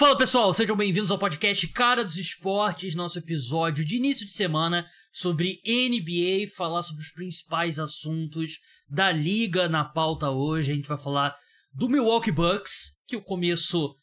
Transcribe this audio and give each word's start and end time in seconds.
Fala 0.00 0.16
pessoal, 0.16 0.50
sejam 0.54 0.74
bem-vindos 0.74 1.10
ao 1.10 1.18
podcast 1.18 1.68
Cara 1.68 2.02
dos 2.02 2.16
Esportes, 2.16 2.94
nosso 2.94 3.18
episódio 3.18 3.84
de 3.84 3.98
início 3.98 4.24
de 4.24 4.32
semana 4.32 4.86
sobre 5.12 5.60
NBA, 5.62 6.50
falar 6.56 6.80
sobre 6.80 7.02
os 7.02 7.10
principais 7.10 7.78
assuntos 7.78 8.60
da 8.88 9.12
liga 9.12 9.68
na 9.68 9.84
pauta 9.84 10.30
hoje. 10.30 10.72
A 10.72 10.74
gente 10.74 10.88
vai 10.88 10.96
falar 10.96 11.36
do 11.74 11.86
Milwaukee 11.86 12.32
Bucks, 12.32 12.96
que 13.06 13.14
o 13.14 13.20
começo 13.20 13.94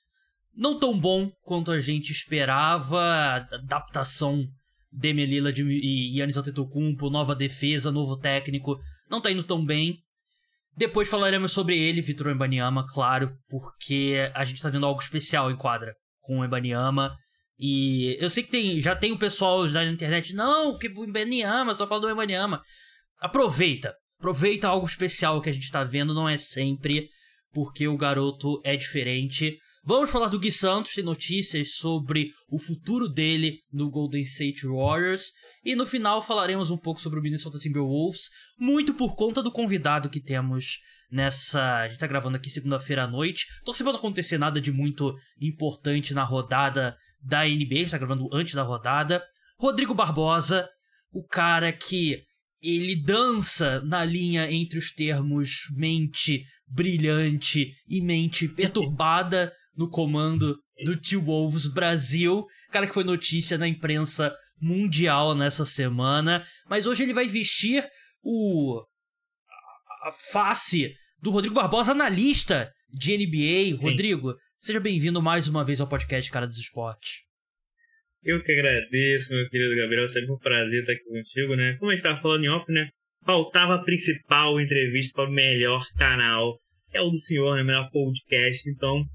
não 0.56 0.78
tão 0.78 0.96
bom 1.00 1.32
quanto 1.42 1.72
a 1.72 1.80
gente 1.80 2.12
esperava, 2.12 3.48
adaptação 3.52 4.48
Demi 4.92 5.26
Lillard 5.26 5.60
e 5.64 6.20
Yannis 6.20 6.38
Antetokounmpo, 6.38 7.10
nova 7.10 7.36
defesa, 7.36 7.92
novo 7.92 8.16
técnico, 8.18 8.80
não 9.10 9.20
tá 9.20 9.32
indo 9.32 9.42
tão 9.42 9.66
bem. 9.66 9.98
Depois 10.78 11.10
falaremos 11.10 11.52
sobre 11.52 11.76
ele, 11.76 12.04
Vitor 12.04 12.30
Embanyama, 12.30 12.86
claro, 12.88 13.36
porque 13.50 14.32
a 14.36 14.46
gente 14.46 14.62
tá 14.62 14.70
vendo 14.70 14.86
algo 14.86 15.02
especial 15.02 15.50
em 15.50 15.58
quadra 15.58 15.96
com 16.22 16.40
o 16.40 16.46
Embanyama. 16.46 17.18
E 17.58 18.16
eu 18.20 18.30
sei 18.30 18.44
que 18.44 18.52
tem, 18.52 18.80
já 18.80 18.96
tem 18.96 19.12
o 19.12 19.18
pessoal 19.18 19.68
na 19.68 19.84
internet, 19.86 20.36
não, 20.36 20.78
que 20.78 20.88
o 20.88 21.04
Embanyama, 21.04 21.74
só 21.74 21.88
fala 21.88 22.02
do 22.02 22.10
Embanyama. 22.12 22.62
Aproveita, 23.20 23.96
aproveita 24.20 24.68
algo 24.68 24.86
especial 24.86 25.42
que 25.42 25.50
a 25.50 25.52
gente 25.52 25.72
tá 25.72 25.84
vendo, 25.84 26.14
não 26.14 26.30
é 26.30 26.38
sempre, 26.38 27.10
porque 27.52 27.88
o 27.88 27.98
garoto 27.98 28.62
é 28.64 28.78
diferente. 28.78 29.58
Vamos 29.90 30.10
falar 30.10 30.28
do 30.28 30.38
Gui 30.38 30.52
Santos, 30.52 30.96
tem 30.96 31.02
notícias 31.02 31.76
sobre 31.76 32.34
o 32.50 32.60
futuro 32.60 33.08
dele 33.08 33.62
no 33.72 33.90
Golden 33.90 34.22
State 34.22 34.68
Warriors. 34.68 35.32
E 35.64 35.78
no 35.78 35.86
final 35.86 36.22
falaremos 36.22 36.70
um 36.70 36.76
pouco 36.76 37.00
sobre 37.00 37.18
o 37.18 37.22
Minnesota 37.22 37.58
Timberwolves, 37.58 38.30
muito 38.60 38.94
por 38.94 39.16
conta 39.16 39.42
do 39.42 39.50
convidado 39.50 40.10
que 40.10 40.20
temos 40.20 40.80
nessa. 41.10 41.78
A 41.78 41.88
gente 41.88 42.00
tá 42.00 42.06
gravando 42.06 42.36
aqui 42.36 42.50
segunda-feira 42.50 43.06
à 43.06 43.08
noite. 43.08 43.46
Tô 43.64 43.74
sem 43.74 43.86
não 43.86 43.96
acontecer 43.96 44.38
nada 44.38 44.60
de 44.60 44.74
muito 44.74 45.16
importante 45.40 46.14
na 46.14 46.26
rodada 46.26 46.98
da 47.22 47.46
NBA, 47.46 47.76
a 47.76 47.78
gente 47.78 47.92
tá 47.92 47.98
gravando 47.98 48.28
antes 48.34 48.56
da 48.56 48.64
rodada. 48.64 49.24
Rodrigo 49.58 49.94
Barbosa, 49.94 50.68
o 51.14 51.26
cara 51.26 51.72
que 51.72 52.26
ele 52.62 52.94
dança 52.94 53.80
na 53.86 54.04
linha 54.04 54.52
entre 54.52 54.78
os 54.78 54.92
termos 54.92 55.62
mente 55.78 56.44
brilhante 56.68 57.72
e 57.88 58.02
mente 58.02 58.50
perturbada 58.50 59.54
no 59.78 59.90
comando 59.90 60.58
do 60.84 61.00
T-Wolves 61.00 61.68
Brasil. 61.68 62.46
Cara 62.72 62.88
que 62.88 62.94
foi 62.94 63.04
notícia 63.04 63.58
na 63.58 63.68
imprensa 63.68 64.36
mundial 64.60 65.36
nessa 65.36 65.66
semana. 65.66 66.46
Mas 66.68 66.88
hoje 66.88 67.04
ele 67.04 67.14
vai 67.14 67.28
vestir 67.28 67.88
o. 68.24 68.84
a 70.04 70.12
face 70.32 70.94
do 71.22 71.30
Rodrigo 71.30 71.56
Barbosa, 71.56 71.92
analista 71.92 72.72
de 72.90 73.18
NBA. 73.18 73.78
Sim. 73.78 73.82
Rodrigo, 73.82 74.36
seja 74.60 74.80
bem-vindo 74.80 75.22
mais 75.22 75.48
uma 75.48 75.64
vez 75.64 75.80
ao 75.80 75.88
podcast 75.88 76.30
Cara 76.32 76.48
dos 76.48 76.58
Esportes. 76.58 77.28
Eu 78.24 78.44
que 78.44 78.52
agradeço, 78.52 79.34
meu 79.34 79.48
querido 79.50 79.76
Gabriel. 79.76 80.04
É 80.04 80.08
sempre 80.08 80.32
um 80.32 80.38
prazer 80.38 80.82
estar 80.82 80.94
aqui 80.94 81.04
contigo, 81.04 81.56
né? 81.56 81.78
Como 81.80 81.92
a 81.92 81.96
gente 81.96 82.04
estava 82.04 82.22
falando 82.22 82.44
em 82.44 82.50
off, 82.50 82.70
né? 82.72 82.90
Faltava 83.26 83.76
a 83.76 83.84
principal 83.84 84.60
entrevista 84.60 85.14
para 85.16 85.30
o 85.30 85.34
melhor 85.34 85.86
canal. 85.98 86.60
É 86.94 87.02
o 87.02 87.10
do 87.10 87.18
senhor, 87.18 87.56
né? 87.56 87.64
Melhor 87.64 87.90
podcast. 87.92 88.70
Então, 88.70 89.06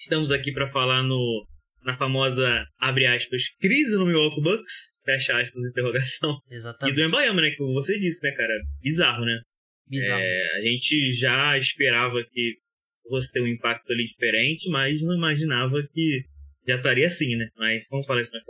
estamos 0.00 0.30
aqui 0.30 0.52
para 0.52 0.66
falar 0.66 1.02
no 1.02 1.46
na 1.82 1.96
famosa, 1.96 2.66
abre 2.78 3.06
aspas, 3.06 3.42
crise 3.58 3.96
no 3.96 4.04
Milwaukee 4.04 4.42
Bucks, 4.42 4.90
fecha 5.02 5.40
aspas, 5.40 5.64
interrogação. 5.64 6.38
Exatamente. 6.50 6.94
E 6.94 7.00
do 7.00 7.06
Embayama, 7.06 7.40
né, 7.40 7.50
que 7.50 7.62
você 7.72 7.98
disse, 7.98 8.22
né, 8.22 8.32
cara, 8.32 8.52
bizarro, 8.82 9.24
né? 9.24 9.40
Bizarro. 9.88 10.20
É, 10.20 10.58
a 10.58 10.60
gente 10.60 11.12
já 11.14 11.56
esperava 11.56 12.22
que 12.30 12.56
fosse 13.08 13.32
ter 13.32 13.40
um 13.40 13.46
impacto 13.46 13.90
ali 13.90 14.04
diferente, 14.04 14.68
mas 14.68 15.00
não 15.00 15.16
imaginava 15.16 15.82
que 15.90 16.22
já 16.68 16.76
estaria 16.76 17.06
assim, 17.06 17.34
né? 17.34 17.48
Mas 17.56 17.82
vamos 17.90 18.06
falar 18.06 18.20
isso 18.20 18.30
mais 18.30 18.44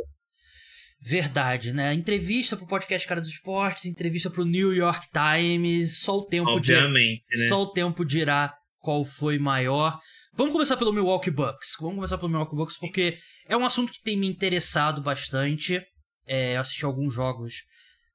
Verdade, 1.03 1.73
né? 1.73 1.95
Entrevista 1.95 2.57
pro 2.57 2.67
podcast 2.67 3.07
Cara 3.07 3.21
dos 3.21 3.31
Esportes, 3.31 3.87
entrevista 3.87 4.29
pro 4.29 4.45
New 4.45 4.75
York 4.75 5.07
Times, 5.13 5.99
só 5.99 6.19
o 6.19 6.27
tempo 6.27 6.51
Obviamente, 6.51 7.23
dirá, 7.31 7.43
né? 7.43 7.49
Só 7.49 7.63
o 7.63 7.73
tempo 7.73 8.05
dirá 8.05 8.53
qual 8.81 9.05
foi 9.05 9.39
maior. 9.39 9.99
Vamos 10.33 10.53
começar 10.53 10.77
pelo 10.77 10.93
Milwaukee 10.93 11.31
Bucks. 11.31 11.77
Vamos 11.81 11.97
começar 11.97 12.17
pelo 12.17 12.31
Milwaukee 12.31 12.57
Bucks 12.57 12.79
porque 12.79 13.19
é 13.47 13.57
um 13.57 13.65
assunto 13.65 13.93
que 13.93 14.03
tem 14.03 14.17
me 14.17 14.29
interessado 14.29 15.03
bastante. 15.03 15.83
É, 16.27 16.57
assisti 16.57 16.85
alguns 16.85 17.13
jogos 17.13 17.65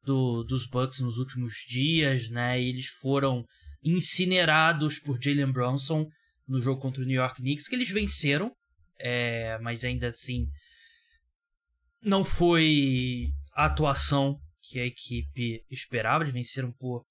do, 0.03 0.43
dos 0.43 0.65
Bucks 0.65 0.99
nos 1.01 1.17
últimos 1.17 1.53
dias, 1.67 2.29
né? 2.29 2.59
E 2.61 2.69
eles 2.69 2.87
foram 2.87 3.43
incinerados 3.83 4.97
por 4.97 5.21
Jalen 5.21 5.51
Brunson 5.51 6.07
no 6.47 6.61
jogo 6.61 6.81
contra 6.81 7.01
o 7.03 7.05
New 7.05 7.15
York 7.15 7.41
Knicks, 7.41 7.67
que 7.67 7.75
eles 7.75 7.91
venceram, 7.91 8.51
é, 8.99 9.57
mas 9.59 9.83
ainda 9.83 10.07
assim 10.07 10.47
não 12.01 12.23
foi 12.23 13.27
a 13.53 13.65
atuação 13.65 14.39
que 14.61 14.79
a 14.79 14.85
equipe 14.85 15.63
esperava. 15.69 16.23
Eles 16.23 16.33
venceram 16.33 16.71
por 16.71 17.03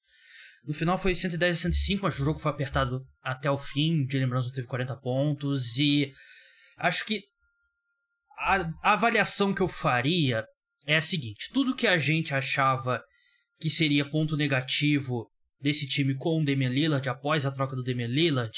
no 0.66 0.72
final 0.72 0.96
foi 0.96 1.14
110 1.14 1.56
a 1.56 1.60
105, 1.62 2.02
mas 2.02 2.18
o 2.18 2.24
jogo 2.24 2.38
foi 2.38 2.50
apertado 2.50 3.06
até 3.22 3.50
o 3.50 3.58
fim. 3.58 4.06
Jalen 4.10 4.28
Brunson 4.28 4.50
teve 4.50 4.66
40 4.66 4.96
pontos 4.96 5.76
e 5.76 6.10
acho 6.78 7.04
que 7.04 7.22
a, 8.38 8.92
avaliação 8.92 9.54
que 9.54 9.60
eu 9.60 9.68
faria 9.68 10.44
é 10.86 10.96
a 10.96 11.02
seguinte: 11.02 11.50
tudo 11.52 11.76
que 11.76 11.86
a 11.86 11.98
gente 11.98 12.34
achava 12.34 13.02
que 13.60 13.68
seria 13.68 14.08
ponto 14.08 14.36
negativo 14.36 15.30
desse 15.60 15.86
time 15.86 16.14
com 16.16 16.40
o 16.40 16.44
Damian 16.44 16.70
Lillard 16.70 17.08
após 17.08 17.46
a 17.46 17.50
troca 17.50 17.76
do 17.76 17.82
Damian 17.82 18.08
Lillard 18.08 18.52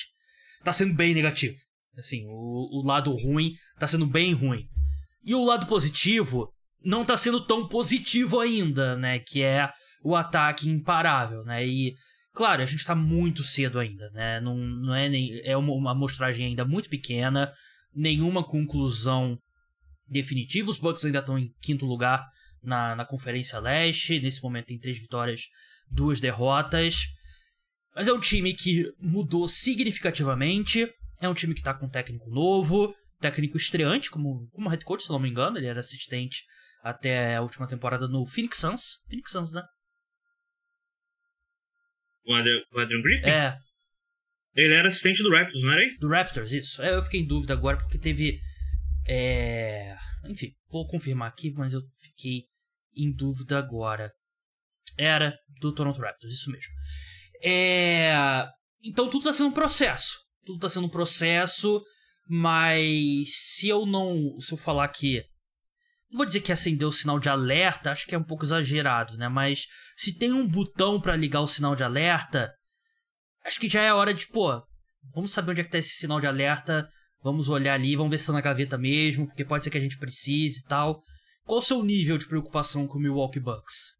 tá 0.63 0.73
sendo 0.73 0.95
bem 0.95 1.13
negativo. 1.13 1.57
Assim, 1.97 2.25
o, 2.27 2.81
o 2.81 2.87
lado 2.87 3.11
ruim 3.11 3.55
tá 3.79 3.89
sendo 3.89 4.07
bem 4.07 4.33
ruim. 4.33 4.65
E 5.25 5.35
o 5.35 5.45
lado 5.45 5.67
positivo 5.67 6.53
não 6.85 7.05
tá 7.05 7.17
sendo 7.17 7.45
tão 7.45 7.67
positivo 7.67 8.39
ainda, 8.39 8.97
né? 8.97 9.19
Que 9.19 9.43
é 9.43 9.69
o 10.07 10.15
ataque 10.15 10.71
imparável, 10.71 11.43
né? 11.43 11.67
E 11.67 11.93
claro, 12.33 12.63
a 12.63 12.67
gente 12.67 12.85
tá 12.85 12.95
muito 12.95 13.43
cedo 13.43 13.81
ainda, 13.81 14.09
né? 14.11 14.41
Não, 14.41 14.57
não 14.57 14.95
é 14.95 15.09
nem 15.09 15.41
é 15.43 15.57
uma, 15.57 15.73
uma 15.73 15.91
amostragem 15.91 16.47
ainda 16.47 16.65
muito 16.65 16.89
pequena, 16.89 17.53
nenhuma 17.93 18.45
conclusão 18.45 19.37
definitiva. 20.09 20.71
Os 20.71 20.79
Bucks 20.79 21.05
ainda 21.05 21.19
estão 21.19 21.37
em 21.37 21.51
quinto 21.61 21.85
lugar 21.85 22.25
na, 22.63 22.95
na 22.95 23.05
Conferência 23.05 23.59
Leste. 23.59 24.21
Nesse 24.21 24.41
momento 24.41 24.67
tem 24.67 24.79
três 24.79 24.97
vitórias, 24.97 25.49
duas 25.91 26.21
derrotas. 26.21 27.07
Mas 27.93 28.07
é 28.07 28.13
um 28.13 28.21
time 28.21 28.55
que 28.55 28.89
mudou 29.01 29.49
significativamente. 29.49 30.89
É 31.21 31.29
um 31.29 31.35
time 31.35 31.53
que 31.53 31.63
tá 31.63 31.75
com 31.75 31.87
um 31.87 31.91
técnico 31.91 32.31
novo, 32.31 32.95
técnico 33.21 33.57
estreante, 33.57 34.09
como, 34.09 34.47
como 34.53 34.69
head 34.69 34.85
coach, 34.85 35.03
se 35.03 35.11
não 35.11 35.19
me 35.19 35.29
engano. 35.29 35.59
Ele 35.59 35.67
era 35.67 35.81
assistente 35.81 36.45
até 36.85 37.35
a 37.35 37.43
última 37.43 37.67
temporada 37.67 38.07
no 38.07 38.25
Phoenix 38.25 38.59
Suns. 38.59 38.99
Phoenix 39.09 39.33
Suns, 39.33 39.53
né? 39.53 39.65
O 42.27 42.35
Adrian 42.35 43.03
Griffin? 43.03 43.29
É. 43.29 43.57
Ele 44.55 44.75
era 44.75 44.89
assistente 44.89 45.23
do 45.23 45.31
Raptors, 45.31 45.63
não 45.63 45.73
era 45.73 45.87
isso? 45.87 46.01
Do 46.01 46.09
Raptors, 46.09 46.53
isso. 46.53 46.83
É, 46.83 46.95
eu 46.95 47.03
fiquei 47.03 47.21
em 47.21 47.27
dúvida 47.27 47.53
agora 47.53 47.77
porque 47.77 47.99
teve. 47.99 48.41
É... 49.07 49.95
Enfim, 50.29 50.53
vou 50.69 50.87
confirmar 50.87 51.29
aqui, 51.29 51.53
mas 51.53 51.75
eu 51.75 51.83
fiquei 52.03 52.45
em 52.97 53.13
dúvida 53.15 53.59
agora. 53.59 54.11
Era 54.99 55.37
do 55.61 55.73
Toronto 55.75 56.01
Raptors, 56.01 56.33
isso 56.33 56.51
mesmo. 56.51 56.73
É... 57.45 58.49
Então 58.83 59.11
tudo 59.11 59.25
tá 59.25 59.33
sendo 59.33 59.51
um 59.51 59.53
processo. 59.53 60.15
Tudo 60.45 60.59
tá 60.59 60.69
sendo 60.69 60.87
um 60.87 60.91
processo, 60.91 61.83
mas 62.27 63.29
se 63.29 63.69
eu 63.69 63.85
não. 63.85 64.41
Se 64.41 64.53
eu 64.53 64.59
falar 64.59 64.89
que 64.89 65.23
não 66.11 66.19
vou 66.19 66.27
dizer 66.27 66.41
que 66.41 66.53
acendeu 66.53 66.89
o 66.89 66.93
sinal 66.93 67.19
de 67.19 67.29
alerta, 67.29 67.91
acho 67.91 68.07
que 68.07 68.15
é 68.15 68.19
um 68.19 68.25
pouco 68.25 68.45
exagerado, 68.45 69.17
né? 69.17 69.29
Mas 69.29 69.67
se 69.97 70.17
tem 70.17 70.33
um 70.33 70.47
botão 70.47 71.01
para 71.01 71.17
ligar 71.17 71.41
o 71.41 71.47
sinal 71.47 71.75
de 71.75 71.83
alerta, 71.83 72.53
acho 73.45 73.59
que 73.59 73.69
já 73.69 73.83
é 73.83 73.93
hora 73.93 74.15
de, 74.15 74.27
pô, 74.29 74.63
vamos 75.15 75.33
saber 75.33 75.51
onde 75.51 75.61
é 75.61 75.65
que 75.65 75.71
tá 75.71 75.79
esse 75.79 75.97
sinal 75.97 76.21
de 76.21 76.27
alerta, 76.27 76.89
vamos 77.23 77.49
olhar 77.49 77.75
ali, 77.75 77.97
vamos 77.97 78.11
ver 78.11 78.19
se 78.19 78.27
tá 78.27 78.33
na 78.33 78.41
gaveta 78.41 78.79
mesmo, 78.79 79.27
porque 79.27 79.45
pode 79.45 79.65
ser 79.65 79.71
que 79.71 79.79
a 79.79 79.81
gente 79.81 79.99
precise 79.99 80.61
e 80.61 80.69
tal. 80.69 81.03
Qual 81.45 81.59
o 81.59 81.63
seu 81.63 81.83
nível 81.83 82.19
de 82.19 82.27
preocupação 82.27 82.87
com 82.87 82.99
o 82.99 83.01
Milwaukee 83.01 83.41
Bucks? 83.41 83.97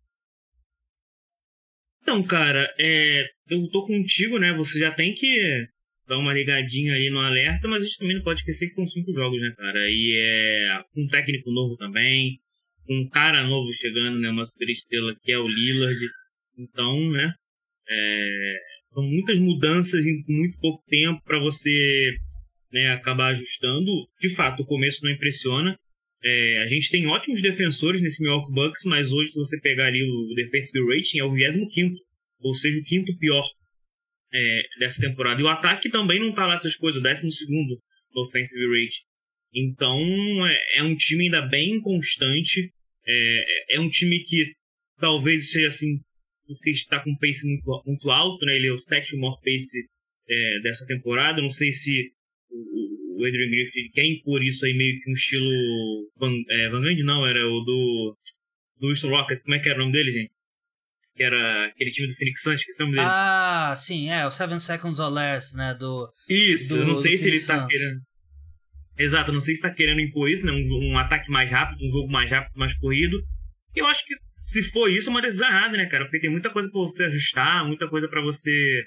Então, 2.03 2.23
cara, 2.25 2.73
é, 2.79 3.25
eu 3.49 3.69
tô 3.71 3.85
contigo, 3.85 4.39
né? 4.39 4.55
Você 4.57 4.79
já 4.79 4.95
tem 4.95 5.13
que 5.13 5.67
dar 6.07 6.19
uma 6.19 6.33
ligadinha 6.33 6.95
ali 6.95 7.11
no 7.11 7.21
alerta, 7.21 7.67
mas 7.69 7.83
a 7.83 7.85
gente 7.85 7.99
também 7.99 8.17
não 8.17 8.23
pode 8.23 8.41
esquecer 8.41 8.69
que 8.69 8.75
são 8.75 8.87
cinco 8.87 9.13
jogos, 9.13 9.41
né, 9.41 9.53
cara? 9.57 9.89
E 9.89 10.17
é 10.17 10.83
um 10.97 11.07
técnico 11.09 11.51
novo 11.51 11.77
também, 11.77 12.39
um 12.89 13.09
cara 13.09 13.43
novo 13.45 13.73
chegando, 13.73 14.19
né? 14.19 14.31
Uma 14.31 14.47
super 14.47 14.69
estrela 14.69 15.15
que 15.23 15.33
é 15.33 15.39
o 15.39 15.49
Lillard. 15.49 16.01
Então, 16.59 17.11
né? 17.11 17.33
É, 17.89 18.57
são 18.85 19.05
muitas 19.05 19.39
mudanças 19.39 20.05
em 20.05 20.25
muito 20.29 20.59
pouco 20.59 20.83
tempo 20.89 21.21
para 21.25 21.39
você 21.39 22.17
né, 22.73 22.91
acabar 22.91 23.33
ajustando. 23.33 23.91
De 24.21 24.29
fato, 24.29 24.63
o 24.63 24.67
começo 24.67 25.05
não 25.05 25.11
impressiona. 25.11 25.79
É, 26.25 26.63
a 26.63 26.67
gente 26.67 26.91
tem 26.91 27.07
ótimos 27.07 27.41
defensores 27.43 28.01
nesse 28.01 28.23
Milwaukee 28.23 28.53
Bucks, 28.53 28.85
mas 28.85 29.13
hoje, 29.13 29.33
se 29.33 29.39
você 29.39 29.61
pegar 29.61 29.87
ali 29.87 30.03
o 30.03 30.35
defensive 30.35 30.85
rating, 30.89 31.19
é 31.19 31.25
o 31.25 31.31
25 31.31 31.95
ou 32.41 32.55
seja, 32.55 32.79
o 32.79 32.85
quinto 32.85 33.17
pior 33.19 33.45
é, 34.37 34.63
dessa 34.79 35.01
temporada. 35.01 35.41
E 35.41 35.45
o 35.45 35.49
ataque 35.49 35.89
também 35.89 36.21
não 36.21 36.33
tá 36.35 36.47
lá 36.47 36.55
essas 36.55 36.77
coisas, 36.77 37.01
o 37.01 37.03
12 37.03 37.27
no 38.15 38.23
offensive 38.23 38.65
rate. 38.67 39.03
Então 39.55 39.99
é, 40.47 40.79
é 40.79 40.83
um 40.83 40.95
time 40.95 41.25
ainda 41.25 41.43
bem 41.43 41.81
constante. 41.81 42.71
É, 43.07 43.77
é 43.77 43.81
um 43.81 43.89
time 43.89 44.23
que 44.25 44.53
talvez 44.99 45.51
seja 45.51 45.69
assim, 45.69 46.01
porque 46.47 46.71
está 46.71 47.01
com 47.01 47.11
um 47.11 47.17
pace 47.17 47.47
muito, 47.47 47.83
muito 47.87 48.11
alto, 48.11 48.45
né? 48.45 48.57
Ele 48.57 48.69
é 48.69 48.73
o 48.73 48.79
sétimo 48.79 49.23
maior 49.23 49.39
pace 49.43 49.87
é, 50.29 50.61
dessa 50.61 50.87
temporada. 50.87 51.41
Não 51.41 51.51
sei 51.51 51.73
se 51.73 52.13
o, 52.51 53.21
o 53.21 53.25
Adrian 53.25 53.49
Griffin 53.49 53.91
quer 53.93 54.05
impor 54.05 54.43
isso 54.45 54.67
aí 54.67 54.75
meio 54.75 55.01
que 55.01 55.11
um 55.11 55.15
estilo 55.15 56.11
Van, 56.19 56.35
é, 56.51 56.69
Van 56.69 56.83
Gundy, 56.83 57.03
não, 57.03 57.27
era 57.27 57.41
o 57.47 57.61
do, 57.61 58.17
do 58.81 58.89
Houston 58.89 59.09
Rockets. 59.09 59.43
Como 59.43 59.55
é 59.55 59.61
que 59.61 59.69
era 59.69 59.79
o 59.79 59.81
nome 59.81 59.93
dele, 59.93 60.11
gente? 60.11 60.36
Que 61.17 61.23
era 61.23 61.67
aquele 61.67 61.91
time 61.91 62.07
do 62.09 62.15
Phoenix 62.15 62.43
Suns, 62.43 62.63
que 62.63 62.73
nome 62.79 62.97
dele. 62.97 63.07
Ah, 63.09 63.75
sim, 63.75 64.11
é, 64.11 64.27
o 64.27 64.31
Seven 64.31 64.61
Seconds 64.61 65.01
or 65.01 65.11
Less, 65.11 65.57
né, 65.57 65.75
do... 65.75 66.07
Isso, 66.29 66.75
do, 66.75 66.83
eu 66.83 66.87
não 66.89 66.95
sei 66.95 67.17
se 67.17 67.25
Phoenix 67.25 67.49
ele 67.49 67.57
tá 67.57 67.63
Suns. 67.63 67.73
querendo... 67.73 68.01
Exato, 68.99 69.33
não 69.33 69.41
sei 69.41 69.55
se 69.55 69.63
tá 69.63 69.71
querendo 69.73 70.01
impor 70.01 70.29
isso, 70.29 70.45
né, 70.45 70.53
um, 70.53 70.93
um 70.93 70.99
ataque 70.99 71.31
mais 71.31 71.51
rápido, 71.51 71.87
um 71.87 71.91
jogo 71.91 72.13
mais 72.13 72.31
rápido, 72.31 72.53
mais 72.59 72.77
corrido. 72.79 73.19
Eu 73.75 73.87
acho 73.87 74.05
que 74.05 74.15
se 74.39 74.63
for 74.63 74.89
isso, 74.89 75.09
é 75.09 75.11
uma 75.11 75.21
decisão 75.21 75.49
errada, 75.49 75.77
né, 75.77 75.87
cara? 75.87 76.05
Porque 76.05 76.21
tem 76.21 76.31
muita 76.31 76.51
coisa 76.51 76.71
pra 76.71 76.81
você 76.81 77.05
ajustar, 77.07 77.67
muita 77.67 77.89
coisa 77.89 78.09
para 78.09 78.23
você 78.23 78.85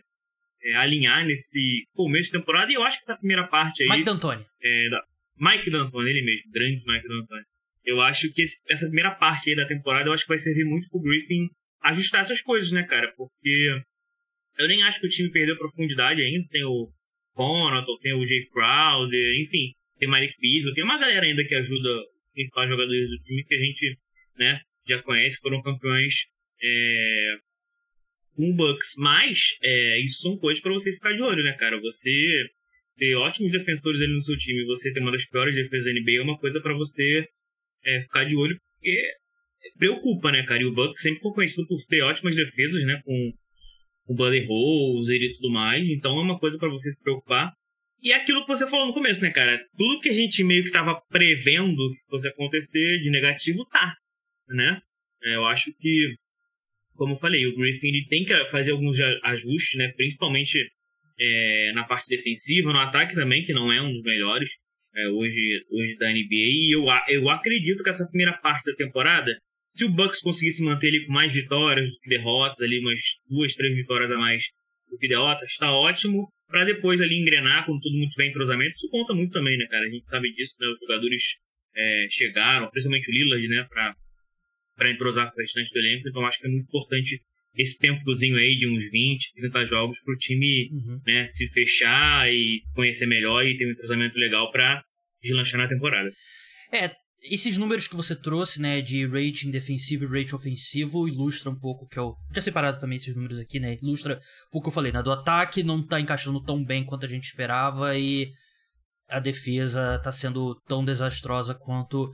é, 0.63 0.75
alinhar 0.75 1.25
nesse 1.25 1.85
começo 1.93 2.31
de 2.31 2.39
temporada. 2.39 2.71
E 2.71 2.75
eu 2.75 2.83
acho 2.83 2.97
que 2.97 3.03
essa 3.03 3.17
primeira 3.17 3.45
parte 3.47 3.83
aí. 3.83 3.89
Mike 3.89 4.03
D'Antoni. 4.03 4.45
É, 4.61 4.89
da... 4.89 5.03
Mike 5.37 5.69
D'Antoni, 5.69 6.09
ele 6.09 6.21
mesmo, 6.21 6.51
grande 6.51 6.83
Mike 6.87 7.07
D'Antoni. 7.07 7.43
Eu 7.85 8.01
acho 8.01 8.31
que 8.31 8.41
esse, 8.41 8.57
essa 8.69 8.85
primeira 8.85 9.11
parte 9.11 9.49
aí 9.49 9.55
da 9.55 9.65
temporada, 9.65 10.09
eu 10.09 10.13
acho 10.13 10.23
que 10.23 10.29
vai 10.29 10.39
servir 10.39 10.63
muito 10.63 10.87
pro 10.89 11.01
Griffin 11.01 11.49
ajustar 11.83 12.21
essas 12.21 12.41
coisas, 12.41 12.71
né, 12.71 12.83
cara? 12.83 13.13
Porque 13.15 13.81
eu 14.57 14.67
nem 14.67 14.83
acho 14.83 14.99
que 14.99 15.07
o 15.07 15.09
time 15.09 15.31
perdeu 15.31 15.57
profundidade 15.57 16.21
ainda. 16.21 16.47
Tem 16.49 16.63
o 16.63 16.89
Conaton, 17.33 17.97
tem 18.01 18.13
o 18.13 18.25
Jay 18.25 18.45
Crowder, 18.47 19.41
enfim, 19.41 19.73
tem 19.97 20.09
Malik 20.09 20.35
Beasley, 20.39 20.73
tem 20.73 20.83
uma 20.83 20.99
galera 20.99 21.25
ainda 21.25 21.43
que 21.45 21.55
ajuda 21.55 21.89
os 22.23 22.31
principais 22.33 22.69
jogadores 22.69 23.09
do 23.09 23.17
time 23.23 23.43
que 23.43 23.55
a 23.55 23.63
gente, 23.63 23.97
né, 24.37 24.61
já 24.87 25.01
conhece, 25.03 25.37
foram 25.37 25.61
campeões 25.61 26.13
é, 26.61 27.35
com 28.35 28.49
o 28.49 28.53
Bucks. 28.53 28.95
Mas 28.97 29.57
é, 29.61 29.99
isso 29.99 30.21
são 30.21 30.37
coisas 30.37 30.61
para 30.61 30.73
você 30.73 30.91
ficar 30.91 31.13
de 31.13 31.21
olho, 31.21 31.43
né, 31.43 31.53
cara? 31.53 31.79
Você 31.79 32.49
ter 32.97 33.15
ótimos 33.15 33.51
defensores 33.51 34.01
ali 34.01 34.13
no 34.13 34.21
seu 34.21 34.37
time, 34.37 34.65
você 34.65 34.91
ter 34.91 34.99
uma 34.99 35.11
das 35.11 35.25
piores 35.25 35.55
defesas 35.55 35.85
da 35.85 35.99
NBA 35.99 36.17
é 36.17 36.21
uma 36.21 36.37
coisa 36.37 36.59
para 36.61 36.73
você 36.73 37.25
é, 37.85 38.01
ficar 38.01 38.25
de 38.25 38.35
olho, 38.35 38.59
porque 38.75 39.13
preocupa, 39.77 40.31
né, 40.31 40.43
cara? 40.43 40.61
E 40.61 40.65
o 40.65 40.73
Bucks 40.73 41.01
sempre 41.01 41.19
foi 41.19 41.33
conhecido 41.33 41.67
por 41.67 41.79
ter 41.87 42.01
ótimas 42.01 42.35
defesas, 42.35 42.83
né, 42.85 43.01
com 43.05 43.33
o 44.07 44.15
Buddy 44.15 44.45
Rose 44.45 45.13
e 45.13 45.33
tudo 45.35 45.51
mais. 45.51 45.87
Então 45.87 46.17
é 46.17 46.21
uma 46.21 46.39
coisa 46.39 46.57
para 46.57 46.69
você 46.69 46.91
se 46.91 47.01
preocupar. 47.01 47.53
E 48.01 48.11
é 48.11 48.15
aquilo 48.15 48.41
que 48.41 48.47
você 48.47 48.67
falou 48.69 48.87
no 48.87 48.93
começo, 48.93 49.21
né, 49.21 49.29
cara? 49.29 49.59
Tudo 49.77 49.99
que 49.99 50.09
a 50.09 50.13
gente 50.13 50.43
meio 50.43 50.63
que 50.63 50.71
tava 50.71 51.01
prevendo 51.09 51.75
que 51.91 52.09
fosse 52.09 52.27
acontecer 52.27 52.99
de 52.99 53.09
negativo, 53.09 53.65
tá, 53.65 53.93
né? 54.47 54.79
É, 55.23 55.35
eu 55.35 55.45
acho 55.45 55.71
que, 55.77 56.15
como 56.95 57.13
eu 57.13 57.17
falei, 57.17 57.45
o 57.45 57.55
Griffin 57.55 57.87
ele 57.87 58.05
tem 58.07 58.23
que 58.23 58.45
fazer 58.45 58.71
alguns 58.71 58.97
ajustes, 59.23 59.77
né? 59.77 59.91
Principalmente 59.97 60.65
é, 61.19 61.71
na 61.73 61.83
parte 61.83 62.07
defensiva, 62.07 62.71
no 62.71 62.79
ataque 62.79 63.13
também, 63.13 63.43
que 63.43 63.51
não 63.51 63.71
é 63.71 63.81
um 63.81 63.91
dos 63.91 64.01
melhores 64.03 64.49
é, 64.95 65.07
hoje, 65.09 65.65
hoje 65.69 65.97
da 65.97 66.09
NBA. 66.09 66.25
E 66.31 66.73
eu, 66.73 66.85
eu 67.09 67.29
acredito 67.29 67.83
que 67.83 67.89
essa 67.89 68.07
primeira 68.07 68.33
parte 68.37 68.63
da 68.65 68.75
temporada, 68.75 69.37
se 69.73 69.85
o 69.85 69.89
Bucks 69.89 70.21
conseguisse 70.21 70.63
manter 70.63 70.87
ele 70.87 71.05
com 71.05 71.13
mais 71.13 71.31
vitórias 71.31 71.89
do 71.89 71.99
que 71.99 72.09
derrotas, 72.09 72.61
ali 72.61 72.79
umas 72.79 72.99
duas, 73.29 73.53
três 73.53 73.75
vitórias 73.75 74.11
a 74.11 74.17
mais 74.17 74.43
do 74.89 74.97
que 74.97 75.07
derrotas, 75.07 75.55
tá 75.57 75.71
ótimo. 75.71 76.27
Para 76.47 76.65
depois 76.65 76.99
ali 76.99 77.15
engrenar, 77.15 77.65
quando 77.65 77.79
todo 77.79 77.93
mundo 77.93 78.09
tiver 78.09 78.27
entrosamento, 78.27 78.73
isso 78.73 78.89
conta 78.89 79.13
muito 79.13 79.31
também, 79.31 79.55
né, 79.57 79.67
cara? 79.67 79.85
A 79.85 79.89
gente 79.89 80.07
sabe 80.07 80.33
disso, 80.33 80.55
né? 80.59 80.67
Os 80.67 80.79
jogadores 80.79 81.21
é, 81.75 82.07
chegaram, 82.09 82.69
principalmente 82.69 83.09
o 83.09 83.13
Lillard, 83.13 83.47
né, 83.47 83.67
pra 83.69 84.91
entrosar 84.91 85.31
com 85.31 85.39
o 85.39 85.41
restante 85.41 85.71
do 85.71 85.79
elenco. 85.79 86.09
Então 86.09 86.25
acho 86.25 86.39
que 86.39 86.47
é 86.47 86.49
muito 86.49 86.65
importante 86.67 87.21
esse 87.55 87.77
tempozinho 87.77 88.37
aí 88.37 88.55
de 88.55 88.67
uns 88.67 88.89
20, 88.89 89.33
30 89.33 89.65
jogos 89.65 89.99
pro 90.01 90.15
time 90.17 90.69
Uhum. 90.71 91.01
né, 91.05 91.25
se 91.25 91.47
fechar 91.49 92.31
e 92.31 92.59
se 92.59 92.73
conhecer 92.73 93.05
melhor 93.05 93.45
e 93.45 93.57
ter 93.57 93.67
um 93.67 93.71
entrosamento 93.71 94.17
legal 94.17 94.51
para 94.51 94.83
deslanchar 95.21 95.59
na 95.59 95.67
temporada. 95.67 96.09
É, 96.71 96.91
esses 97.21 97.57
números 97.57 97.87
que 97.87 97.95
você 97.95 98.15
trouxe, 98.15 98.61
né, 98.61 98.81
de 98.81 99.05
rating 99.05 99.51
defensivo 99.51 100.05
e 100.05 100.19
rating 100.19 100.35
ofensivo, 100.35 101.07
ilustra 101.07 101.49
um 101.49 101.59
pouco 101.59 101.87
que 101.87 101.99
eu. 101.99 102.15
Já 102.33 102.41
separado 102.41 102.79
também 102.79 102.95
esses 102.95 103.15
números 103.15 103.39
aqui, 103.39 103.59
né? 103.59 103.77
Ilustra 103.81 104.21
pouco 104.51 104.59
o 104.59 104.61
que 104.63 104.69
eu 104.69 104.73
falei, 104.73 104.91
né? 104.91 105.03
Do 105.03 105.11
ataque 105.11 105.63
não 105.63 105.85
tá 105.85 105.99
encaixando 105.99 106.41
tão 106.41 106.63
bem 106.63 106.85
quanto 106.85 107.05
a 107.05 107.09
gente 107.09 107.25
esperava 107.25 107.97
e 107.97 108.31
a 109.09 109.19
defesa 109.19 109.99
tá 109.99 110.11
sendo 110.11 110.55
tão 110.67 110.85
desastrosa 110.85 111.53
quanto 111.53 112.09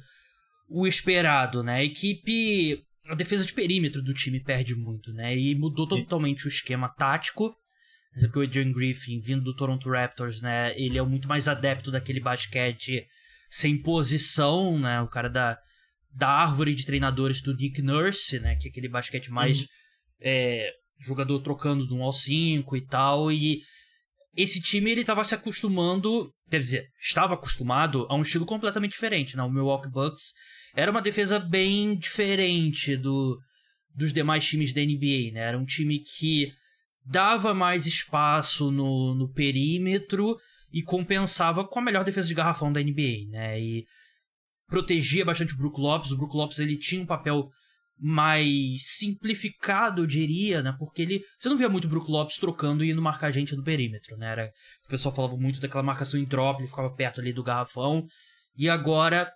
o 0.69 0.87
esperado, 0.87 1.63
né? 1.63 1.75
A 1.75 1.83
equipe. 1.83 2.83
A 3.07 3.13
defesa 3.13 3.45
de 3.45 3.53
perímetro 3.53 4.01
do 4.01 4.15
time 4.15 4.39
perde 4.39 4.73
muito, 4.75 5.13
né? 5.13 5.37
E 5.37 5.53
mudou 5.53 5.87
totalmente 5.87 6.47
o 6.47 6.49
esquema 6.49 6.89
tático. 6.89 7.51
Por 8.11 8.19
exemplo, 8.19 8.41
o 8.41 8.43
Adrian 8.43 8.71
Griffin, 8.71 9.19
vindo 9.19 9.43
do 9.43 9.55
Toronto 9.55 9.87
Raptors, 9.87 10.41
né? 10.41 10.73
Ele 10.75 10.97
é 10.97 11.03
muito 11.03 11.27
mais 11.27 11.47
adepto 11.47 11.91
daquele 11.91 12.19
basquete 12.19 13.05
sem 13.49 13.81
posição, 13.81 14.79
né? 14.79 15.01
O 15.01 15.07
cara 15.07 15.29
da, 15.29 15.57
da 16.11 16.27
árvore 16.27 16.73
de 16.73 16.85
treinadores 16.85 17.41
do 17.41 17.55
Nick 17.55 17.81
Nurse, 17.81 18.39
né? 18.39 18.55
Que 18.55 18.67
é 18.67 18.71
aquele 18.71 18.89
basquete 18.89 19.29
mais 19.31 19.61
Uhum. 19.61 19.67
é, 20.21 20.71
jogador 20.99 21.39
trocando 21.41 21.87
de 21.87 21.93
um 21.93 22.03
ao 22.03 22.13
5 22.13 22.75
e 22.75 22.85
tal. 22.85 23.31
E 23.31 23.61
esse 24.35 24.61
time 24.61 24.91
ele 24.91 25.03
tava 25.05 25.23
se 25.23 25.33
acostumando, 25.35 26.31
quer 26.49 26.59
dizer, 26.59 26.87
estava 26.99 27.33
acostumado 27.35 28.05
a 28.09 28.15
um 28.15 28.21
estilo 28.21 28.45
completamente 28.45 28.91
diferente, 28.91 29.35
né? 29.37 29.43
O 29.43 29.49
Milwaukee 29.51 29.89
Bucks 29.89 30.33
era 30.75 30.91
uma 30.91 31.01
defesa 31.01 31.39
bem 31.39 31.97
diferente 31.97 32.97
do, 32.97 33.39
dos 33.95 34.11
demais 34.11 34.45
times 34.47 34.73
da 34.73 34.81
NBA, 34.81 35.31
né? 35.33 35.41
Era 35.47 35.57
um 35.57 35.65
time 35.65 35.99
que 35.99 36.51
dava 37.05 37.53
mais 37.53 37.85
espaço 37.85 38.71
no, 38.71 39.13
no 39.13 39.31
perímetro 39.31 40.35
e 40.75 40.83
compensava 40.83 41.65
com 41.65 41.79
a 41.79 41.81
melhor 41.81 42.03
defesa 42.03 42.27
de 42.27 42.33
garrafão 42.33 42.69
da 42.69 42.81
NBA, 42.81 43.29
né? 43.29 43.61
E 43.61 43.85
protegia 44.67 45.23
bastante 45.23 45.53
o 45.53 45.57
Brook 45.57 45.79
Lopes. 45.79 46.11
O 46.11 46.17
Brook 46.17 46.35
Lopes 46.35 46.59
ele 46.59 46.77
tinha 46.77 47.01
um 47.01 47.05
papel 47.05 47.49
mais 47.97 48.85
simplificado, 48.97 50.01
eu 50.01 50.05
diria, 50.05 50.61
né? 50.61 50.75
Porque 50.77 51.01
ele. 51.01 51.23
Você 51.39 51.47
não 51.47 51.57
via 51.57 51.69
muito 51.69 51.85
o 51.85 51.87
Brook 51.87 52.11
Lopes 52.11 52.37
trocando 52.37 52.83
e 52.83 52.91
indo 52.91 53.01
marcar 53.01 53.31
gente 53.31 53.55
no 53.55 53.63
perímetro, 53.63 54.17
né? 54.17 54.29
Era, 54.29 54.51
o 54.85 54.89
pessoal 54.89 55.15
falava 55.15 55.37
muito 55.37 55.61
daquela 55.61 55.81
marcação 55.81 56.19
em 56.19 56.25
drop, 56.25 56.59
ele 56.59 56.67
ficava 56.67 56.93
perto 56.93 57.21
ali 57.21 57.31
do 57.31 57.41
garrafão. 57.41 58.05
E 58.57 58.69
agora 58.69 59.31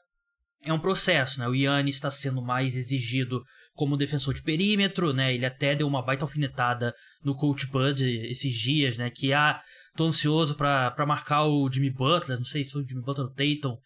é 0.66 0.74
um 0.74 0.80
processo, 0.80 1.40
né? 1.40 1.48
O 1.48 1.56
Yannis 1.56 1.96
está 1.96 2.12
sendo 2.12 2.42
mais 2.42 2.76
exigido 2.76 3.46
como 3.76 3.96
defensor 3.96 4.34
de 4.34 4.42
perímetro, 4.42 5.14
né? 5.14 5.34
Ele 5.34 5.46
até 5.46 5.74
deu 5.74 5.88
uma 5.88 6.02
baita 6.02 6.26
alfinetada 6.26 6.94
no 7.24 7.34
Coach 7.34 7.66
Bud 7.68 8.04
esses 8.28 8.54
dias, 8.54 8.98
né? 8.98 9.10
Que 9.10 9.32
ah, 9.32 9.58
tô 9.96 10.06
ansioso 10.06 10.56
pra 10.56 11.06
marcar 11.08 11.44
o 11.46 11.70
Jimmy 11.72 11.90
Butler, 11.90 12.38
não 12.38 12.46
sei 12.46 12.64
se 12.64 12.72
foi 12.72 12.84
o 12.84 12.88
Jimmy 12.88 13.02
Butler 13.02 13.28
ou 13.28 13.34
o 13.34 13.36
Tatum, 13.36 13.78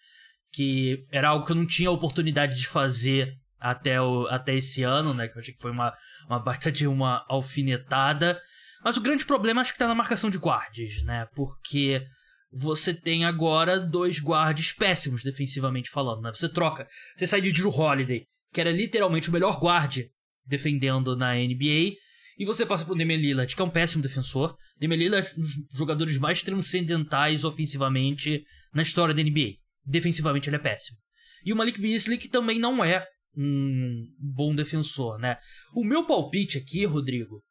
que 0.52 1.00
era 1.12 1.30
algo 1.30 1.46
que 1.46 1.52
eu 1.52 1.56
não 1.56 1.66
tinha 1.66 1.90
oportunidade 1.90 2.56
de 2.56 2.68
fazer 2.68 3.38
até, 3.60 4.00
o, 4.02 4.28
até 4.28 4.56
esse 4.56 4.84
ano, 4.84 5.14
né? 5.14 5.28
Que 5.28 5.38
eu 5.38 5.40
achei 5.40 5.54
que 5.54 5.62
foi 5.62 5.72
uma, 5.72 5.94
uma 6.28 6.40
baita 6.40 6.72
de 6.72 6.86
uma 6.86 7.26
alfinetada. 7.28 8.40
Mas 8.84 8.98
o 8.98 9.02
grande 9.02 9.26
problema 9.26 9.62
acho 9.62 9.72
que 9.72 9.80
tá 9.80 9.88
na 9.88 9.96
marcação 9.96 10.30
de 10.30 10.38
guardes, 10.38 11.02
né? 11.04 11.28
Porque 11.34 12.06
você 12.52 12.94
tem 12.94 13.26
agora 13.26 13.80
dois 13.80 14.20
guardes 14.20 14.72
péssimos 14.72 15.24
defensivamente 15.24 15.90
falando, 15.90 16.22
né? 16.22 16.32
Você 16.34 16.50
troca, 16.50 16.88
você 17.16 17.26
sai 17.26 17.42
de 17.42 17.52
Drew 17.52 17.72
Holiday, 17.72 18.28
que 18.54 18.62
era 18.62 18.72
literalmente 18.72 19.30
o 19.30 19.34
melhor 19.34 19.60
guarde 19.60 20.12
defendendo 20.46 21.16
na 21.16 21.34
NBA, 21.34 21.96
e 22.38 22.46
você 22.46 22.66
passa 22.66 22.86
pro 22.86 22.96
Damian 22.96 23.18
Lillard, 23.18 23.56
que 23.56 23.62
é 23.62 23.66
um 23.66 23.70
péssimo 23.70 24.02
defensor. 24.02 24.56
Damian 24.80 24.98
Lillard 24.98 25.28
é 25.28 25.40
um 25.40 25.42
dos 25.42 25.78
jogadores 25.78 26.18
mais 26.18 26.42
transcendentais 26.42 27.44
ofensivamente 27.44 28.44
na 28.74 28.82
história 28.82 29.14
da 29.14 29.22
NBA. 29.22 29.56
Defensivamente 29.86 30.50
ele 30.50 30.56
é 30.56 30.60
péssimo. 30.60 30.98
E 31.46 31.52
o 31.52 31.56
Malik 31.56 31.80
Beasley, 31.80 32.18
que 32.18 32.30
também 32.30 32.60
não 32.60 32.84
é 32.84 33.06
um 33.36 34.06
bom 34.18 34.54
defensor, 34.54 35.18
né? 35.20 35.38
O 35.74 35.84
meu 35.84 36.06
palpite 36.06 36.58
aqui, 36.58 36.86
Rodrigo, 36.86 37.42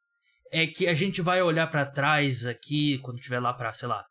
é 0.51 0.67
que 0.67 0.87
a 0.87 0.95
gente 0.95 1.21
vai 1.21 1.43
olhar 1.43 1.67
pra 1.67 1.87
trás 1.87 2.47
aqui, 2.47 2.99
quando 2.99 3.21
tiver 3.21 3.41
lá 3.41 3.53
pra, 3.53 3.73
sei 3.73 3.89
lá, 3.89 4.05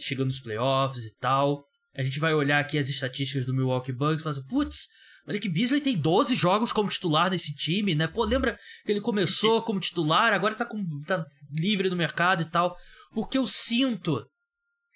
chegando 0.00 0.26
nos 0.26 0.40
playoffs 0.40 1.04
e 1.04 1.16
tal. 1.18 1.62
A 1.96 2.02
gente 2.02 2.18
vai 2.18 2.34
olhar 2.34 2.58
aqui 2.58 2.76
as 2.78 2.88
estatísticas 2.88 3.46
do 3.46 3.54
Milwaukee 3.54 3.92
Bucks 3.92 4.20
e 4.20 4.22
falar 4.22 4.32
assim, 4.32 4.46
putz, 4.48 4.88
Malik 5.26 5.48
Beasley 5.48 5.80
tem 5.80 5.96
12 5.96 6.34
jogos 6.36 6.70
como 6.70 6.88
titular 6.88 7.30
nesse 7.30 7.54
time, 7.54 7.94
né? 7.94 8.06
Pô, 8.06 8.24
lembra 8.24 8.58
que 8.84 8.92
ele 8.92 9.00
começou 9.00 9.62
como 9.62 9.80
titular, 9.80 10.32
agora 10.32 10.54
tá, 10.54 10.66
com, 10.66 10.84
tá 11.06 11.24
livre 11.50 11.88
no 11.88 11.96
mercado 11.96 12.42
e 12.42 12.50
tal. 12.50 12.76
Porque 13.12 13.38
eu 13.38 13.46
sinto, 13.46 14.26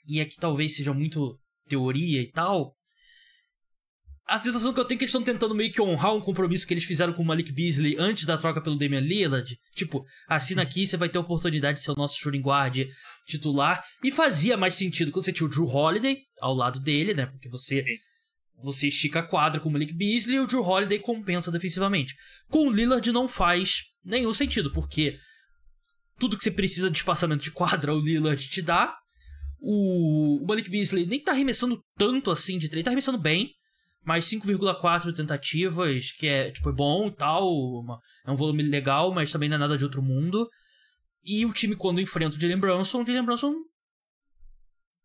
e 0.06 0.20
aqui 0.20 0.36
talvez 0.38 0.76
seja 0.76 0.92
muito 0.92 1.38
teoria 1.66 2.20
e 2.20 2.30
tal, 2.30 2.74
a 4.28 4.36
sensação 4.36 4.74
que 4.74 4.78
eu 4.78 4.84
tenho 4.84 4.96
é 4.96 4.98
que 4.98 5.04
eles 5.04 5.10
estão 5.10 5.22
tentando 5.22 5.54
meio 5.54 5.72
que 5.72 5.80
honrar 5.80 6.14
um 6.14 6.20
compromisso 6.20 6.66
que 6.66 6.74
eles 6.74 6.84
fizeram 6.84 7.14
com 7.14 7.22
o 7.22 7.24
Malik 7.24 7.50
Beasley 7.50 7.96
antes 7.98 8.26
da 8.26 8.36
troca 8.36 8.60
pelo 8.60 8.76
Damian 8.76 9.00
Lillard. 9.00 9.58
Tipo, 9.74 10.04
assina 10.28 10.60
aqui, 10.60 10.86
você 10.86 10.98
vai 10.98 11.08
ter 11.08 11.16
a 11.16 11.22
oportunidade 11.22 11.78
de 11.78 11.84
ser 11.84 11.92
o 11.92 11.96
nosso 11.96 12.20
shooting 12.20 12.42
guard 12.42 12.76
titular. 13.26 13.82
E 14.04 14.12
fazia 14.12 14.54
mais 14.54 14.74
sentido 14.74 15.10
quando 15.10 15.24
você 15.24 15.32
tinha 15.32 15.46
o 15.46 15.48
Drew 15.48 15.64
Holiday 15.64 16.18
ao 16.42 16.52
lado 16.54 16.78
dele, 16.78 17.14
né? 17.14 17.24
Porque 17.24 17.48
você 17.48 17.82
você 18.62 18.88
estica 18.88 19.20
a 19.20 19.22
quadra 19.22 19.60
com 19.60 19.68
o 19.68 19.72
Malik 19.72 19.92
Beasley 19.92 20.36
e 20.36 20.40
o 20.40 20.46
Drew 20.46 20.62
Holiday 20.62 20.98
compensa 20.98 21.50
defensivamente. 21.50 22.14
Com 22.48 22.68
o 22.68 22.70
Lillard 22.70 23.10
não 23.12 23.28
faz 23.28 23.84
nenhum 24.04 24.32
sentido, 24.32 24.72
porque 24.72 25.16
tudo 26.18 26.36
que 26.36 26.44
você 26.44 26.50
precisa 26.50 26.90
de 26.90 26.98
espaçamento 26.98 27.44
de 27.44 27.52
quadra 27.52 27.94
o 27.94 28.00
Lillard 28.00 28.48
te 28.48 28.60
dá. 28.60 28.96
O, 29.60 30.42
o 30.42 30.46
Malik 30.46 30.68
Beasley 30.68 31.06
nem 31.06 31.22
tá 31.22 31.32
arremessando 31.32 31.82
tanto 31.96 32.30
assim 32.30 32.58
de 32.58 32.68
três, 32.68 32.84
tá 32.84 32.90
arremessando 32.90 33.18
bem, 33.18 33.52
mas 34.04 34.24
5,4 34.26 35.14
tentativas, 35.14 36.12
que 36.12 36.26
é 36.26 36.50
tipo 36.50 36.70
é 36.70 36.72
bom 36.72 37.08
e 37.08 37.14
tal, 37.14 37.48
uma, 37.52 37.98
é 38.26 38.30
um 38.30 38.36
volume 38.36 38.62
legal, 38.62 39.12
mas 39.12 39.30
também 39.30 39.48
não 39.48 39.56
é 39.56 39.60
nada 39.60 39.76
de 39.76 39.84
outro 39.84 40.02
mundo. 40.02 40.48
E 41.24 41.44
o 41.44 41.52
time 41.52 41.76
quando 41.76 42.00
enfrenta 42.00 42.36
o 42.36 42.40
Jalen 42.40 42.58
Brunson, 42.58 43.02
o 43.02 43.06
Jalen 43.06 43.24
Brunson 43.24 43.54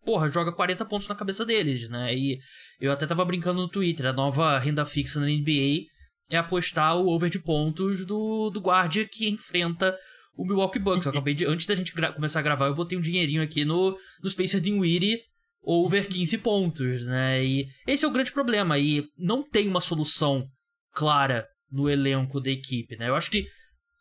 porra, 0.06 0.30
joga 0.30 0.52
40 0.52 0.86
pontos 0.86 1.08
na 1.08 1.16
cabeça 1.16 1.46
deles, 1.46 1.90
né? 1.90 2.16
E 2.16 2.40
eu 2.80 2.92
até 2.92 3.06
tava 3.06 3.26
brincando 3.26 3.62
no 3.62 3.70
Twitter, 3.70 4.06
a 4.06 4.14
nova 4.14 4.58
renda 4.60 4.86
fixa 4.86 5.20
na 5.20 5.28
NBA 5.28 5.86
é 6.30 6.38
apostar 6.38 6.98
o 6.98 7.08
over 7.08 7.30
de 7.30 7.40
pontos 7.40 8.06
do, 8.06 8.50
do 8.50 8.60
guardia 8.60 9.08
que 9.08 9.30
enfrenta 9.30 9.98
o 10.36 10.46
Milwaukee 10.46 10.80
Bucks. 10.80 11.06
Eu 11.06 11.12
acabei 11.12 11.34
de, 11.34 11.46
antes 11.46 11.66
da 11.66 11.76
gente 11.76 11.94
começar 12.14 12.40
a 12.40 12.44
gravar, 12.44 12.68
eu 12.68 12.76
botei 12.76 12.98
um 12.98 13.02
dinheirinho 13.02 13.42
aqui 13.42 13.64
no, 13.66 13.98
no 14.22 14.30
Spencer 14.30 14.60
Dinwiddie 14.60 15.20
over 15.62 16.08
15 16.08 16.38
pontos, 16.40 17.04
né? 17.04 17.44
E 17.44 17.68
esse 17.88 18.04
é 18.04 18.08
o 18.08 18.12
grande 18.12 18.32
problema. 18.32 18.78
E 18.78 19.08
não 19.18 19.48
tem 19.48 19.68
uma 19.68 19.82
solução 19.82 20.48
clara 20.92 21.48
no 21.72 21.90
elenco 21.90 22.40
da 22.40 22.52
equipe, 22.52 22.98
né? 22.98 23.10
Eu 23.10 23.16
acho 23.16 23.32
que 23.32 23.44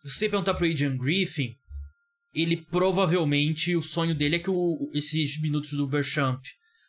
se 0.05 0.19
você 0.19 0.29
perguntar 0.29 0.55
pro 0.55 0.67
Adrian 0.67 0.97
Griffin, 0.97 1.55
ele 2.33 2.57
provavelmente, 2.57 3.77
o 3.77 3.83
sonho 3.83 4.15
dele 4.15 4.37
é 4.37 4.39
que 4.39 4.51
o, 4.51 4.91
esses 4.95 5.41
minutos 5.41 5.73
do 5.73 5.87
Berchamp 5.87 6.43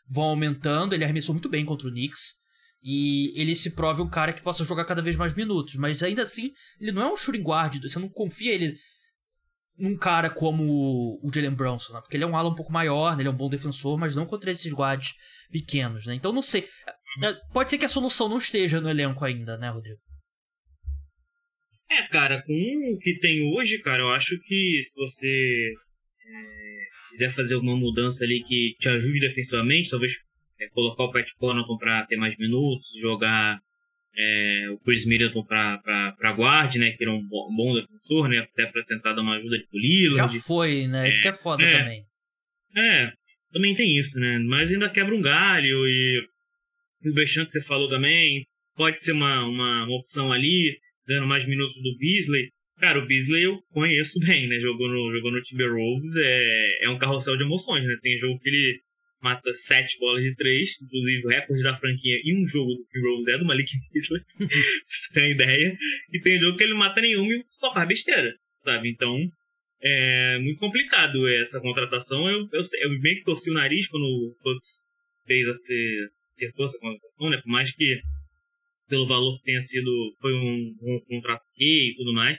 vão 0.07 0.25
aumentando. 0.25 0.93
Ele 0.93 1.03
arremessou 1.03 1.33
muito 1.33 1.49
bem 1.49 1.65
contra 1.65 1.87
o 1.87 1.91
Knicks. 1.91 2.41
E 2.81 3.31
ele 3.39 3.55
se 3.55 3.71
prove 3.71 4.01
um 4.01 4.09
cara 4.09 4.33
que 4.33 4.41
possa 4.41 4.65
jogar 4.65 4.85
cada 4.85 5.01
vez 5.01 5.15
mais 5.15 5.33
minutos. 5.33 5.75
Mas 5.75 6.03
ainda 6.03 6.23
assim, 6.23 6.51
ele 6.79 6.91
não 6.91 7.01
é 7.01 7.11
um 7.11 7.15
shooting 7.15 7.41
guard. 7.41 7.81
Você 7.81 7.99
não 7.99 8.09
confia 8.09 8.53
ele 8.53 8.75
num 9.77 9.97
cara 9.97 10.29
como 10.29 11.19
o 11.21 11.31
Jalen 11.33 11.55
Brunson, 11.55 11.93
né? 11.93 12.01
Porque 12.01 12.15
ele 12.15 12.23
é 12.23 12.27
um 12.27 12.37
ala 12.37 12.49
um 12.49 12.55
pouco 12.55 12.71
maior, 12.71 13.15
né? 13.15 13.21
ele 13.21 13.29
é 13.29 13.31
um 13.31 13.35
bom 13.35 13.49
defensor, 13.49 13.97
mas 13.97 14.15
não 14.15 14.25
contra 14.25 14.51
esses 14.51 14.71
guards 14.71 15.13
pequenos, 15.51 16.05
né? 16.05 16.13
Então 16.13 16.31
não 16.31 16.41
sei. 16.41 16.67
É, 17.21 17.33
pode 17.51 17.69
ser 17.69 17.77
que 17.77 17.85
a 17.85 17.89
solução 17.89 18.29
não 18.29 18.37
esteja 18.37 18.79
no 18.79 18.89
elenco 18.89 19.23
ainda, 19.25 19.57
né, 19.57 19.69
Rodrigo? 19.69 19.99
É, 21.93 22.03
cara, 22.07 22.41
com 22.41 22.53
o 22.53 22.97
que 22.97 23.19
tem 23.19 23.43
hoje, 23.53 23.77
cara, 23.79 24.01
eu 24.01 24.09
acho 24.09 24.39
que 24.39 24.81
se 24.83 24.95
você 24.95 25.73
é, 26.25 26.85
quiser 27.09 27.31
fazer 27.33 27.53
alguma 27.53 27.75
mudança 27.75 28.23
ali 28.23 28.43
que 28.43 28.75
te 28.79 28.89
ajude 28.89 29.19
defensivamente, 29.19 29.91
talvez 29.91 30.13
é, 30.59 30.67
colocar 30.69 31.03
o 31.03 31.11
Pat 31.11 31.29
Connaughton 31.37 31.77
para 31.77 32.05
ter 32.07 32.15
mais 32.15 32.35
minutos, 32.37 32.87
jogar 32.99 33.59
é, 34.17 34.69
o 34.71 34.79
Chris 34.79 35.05
Middleton 35.05 35.43
para 35.43 36.33
guarde, 36.35 36.79
né, 36.79 36.91
que 36.91 37.03
era 37.03 37.13
um 37.13 37.21
bom, 37.21 37.53
bom, 37.55 37.75
defensor, 37.75 38.27
né, 38.27 38.39
até 38.39 38.65
para 38.65 38.83
tentar 38.85 39.13
dar 39.13 39.21
uma 39.21 39.37
ajuda 39.37 39.59
de 39.59 39.67
Lillard. 39.71 40.33
Já 40.33 40.41
foi, 40.41 40.87
né, 40.87 41.07
isso 41.07 41.21
que 41.21 41.27
é 41.27 41.33
foda 41.33 41.63
é, 41.63 41.77
também. 41.77 42.05
É, 42.75 43.13
também 43.51 43.75
tem 43.75 43.97
isso, 43.97 44.19
né, 44.19 44.39
mas 44.39 44.71
ainda 44.71 44.89
quebra 44.89 45.13
um 45.13 45.21
galho 45.21 45.87
e 45.87 46.27
o 47.05 47.13
Bechamp 47.13 47.45
que 47.45 47.51
você 47.51 47.61
falou 47.61 47.87
também, 47.87 48.47
pode 48.75 48.99
ser 49.01 49.11
uma, 49.11 49.45
uma, 49.45 49.83
uma 49.85 49.95
opção 49.95 50.31
ali, 50.31 50.77
dando 51.07 51.27
mais 51.27 51.47
minutos 51.47 51.75
do 51.81 51.97
Beasley. 51.97 52.49
Cara, 52.79 52.99
o 52.99 53.05
Beasley 53.05 53.43
eu 53.43 53.59
conheço 53.71 54.19
bem, 54.19 54.47
né? 54.47 54.59
Jogou 54.59 54.89
no, 54.89 55.11
jogou 55.13 55.31
no 55.31 55.41
Timberwolves, 55.41 56.15
é, 56.17 56.85
é 56.85 56.89
um 56.89 56.97
carrossel 56.97 57.37
de 57.37 57.43
emoções, 57.43 57.85
né? 57.85 57.95
Tem 58.01 58.17
jogo 58.19 58.39
que 58.39 58.49
ele 58.49 58.79
mata 59.21 59.53
sete 59.53 59.97
bolas 59.99 60.21
de 60.21 60.35
três, 60.35 60.75
inclusive 60.81 61.27
recorde 61.27 61.63
da 61.63 61.75
franquia 61.75 62.19
em 62.25 62.43
um 62.43 62.45
jogo 62.45 62.73
do 62.73 62.83
Timberwolves 62.91 63.27
é 63.27 63.37
do 63.37 63.45
Malik 63.45 63.71
Beasley, 63.93 64.21
se 64.85 64.97
vocês 64.97 65.09
terem 65.13 65.31
ideia. 65.31 65.77
E 66.11 66.19
tem 66.19 66.39
jogo 66.39 66.57
que 66.57 66.63
ele 66.63 66.73
mata 66.73 66.99
nenhum 66.99 67.31
e 67.31 67.41
só 67.51 67.73
faz 67.73 67.87
besteira, 67.87 68.35
sabe? 68.63 68.89
Então, 68.89 69.17
é 69.81 70.39
muito 70.39 70.59
complicado 70.59 71.27
essa 71.29 71.61
contratação. 71.61 72.27
Eu, 72.29 72.47
eu, 72.51 72.63
eu 72.81 72.99
meio 72.99 73.17
que 73.17 73.23
torci 73.23 73.49
o 73.49 73.53
nariz 73.53 73.87
quando 73.87 74.03
o 74.03 74.35
Bucks 74.43 74.79
fez 75.25 75.47
essa, 75.47 75.73
acertou 76.31 76.65
essa 76.65 76.79
contratação, 76.79 77.29
né? 77.29 77.37
Por 77.37 77.49
mais 77.49 77.71
que 77.71 78.01
pelo 78.93 79.07
valor 79.07 79.39
que 79.39 79.45
tenha 79.45 79.59
sido, 79.59 79.89
foi 80.21 80.35
um, 80.35 80.75
um 80.83 80.99
contrato 81.09 81.41
e 81.57 81.95
tudo 81.97 82.13
mais. 82.13 82.37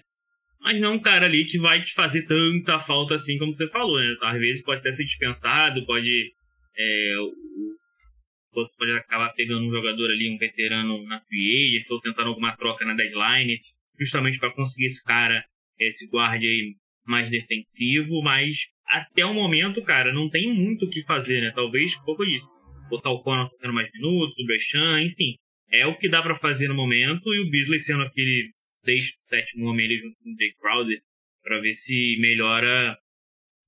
Mas 0.61 0.81
não 0.81 0.93
é 0.93 0.95
um 0.95 1.01
cara 1.01 1.27
ali 1.27 1.45
que 1.47 1.59
vai 1.59 1.83
te 1.83 1.93
fazer 1.93 2.23
tanta 2.27 2.79
falta 2.79 3.17
assim 3.17 3.37
como 3.39 3.53
você 3.53 3.67
falou, 3.67 3.99
né? 3.99 4.15
Às 4.23 4.39
vezes 4.39 4.63
pode 4.63 4.79
até 4.79 4.93
ser 4.93 5.05
dispensado, 5.05 5.85
pode. 5.85 6.33
É, 6.79 7.17
o 7.19 8.65
pode 8.79 8.93
acabar 8.93 9.31
pegando 9.31 9.67
um 9.67 9.71
jogador 9.71 10.11
ali, 10.11 10.33
um 10.33 10.39
veterano 10.39 11.03
na 11.09 11.19
free 11.23 11.65
agency, 11.65 11.93
ou 11.93 12.01
tentando 12.01 12.29
alguma 12.29 12.57
troca 12.57 12.85
na 12.85 12.95
deadline, 12.95 13.59
justamente 13.99 14.39
para 14.39 14.53
conseguir 14.53 14.87
esse 14.87 15.03
cara, 15.03 15.45
esse 15.77 16.09
guarda 16.09 16.47
aí 16.47 16.77
mais 17.05 17.29
defensivo, 17.29 18.23
mas 18.23 18.59
até 18.87 19.27
o 19.27 19.35
momento, 19.35 19.83
cara, 19.83 20.13
não 20.13 20.31
tem 20.31 20.55
muito 20.55 20.87
o 20.87 20.89
que 20.89 21.03
fazer, 21.03 21.41
né? 21.41 21.51
Talvez 21.53 21.97
pouco 22.05 22.25
disso. 22.25 22.57
Botar 22.89 23.11
o 23.11 23.25
Conor 23.25 23.51
tendo 23.61 23.75
mais 23.75 23.91
minutos, 23.93 24.39
o 24.39 24.47
Brechan, 24.47 25.03
enfim 25.03 25.35
é 25.71 25.87
o 25.87 25.97
que 25.97 26.09
dá 26.09 26.23
para 26.23 26.37
fazer 26.37 26.69
no 26.69 26.75
momento, 26.75 27.35
e 27.35 27.41
o 27.41 27.51
Beasley 27.51 27.79
sendo 27.79 28.03
aquele 28.03 28.51
sexto, 28.75 29.17
sétimo 29.21 29.67
homem 29.67 29.87
ali 29.87 29.99
junto 29.99 30.17
com 30.23 30.31
o 30.31 30.37
Jay 30.37 30.53
Crowder, 30.61 31.01
para 31.43 31.61
ver 31.61 31.73
se 31.73 32.17
melhora 32.19 32.97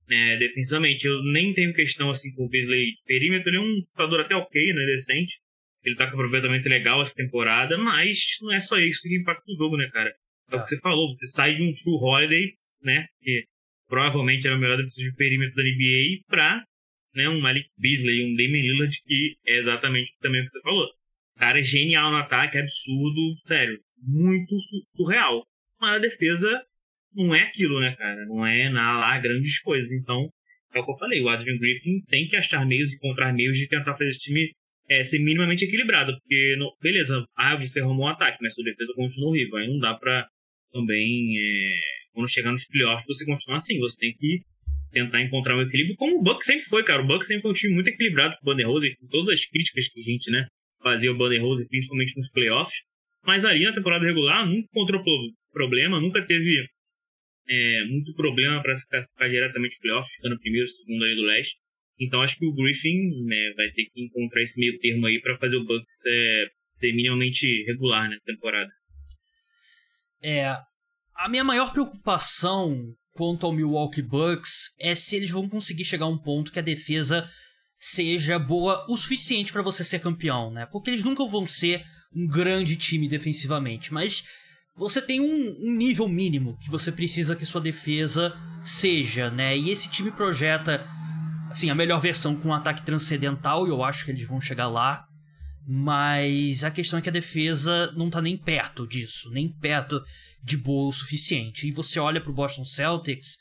é, 0.09 0.37
defensivamente. 0.37 1.05
Eu 1.05 1.23
nem 1.23 1.53
tenho 1.53 1.73
questão 1.73 2.09
assim 2.09 2.33
com 2.33 2.45
o 2.45 2.49
Beasley 2.49 2.93
perímetro, 3.05 3.49
ele 3.49 3.57
é 3.57 3.61
um 3.61 3.81
jogador 3.91 4.21
até 4.21 4.35
ok, 4.35 4.73
né, 4.73 4.85
decente. 4.85 5.39
Ele 5.83 5.95
tá 5.95 6.07
com 6.07 6.13
aproveitamento 6.13 6.67
legal 6.67 7.01
essa 7.01 7.13
temporada, 7.15 7.77
mas 7.77 8.17
não 8.41 8.53
é 8.53 8.59
só 8.59 8.77
isso 8.77 9.01
que 9.01 9.15
impacta 9.15 9.43
o 9.47 9.55
jogo, 9.55 9.77
né, 9.77 9.89
cara? 9.91 10.13
É 10.51 10.55
o 10.55 10.61
que 10.61 10.67
você 10.67 10.79
falou, 10.79 11.07
você 11.09 11.27
sai 11.27 11.55
de 11.55 11.63
um 11.63 11.73
True 11.73 11.97
Holiday, 12.01 12.53
né, 12.81 13.05
que 13.21 13.45
provavelmente 13.87 14.47
era 14.47 14.55
o 14.55 14.59
melhor 14.59 14.77
defensor 14.77 15.03
de 15.03 15.15
perímetro 15.15 15.55
da 15.55 15.63
NBA, 15.63 16.23
pra 16.27 16.63
né, 17.13 17.29
um 17.29 17.39
Malik 17.39 17.69
Beasley, 17.77 18.25
um 18.25 18.35
Damian 18.35 18.61
Lillard, 18.61 19.01
que 19.05 19.37
é 19.45 19.57
exatamente 19.57 20.13
também 20.19 20.41
o 20.41 20.45
que 20.45 20.51
você 20.51 20.61
falou 20.61 20.87
cara 21.37 21.59
é 21.59 21.63
genial 21.63 22.11
no 22.11 22.17
ataque, 22.17 22.57
é 22.57 22.61
absurdo, 22.61 23.35
sério, 23.45 23.79
muito 24.01 24.55
surreal. 24.95 25.43
Mas 25.79 25.95
a 25.95 25.99
defesa 25.99 26.63
não 27.13 27.33
é 27.33 27.41
aquilo, 27.43 27.79
né, 27.79 27.95
cara? 27.95 28.25
Não 28.25 28.45
é 28.45 28.69
na, 28.69 28.99
lá 28.99 29.19
grandes 29.19 29.59
coisas. 29.61 29.91
Então, 29.91 30.29
é 30.73 30.79
o 30.79 30.85
que 30.85 30.91
eu 30.91 30.97
falei, 30.97 31.21
o 31.21 31.29
Adrian 31.29 31.57
Griffin 31.57 32.01
tem 32.07 32.27
que 32.27 32.35
achar 32.35 32.65
meios, 32.65 32.93
encontrar 32.93 33.33
meios 33.33 33.57
de 33.57 33.67
tentar 33.67 33.93
fazer 33.93 34.09
esse 34.09 34.19
time 34.19 34.51
é, 34.89 35.03
ser 35.03 35.19
minimamente 35.19 35.65
equilibrado. 35.65 36.13
Porque, 36.19 36.55
beleza, 36.81 37.25
ah, 37.35 37.55
você 37.55 37.79
arrumou 37.79 38.05
um 38.05 38.09
ataque, 38.09 38.37
mas 38.41 38.53
sua 38.53 38.63
defesa 38.63 38.93
continua 38.95 39.29
horrível. 39.29 39.57
Aí 39.57 39.67
não 39.67 39.79
dá 39.79 39.93
pra 39.93 40.27
também, 40.71 41.37
é, 41.37 41.79
quando 42.13 42.29
chegar 42.29 42.51
nos 42.51 42.65
playoffs, 42.65 43.05
você 43.05 43.25
continuar 43.25 43.57
assim. 43.57 43.79
Você 43.79 43.97
tem 43.99 44.13
que 44.13 44.41
tentar 44.91 45.21
encontrar 45.21 45.57
um 45.57 45.61
equilíbrio, 45.61 45.95
como 45.95 46.19
o 46.19 46.23
Bucks 46.23 46.45
sempre 46.45 46.65
foi, 46.65 46.83
cara. 46.83 47.01
O 47.01 47.07
Bucks 47.07 47.27
sempre 47.27 47.41
foi 47.41 47.51
um 47.51 47.53
time 47.53 47.73
muito 47.73 47.89
equilibrado 47.89 48.35
com 48.37 48.41
o 48.41 48.45
Banner 48.45 48.67
Rose, 48.67 48.95
com 48.95 49.07
todas 49.07 49.29
as 49.29 49.45
críticas 49.45 49.87
que 49.89 49.99
a 49.99 50.03
gente, 50.03 50.31
né, 50.31 50.47
fazia 50.87 51.11
o 51.11 51.17
Banner 51.17 51.41
Rose, 51.41 51.67
principalmente 51.67 52.15
nos 52.15 52.29
playoffs. 52.29 52.77
Mas 53.25 53.43
ali 53.43 53.65
na 53.65 53.73
temporada 53.73 54.05
regular 54.05 54.45
nunca 54.45 54.67
encontrou 54.71 55.03
problema, 55.51 55.99
nunca 55.99 56.25
teve 56.25 56.65
é, 57.49 57.85
muito 57.85 58.13
problema 58.13 58.61
para 58.61 58.73
se 58.73 58.87
classificar 58.87 59.29
diretamente 59.29 59.75
no 59.75 59.81
playoff, 59.81 60.09
ficando 60.15 60.39
primeiro, 60.39 60.67
segundo 60.67 61.03
aí 61.03 61.15
do 61.15 61.23
leste. 61.23 61.55
Então 61.99 62.21
acho 62.21 62.37
que 62.37 62.45
o 62.45 62.53
Griffin 62.53 63.09
né, 63.25 63.53
vai 63.55 63.69
ter 63.71 63.85
que 63.85 64.01
encontrar 64.01 64.41
esse 64.41 64.59
meio 64.59 64.79
termo 64.79 65.07
aí 65.07 65.19
para 65.19 65.37
fazer 65.37 65.57
o 65.57 65.65
Bucks 65.65 66.05
é, 66.05 66.47
ser 66.71 66.93
minimamente 66.93 67.63
regular 67.65 68.09
nessa 68.09 68.31
temporada. 68.31 68.71
É, 70.21 70.55
a 71.15 71.27
minha 71.29 71.43
maior 71.43 71.73
preocupação 71.73 72.93
quanto 73.11 73.45
ao 73.45 73.53
Milwaukee 73.53 74.03
Bucks 74.03 74.75
é 74.79 74.93
se 74.93 75.15
eles 75.15 75.31
vão 75.31 75.49
conseguir 75.49 75.85
chegar 75.85 76.05
a 76.05 76.09
um 76.09 76.17
ponto 76.17 76.51
que 76.51 76.59
a 76.59 76.63
defesa 76.63 77.27
seja 77.79 78.39
boa 78.39 78.85
o 78.89 78.97
suficiente 78.97 79.53
para 79.53 79.61
você 79.61 79.83
ser 79.83 79.99
campeão, 79.99 80.51
né? 80.51 80.65
Porque 80.65 80.89
eles 80.89 81.03
nunca 81.03 81.25
vão 81.25 81.45
ser 81.45 81.83
um 82.15 82.27
grande 82.27 82.75
time 82.75 83.07
defensivamente, 83.07 83.93
mas 83.93 84.23
você 84.75 85.01
tem 85.01 85.19
um, 85.19 85.55
um, 85.67 85.75
nível 85.75 86.07
mínimo 86.07 86.57
que 86.57 86.69
você 86.69 86.91
precisa 86.91 87.35
que 87.35 87.45
sua 87.45 87.61
defesa 87.61 88.33
seja, 88.63 89.29
né? 89.29 89.57
E 89.57 89.69
esse 89.69 89.89
time 89.89 90.11
projeta 90.11 90.85
assim 91.49 91.69
a 91.69 91.75
melhor 91.75 91.99
versão 91.99 92.35
com 92.35 92.49
um 92.49 92.53
ataque 92.53 92.85
transcendental 92.85 93.65
e 93.65 93.69
eu 93.69 93.83
acho 93.83 94.05
que 94.05 94.11
eles 94.11 94.27
vão 94.27 94.41
chegar 94.41 94.67
lá. 94.67 95.03
Mas 95.69 96.63
a 96.63 96.71
questão 96.71 96.97
é 96.97 97.01
que 97.01 97.09
a 97.09 97.11
defesa 97.11 97.91
não 97.91 98.09
tá 98.09 98.21
nem 98.21 98.37
perto 98.37 98.87
disso, 98.87 99.29
nem 99.31 99.51
perto 99.51 100.01
de 100.41 100.55
boa 100.55 100.87
o 100.87 100.93
suficiente. 100.93 101.67
E 101.67 101.71
você 101.71 101.99
olha 101.99 102.21
pro 102.21 102.31
Boston 102.31 102.63
Celtics, 102.63 103.37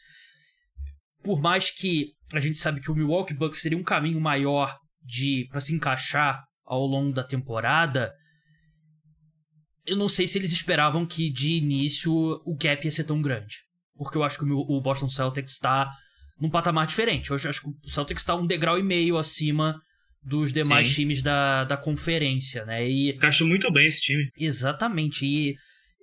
por 1.22 1.40
mais 1.40 1.70
que 1.70 2.15
a 2.32 2.40
gente 2.40 2.58
sabe 2.58 2.80
que 2.80 2.90
o 2.90 2.94
Milwaukee 2.94 3.34
Bucks 3.34 3.60
seria 3.60 3.78
um 3.78 3.84
caminho 3.84 4.20
maior 4.20 4.76
de 5.02 5.46
para 5.50 5.60
se 5.60 5.74
encaixar 5.74 6.42
ao 6.64 6.84
longo 6.84 7.12
da 7.12 7.22
temporada. 7.22 8.12
Eu 9.86 9.96
não 9.96 10.08
sei 10.08 10.26
se 10.26 10.38
eles 10.38 10.52
esperavam 10.52 11.06
que 11.06 11.30
de 11.30 11.52
início 11.52 12.12
o 12.12 12.56
gap 12.56 12.84
ia 12.84 12.90
ser 12.90 13.04
tão 13.04 13.22
grande, 13.22 13.58
porque 13.96 14.18
eu 14.18 14.24
acho 14.24 14.38
que 14.38 14.44
o 14.44 14.80
Boston 14.80 15.08
Celtics 15.08 15.52
está 15.52 15.90
num 16.38 16.50
patamar 16.50 16.86
diferente. 16.86 17.30
Eu 17.30 17.36
acho 17.36 17.62
que 17.62 17.68
o 17.68 17.88
Celtics 17.88 18.22
está 18.22 18.34
um 18.34 18.46
degrau 18.46 18.78
e 18.78 18.82
meio 18.82 19.16
acima 19.16 19.80
dos 20.22 20.52
demais 20.52 20.88
Sim. 20.88 20.94
times 20.94 21.22
da, 21.22 21.62
da 21.64 21.76
conferência, 21.76 22.64
né? 22.64 22.88
E 22.88 23.10
encaixa 23.10 23.44
muito 23.44 23.72
bem 23.72 23.86
esse 23.86 24.00
time. 24.00 24.28
Exatamente. 24.36 25.24
E 25.24 25.54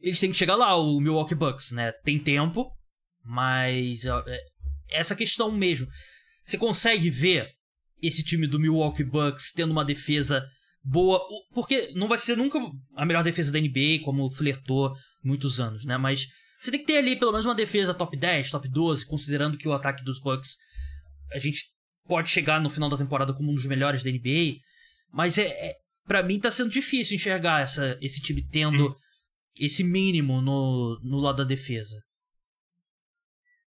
eles 0.02 0.20
têm 0.20 0.32
que 0.32 0.38
chegar 0.38 0.56
lá, 0.56 0.76
o 0.78 1.00
Milwaukee 1.02 1.36
Bucks, 1.36 1.72
né? 1.72 1.92
Tem 2.04 2.18
tempo, 2.18 2.72
mas 3.24 4.06
é, 4.06 4.40
essa 4.90 5.16
questão 5.16 5.52
mesmo. 5.52 5.88
Você 6.46 6.58
consegue 6.58 7.10
ver 7.10 7.50
esse 8.02 8.24
time 8.24 8.46
do 8.48 8.60
Milwaukee 8.60 9.04
Bucks 9.04 9.52
tendo 9.54 9.72
uma 9.72 9.86
defesa 9.86 10.46
boa, 10.84 11.22
porque 11.54 11.94
não 11.96 12.08
vai 12.08 12.18
ser 12.18 12.36
nunca 12.36 12.60
a 12.96 13.06
melhor 13.06 13.24
defesa 13.24 13.52
da 13.52 13.60
NBA, 13.60 14.04
como 14.04 14.30
flertou 14.30 14.94
muitos 15.24 15.60
anos, 15.62 15.86
né? 15.86 15.98
Mas 15.98 16.28
você 16.60 16.72
tem 16.72 16.80
que 16.82 16.86
ter 16.86 16.98
ali 16.98 17.16
pelo 17.16 17.32
menos 17.32 17.46
uma 17.46 17.56
defesa 17.56 17.94
top 17.94 18.18
10, 18.18 18.52
top 18.52 18.68
12, 18.70 19.06
considerando 19.06 19.58
que 19.58 19.68
o 19.68 19.74
ataque 19.74 20.04
dos 20.04 20.20
Bucks 20.20 20.58
a 21.32 21.40
gente 21.40 21.66
pode 22.06 22.30
chegar 22.30 22.62
no 22.62 22.70
final 22.70 22.90
da 22.90 22.98
temporada 22.98 23.34
como 23.34 23.52
um 23.52 23.56
dos 23.56 23.66
melhores 23.66 24.04
da 24.04 24.12
NBA, 24.12 24.58
mas 25.12 25.38
é, 25.38 25.48
é 25.48 25.76
para 26.06 26.22
mim 26.22 26.40
tá 26.40 26.52
sendo 26.52 26.70
difícil 26.70 27.16
enxergar 27.16 27.62
essa, 27.62 27.98
esse 28.02 28.22
time 28.22 28.46
tendo 28.50 28.90
hum. 28.90 28.96
esse 29.58 29.84
mínimo 29.84 30.42
no, 30.42 31.00
no 31.02 31.18
lado 31.18 31.38
da 31.38 31.44
defesa. 31.44 31.98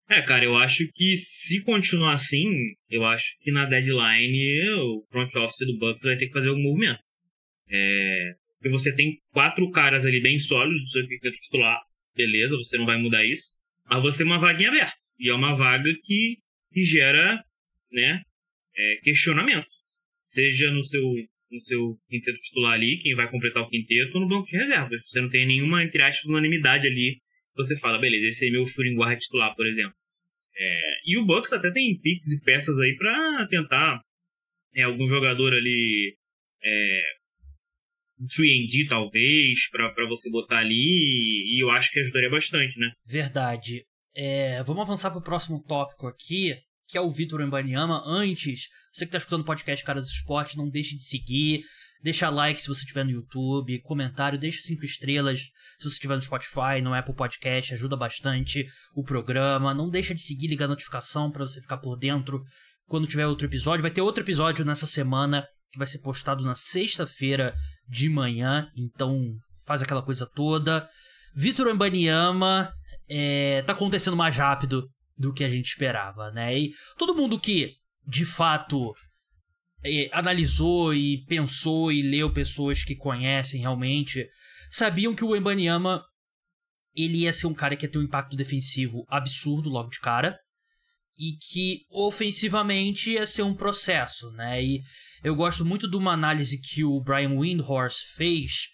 É, 0.08 0.22
cara, 0.22 0.44
eu 0.44 0.56
acho 0.56 0.86
que 0.94 1.16
se 1.16 1.62
continuar 1.62 2.14
assim, 2.14 2.74
eu 2.88 3.04
acho 3.04 3.26
que 3.40 3.50
na 3.50 3.66
deadline 3.66 4.70
o 4.78 5.02
front 5.10 5.34
office 5.34 5.66
do 5.66 5.78
Bucks 5.78 6.04
vai 6.04 6.16
ter 6.16 6.26
que 6.26 6.32
fazer 6.32 6.48
algum 6.48 6.62
movimento. 6.62 7.00
É, 7.68 8.34
porque 8.56 8.70
você 8.70 8.94
tem 8.94 9.18
quatro 9.32 9.68
caras 9.70 10.06
ali 10.06 10.20
bem 10.20 10.38
sólidos 10.38 10.82
do 10.82 10.90
seu 10.90 11.08
quinteto 11.08 11.36
titular, 11.40 11.80
beleza, 12.14 12.56
você 12.56 12.78
não 12.78 12.86
vai 12.86 12.98
mudar 12.98 13.24
isso, 13.24 13.52
mas 13.88 14.02
você 14.02 14.18
tem 14.18 14.26
uma 14.26 14.38
vaguinha 14.38 14.68
aberta. 14.68 14.96
E 15.18 15.28
é 15.28 15.34
uma 15.34 15.54
vaga 15.56 15.90
que, 16.04 16.38
que 16.72 16.84
gera 16.84 17.42
né, 17.90 18.22
é, 18.76 18.96
questionamento. 19.02 19.66
Seja 20.24 20.70
no 20.70 20.84
seu, 20.84 21.02
no 21.50 21.60
seu 21.60 21.98
quinteto 22.08 22.40
titular 22.40 22.74
ali, 22.74 22.98
quem 23.02 23.14
vai 23.14 23.30
completar 23.30 23.62
o 23.62 23.68
quinteto, 23.68 24.14
ou 24.14 24.20
no 24.20 24.28
banco 24.28 24.48
de 24.48 24.56
reservas. 24.56 25.00
Você 25.06 25.20
não 25.20 25.30
tem 25.30 25.46
nenhuma, 25.46 25.82
entre 25.82 26.02
aspas, 26.02 26.24
unanimidade 26.26 26.86
ali. 26.86 27.20
Você 27.56 27.76
fala, 27.78 27.98
beleza, 27.98 28.26
esse 28.26 28.48
é 28.48 28.50
meu 28.50 28.66
shooting 28.66 28.96
guard 28.96 29.18
titular, 29.18 29.54
por 29.54 29.66
exemplo. 29.66 29.94
É, 30.58 30.92
e 31.04 31.18
o 31.18 31.24
Bucks 31.24 31.52
até 31.52 31.70
tem 31.70 31.98
picks 32.00 32.32
e 32.32 32.42
peças 32.42 32.78
aí 32.78 32.96
para 32.96 33.46
tentar 33.48 34.00
é, 34.74 34.82
algum 34.82 35.06
jogador 35.08 35.52
ali 35.52 36.16
é, 36.62 37.02
3D 38.24 38.88
talvez, 38.88 39.68
para 39.70 40.06
você 40.08 40.30
botar 40.30 40.58
ali, 40.58 41.54
e 41.54 41.62
eu 41.62 41.70
acho 41.70 41.90
que 41.90 42.00
ajudaria 42.00 42.30
bastante, 42.30 42.78
né? 42.78 42.92
Verdade. 43.04 43.84
É, 44.14 44.62
vamos 44.62 44.82
avançar 44.82 45.10
para 45.10 45.18
o 45.18 45.24
próximo 45.24 45.62
tópico 45.62 46.06
aqui, 46.06 46.56
que 46.88 46.96
é 46.96 47.00
o 47.00 47.10
Vitor 47.10 47.42
Embanyama. 47.42 48.02
Antes, 48.06 48.68
você 48.92 49.04
que 49.04 49.08
está 49.08 49.18
escutando 49.18 49.42
o 49.42 49.46
podcast 49.46 49.84
Cara 49.84 50.00
dos 50.00 50.10
Esportes, 50.10 50.56
não 50.56 50.70
deixe 50.70 50.96
de 50.96 51.02
seguir, 51.02 51.62
deixa 52.02 52.28
like 52.28 52.60
se 52.60 52.68
você 52.68 52.80
estiver 52.80 53.04
no 53.04 53.10
YouTube, 53.10 53.80
comentário, 53.80 54.38
deixa 54.38 54.60
cinco 54.60 54.84
estrelas 54.84 55.40
se 55.78 55.88
você 55.88 55.94
estiver 55.94 56.16
no 56.16 56.22
Spotify, 56.22 56.80
no 56.82 56.94
Apple 56.94 57.14
Podcast, 57.14 57.74
ajuda 57.74 57.96
bastante 57.96 58.66
o 58.94 59.02
programa. 59.02 59.74
Não 59.74 59.88
deixa 59.88 60.14
de 60.14 60.20
seguir, 60.20 60.48
ligar 60.48 60.66
a 60.66 60.68
notificação 60.68 61.30
para 61.30 61.46
você 61.46 61.60
ficar 61.60 61.78
por 61.78 61.96
dentro 61.96 62.42
quando 62.86 63.06
tiver 63.06 63.26
outro 63.26 63.46
episódio. 63.46 63.82
Vai 63.82 63.90
ter 63.90 64.00
outro 64.00 64.22
episódio 64.22 64.64
nessa 64.64 64.86
semana 64.86 65.46
que 65.70 65.78
vai 65.78 65.86
ser 65.86 65.98
postado 65.98 66.44
na 66.44 66.54
sexta-feira 66.54 67.54
de 67.88 68.08
manhã, 68.08 68.70
então 68.76 69.18
faz 69.66 69.82
aquela 69.82 70.02
coisa 70.02 70.26
toda. 70.26 70.88
Vitor 71.34 71.68
Embanyama 71.68 72.72
é, 73.08 73.62
tá 73.62 73.72
acontecendo 73.72 74.16
mais 74.16 74.36
rápido 74.36 74.88
do 75.16 75.32
que 75.32 75.44
a 75.44 75.48
gente 75.48 75.66
esperava, 75.66 76.30
né? 76.30 76.58
E 76.58 76.70
todo 76.96 77.14
mundo 77.14 77.38
que 77.38 77.74
de 78.06 78.24
fato 78.24 78.94
analisou 80.12 80.94
e 80.94 81.24
pensou 81.26 81.92
e 81.92 82.02
leu 82.02 82.32
pessoas 82.32 82.82
que 82.82 82.96
conhecem 82.96 83.60
realmente 83.60 84.26
sabiam 84.70 85.14
que 85.14 85.24
o 85.24 85.36
Embanyama 85.36 86.02
ele 86.94 87.18
ia 87.18 87.32
ser 87.32 87.46
um 87.46 87.54
cara 87.54 87.76
que 87.76 87.84
ia 87.84 87.90
ter 87.90 87.98
um 87.98 88.02
impacto 88.02 88.36
defensivo 88.36 89.04
absurdo 89.08 89.68
logo 89.68 89.90
de 89.90 90.00
cara 90.00 90.38
e 91.18 91.32
que 91.32 91.86
ofensivamente 91.90 93.12
ia 93.12 93.26
ser 93.26 93.42
um 93.42 93.54
processo, 93.54 94.30
né? 94.32 94.62
E 94.62 94.82
eu 95.22 95.34
gosto 95.34 95.64
muito 95.64 95.88
de 95.88 95.96
uma 95.96 96.12
análise 96.12 96.60
que 96.60 96.84
o 96.84 97.00
Brian 97.00 97.38
Windhorst 97.38 98.14
fez, 98.14 98.68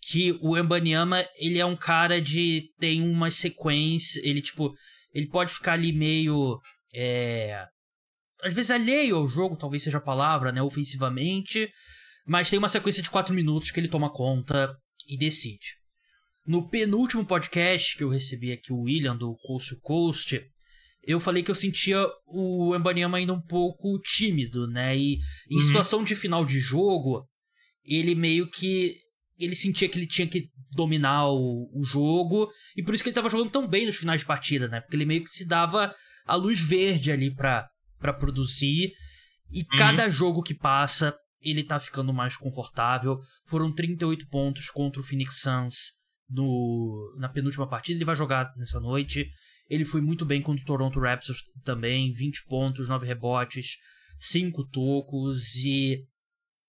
que 0.00 0.36
o 0.40 0.56
Embanyama, 0.56 1.26
ele 1.36 1.58
é 1.58 1.64
um 1.64 1.76
cara 1.76 2.20
de 2.20 2.64
tem 2.78 3.02
uma 3.02 3.30
sequência, 3.30 4.20
ele 4.24 4.42
tipo, 4.42 4.72
ele 5.12 5.28
pode 5.28 5.52
ficar 5.54 5.74
ali 5.74 5.92
meio 5.92 6.60
é, 6.92 7.64
às 8.44 8.52
vezes 8.52 8.70
alheio 8.70 9.16
ao 9.16 9.26
jogo, 9.26 9.56
talvez 9.56 9.82
seja 9.82 9.98
a 9.98 10.02
palavra, 10.02 10.52
né, 10.52 10.62
ofensivamente, 10.62 11.68
mas 12.26 12.50
tem 12.50 12.58
uma 12.58 12.68
sequência 12.68 13.02
de 13.02 13.10
quatro 13.10 13.34
minutos 13.34 13.70
que 13.70 13.80
ele 13.80 13.88
toma 13.88 14.12
conta 14.12 14.76
e 15.08 15.16
decide. 15.16 15.76
No 16.46 16.68
penúltimo 16.68 17.24
podcast 17.24 17.96
que 17.96 18.04
eu 18.04 18.08
recebi 18.10 18.52
aqui, 18.52 18.70
o 18.70 18.82
William, 18.82 19.16
do 19.16 19.34
Coast 19.36 19.74
to 19.74 19.80
Coast, 19.80 20.42
eu 21.02 21.18
falei 21.18 21.42
que 21.42 21.50
eu 21.50 21.54
sentia 21.54 22.06
o 22.26 22.76
Embanyama 22.76 23.16
ainda 23.16 23.32
um 23.32 23.40
pouco 23.40 23.98
tímido, 24.00 24.66
né? 24.66 24.96
E 24.96 25.18
em 25.50 25.56
uhum. 25.56 25.60
situação 25.60 26.04
de 26.04 26.14
final 26.14 26.44
de 26.44 26.60
jogo, 26.60 27.26
ele 27.82 28.14
meio 28.14 28.46
que. 28.50 28.94
Ele 29.38 29.56
sentia 29.56 29.88
que 29.88 29.98
ele 29.98 30.06
tinha 30.06 30.28
que 30.28 30.48
dominar 30.72 31.28
o, 31.28 31.70
o 31.74 31.82
jogo, 31.82 32.48
e 32.76 32.82
por 32.82 32.94
isso 32.94 33.02
que 33.02 33.08
ele 33.08 33.14
tava 33.14 33.28
jogando 33.28 33.50
tão 33.50 33.66
bem 33.66 33.86
nos 33.86 33.96
finais 33.96 34.20
de 34.20 34.26
partida, 34.26 34.68
né? 34.68 34.80
Porque 34.80 34.96
ele 34.96 35.04
meio 35.04 35.24
que 35.24 35.30
se 35.30 35.46
dava 35.46 35.94
a 36.26 36.34
luz 36.36 36.60
verde 36.60 37.10
ali 37.10 37.34
pra, 37.34 37.68
pra 38.04 38.12
produzir, 38.12 38.92
e 39.50 39.60
uhum. 39.60 39.78
cada 39.78 40.10
jogo 40.10 40.42
que 40.42 40.52
passa, 40.52 41.16
ele 41.40 41.64
tá 41.64 41.80
ficando 41.80 42.12
mais 42.12 42.36
confortável. 42.36 43.18
Foram 43.46 43.72
38 43.72 44.28
pontos 44.28 44.68
contra 44.68 45.00
o 45.00 45.02
Phoenix 45.02 45.40
Suns 45.40 45.92
no, 46.28 47.16
na 47.18 47.30
penúltima 47.30 47.66
partida, 47.66 47.96
ele 47.96 48.04
vai 48.04 48.14
jogar 48.14 48.52
nessa 48.58 48.78
noite. 48.78 49.26
Ele 49.70 49.86
foi 49.86 50.02
muito 50.02 50.26
bem 50.26 50.42
contra 50.42 50.62
o 50.62 50.66
Toronto 50.66 51.00
Raptors 51.00 51.42
também, 51.64 52.12
20 52.12 52.44
pontos, 52.44 52.90
9 52.90 53.06
rebotes, 53.06 53.78
5 54.20 54.68
tocos 54.68 55.54
e 55.56 56.04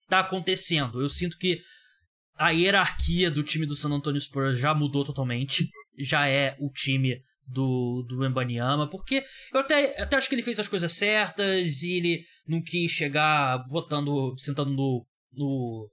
tá 0.08 0.21
acontecendo. 0.21 1.02
Eu 1.02 1.10
sinto 1.10 1.38
que 1.38 1.60
a 2.38 2.52
hierarquia 2.52 3.30
do 3.30 3.43
time 3.43 3.65
do 3.65 3.76
San 3.76 3.89
Antonio 3.89 4.21
Spurs 4.21 4.58
já 4.58 4.74
mudou 4.74 5.04
totalmente. 5.04 5.67
Já 6.00 6.30
é 6.30 6.56
o 6.62 6.69
time 6.71 7.21
do, 7.47 8.03
do 8.08 8.25
Embanyama, 8.25 8.89
porque 8.89 9.23
eu 9.53 9.60
até, 9.60 10.01
até 10.01 10.17
acho 10.17 10.27
que 10.27 10.36
ele 10.36 10.43
fez 10.43 10.60
as 10.60 10.67
coisas 10.67 10.91
certas 10.93 11.81
e 11.84 11.97
ele 11.97 12.25
não 12.47 12.62
quis 12.62 12.91
chegar 12.91 13.60
botando, 13.67 14.36
sentando 14.38 14.71
no, 14.71 15.05
no, 15.34 15.89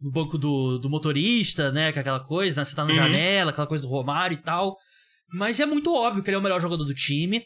no 0.00 0.10
banco 0.10 0.38
do, 0.38 0.78
do 0.78 0.88
motorista, 0.88 1.70
né, 1.70 1.92
que 1.92 1.98
é 1.98 2.00
aquela 2.00 2.20
coisa, 2.20 2.56
né, 2.56 2.64
sentando 2.64 2.94
na 2.94 3.02
uhum. 3.02 3.12
janela, 3.12 3.50
aquela 3.50 3.66
coisa 3.66 3.82
do 3.82 3.90
Romário 3.90 4.34
e 4.34 4.42
tal. 4.42 4.76
Mas 5.32 5.60
é 5.60 5.66
muito 5.66 5.94
óbvio 5.94 6.22
que 6.22 6.30
ele 6.30 6.36
é 6.36 6.38
o 6.38 6.42
melhor 6.42 6.60
jogador 6.60 6.84
do 6.84 6.94
time. 6.94 7.42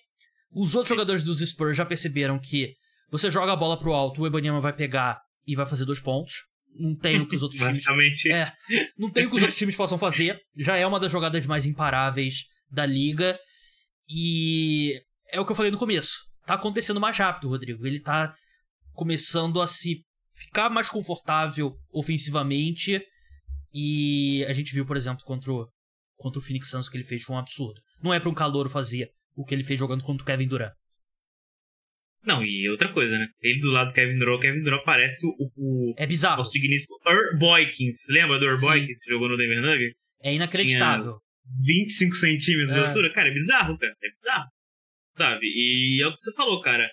Os 0.52 0.74
outros 0.74 0.88
jogadores 0.88 1.22
dos 1.22 1.40
Spurs 1.40 1.76
já 1.76 1.84
perceberam 1.84 2.38
que 2.38 2.74
você 3.10 3.30
joga 3.30 3.52
a 3.52 3.56
bola 3.56 3.78
pro 3.78 3.92
alto, 3.92 4.22
o 4.22 4.26
Ebanyama 4.26 4.60
vai 4.60 4.72
pegar 4.72 5.20
e 5.46 5.54
vai 5.54 5.66
fazer 5.66 5.84
dois 5.84 6.00
pontos. 6.00 6.34
Não 6.78 6.94
tem 6.94 7.20
o 7.20 7.28
que 7.28 7.36
os 7.36 7.42
outros 7.44 7.60
times. 7.60 8.26
É, 8.26 8.52
não 8.98 9.10
tem 9.10 9.26
o 9.26 9.30
que 9.30 9.36
os 9.36 9.42
outros 9.42 9.58
times 9.58 9.76
possam 9.76 9.98
fazer. 9.98 10.40
Já 10.56 10.76
é 10.76 10.86
uma 10.86 11.00
das 11.00 11.12
jogadas 11.12 11.46
mais 11.46 11.64
imparáveis 11.66 12.46
da 12.70 12.86
liga. 12.86 13.38
E 14.08 15.00
é 15.30 15.40
o 15.40 15.44
que 15.44 15.52
eu 15.52 15.56
falei 15.56 15.70
no 15.70 15.78
começo. 15.78 16.24
Tá 16.46 16.54
acontecendo 16.54 17.00
mais 17.00 17.16
rápido, 17.16 17.48
Rodrigo. 17.48 17.86
Ele 17.86 18.00
tá 18.00 18.34
começando 18.92 19.60
a 19.60 19.66
se 19.66 20.04
ficar 20.34 20.70
mais 20.70 20.88
confortável 20.88 21.74
ofensivamente. 21.92 23.02
E 23.72 24.44
a 24.48 24.52
gente 24.52 24.72
viu, 24.72 24.86
por 24.86 24.96
exemplo, 24.96 25.24
contra 25.24 25.52
o 25.52 25.68
contra 26.16 26.38
o 26.38 26.42
Phoenix 26.42 26.70
Suns, 26.70 26.86
o 26.86 26.90
que 26.90 26.96
ele 26.96 27.04
fez 27.04 27.22
foi 27.22 27.36
um 27.36 27.38
absurdo. 27.38 27.78
Não 28.02 28.12
é 28.12 28.18
para 28.18 28.30
um 28.30 28.34
calouro 28.34 28.70
fazer 28.70 29.10
o 29.34 29.44
que 29.44 29.54
ele 29.54 29.62
fez 29.62 29.78
jogando 29.78 30.02
contra 30.02 30.22
o 30.22 30.26
Kevin 30.26 30.48
Durant. 30.48 30.72
Não, 32.24 32.42
e 32.42 32.68
outra 32.70 32.92
coisa, 32.92 33.16
né? 33.16 33.28
Ele 33.40 33.60
do 33.60 33.70
lado 33.70 33.88
do 33.88 33.94
Kevin 33.94 34.18
Durant, 34.18 34.38
o 34.38 34.40
Kevin 34.40 34.62
Durant 34.62 34.82
parece 34.84 35.24
o, 35.26 35.36
o 35.56 35.94
é 35.96 36.06
bizarro. 36.06 36.38
nosso 36.38 36.50
digníssimo 36.50 36.96
Boykins. 37.38 38.08
Lembra 38.08 38.38
do 38.38 38.60
Boykins 38.60 38.98
que 38.98 39.10
jogou 39.10 39.28
no 39.28 39.36
Denver 39.36 39.60
Nuggets? 39.60 40.06
É 40.22 40.34
inacreditável. 40.34 41.20
Tinha 41.62 41.84
25 41.84 42.14
centímetros 42.14 42.76
é. 42.76 42.80
de 42.80 42.86
altura. 42.86 43.12
Cara, 43.12 43.28
é 43.28 43.32
bizarro, 43.32 43.78
cara. 43.78 43.94
É 44.02 44.10
bizarro. 44.10 44.50
Sabe? 45.16 45.46
E 45.46 46.02
é 46.02 46.06
o 46.06 46.12
que 46.12 46.20
você 46.20 46.32
falou, 46.32 46.60
cara. 46.60 46.88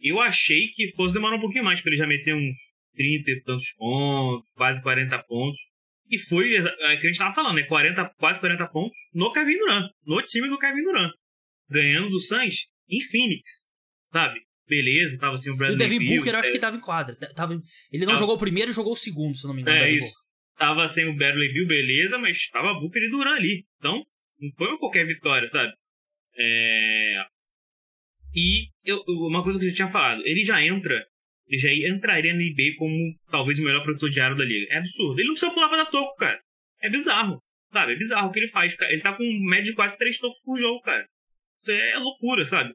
Eu 0.00 0.20
achei 0.20 0.68
que 0.74 0.92
fosse 0.94 1.14
demorar 1.14 1.36
um 1.36 1.40
pouquinho 1.40 1.64
mais 1.64 1.80
pra 1.80 1.90
ele 1.90 1.98
já 1.98 2.06
meter 2.06 2.34
uns 2.34 2.56
30 2.94 3.30
e 3.30 3.42
tantos 3.42 3.72
pontos, 3.72 4.50
quase 4.52 4.82
40 4.82 5.18
pontos. 5.24 5.60
E 6.10 6.18
foi 6.18 6.54
é 6.54 6.96
que 6.96 7.06
a 7.06 7.10
gente 7.10 7.18
tava 7.18 7.34
falando, 7.34 7.56
né? 7.56 7.62
40, 7.62 8.14
quase 8.18 8.38
40 8.38 8.66
pontos 8.68 8.96
no 9.12 9.32
Kevin 9.32 9.58
Durant, 9.58 9.90
no 10.04 10.22
time 10.22 10.48
do 10.48 10.58
Kevin 10.58 10.82
Durant. 10.82 11.12
Ganhando 11.70 12.10
do 12.10 12.20
Suns 12.20 12.66
em 12.88 13.00
Phoenix, 13.00 13.70
sabe? 14.10 14.38
Beleza, 14.68 15.18
tava 15.18 15.34
assim 15.34 15.50
o 15.50 15.56
Bradley 15.56 15.74
E 15.74 15.76
o 15.76 15.78
Devin 15.78 16.04
Booker, 16.04 16.34
eu 16.34 16.38
acho 16.38 16.52
que 16.52 16.58
tava 16.58 16.76
em 16.76 16.80
quadra. 16.80 17.16
Tava, 17.34 17.54
ele 17.90 18.04
não 18.04 18.12
tava... 18.12 18.18
jogou 18.18 18.36
o 18.36 18.38
primeiro 18.38 18.70
e 18.70 18.74
jogou 18.74 18.92
o 18.92 18.96
segundo, 18.96 19.36
se 19.36 19.46
não 19.46 19.54
me 19.54 19.62
engano. 19.62 19.78
É 19.78 19.90
isso. 19.90 20.23
Tava 20.56 20.88
sem 20.88 21.06
o 21.06 21.16
Bradley 21.16 21.52
Bill, 21.52 21.66
beleza, 21.66 22.18
mas 22.18 22.48
tava 22.48 22.74
Booker 22.74 23.02
e 23.02 23.10
Durant 23.10 23.36
ali. 23.36 23.64
Então, 23.78 24.04
não 24.40 24.50
foi 24.52 24.68
uma 24.68 24.78
qualquer 24.78 25.06
vitória, 25.06 25.48
sabe? 25.48 25.72
É... 26.36 27.24
E 28.34 28.68
eu, 28.84 29.02
uma 29.06 29.42
coisa 29.42 29.58
que 29.58 29.64
eu 29.64 29.70
já 29.70 29.76
tinha 29.76 29.88
falado, 29.88 30.22
ele 30.24 30.44
já 30.44 30.60
entra, 30.62 31.06
ele 31.46 31.60
já 31.60 31.72
entraria 31.72 32.34
no 32.34 32.40
NBA 32.40 32.76
como 32.78 33.14
talvez 33.30 33.58
o 33.58 33.62
melhor 33.62 33.82
produtor 33.82 34.10
diário 34.10 34.36
da 34.36 34.44
liga. 34.44 34.72
É 34.72 34.78
absurdo. 34.78 35.18
Ele 35.18 35.28
não 35.28 35.34
precisa 35.34 35.52
pular 35.52 35.68
pra 35.68 35.78
dar 35.78 35.86
toco, 35.86 36.16
cara. 36.16 36.40
É 36.80 36.90
bizarro. 36.90 37.40
Sabe? 37.72 37.92
É 37.92 37.96
bizarro 37.96 38.28
o 38.28 38.32
que 38.32 38.40
ele 38.40 38.48
faz. 38.48 38.74
Ele 38.80 39.02
tá 39.02 39.12
com 39.12 39.24
média 39.48 39.64
de 39.64 39.74
quase 39.74 39.98
três 39.98 40.18
tocos 40.18 40.40
por 40.42 40.58
jogo, 40.58 40.80
cara. 40.82 41.06
É 41.66 41.98
loucura, 41.98 42.44
sabe? 42.44 42.74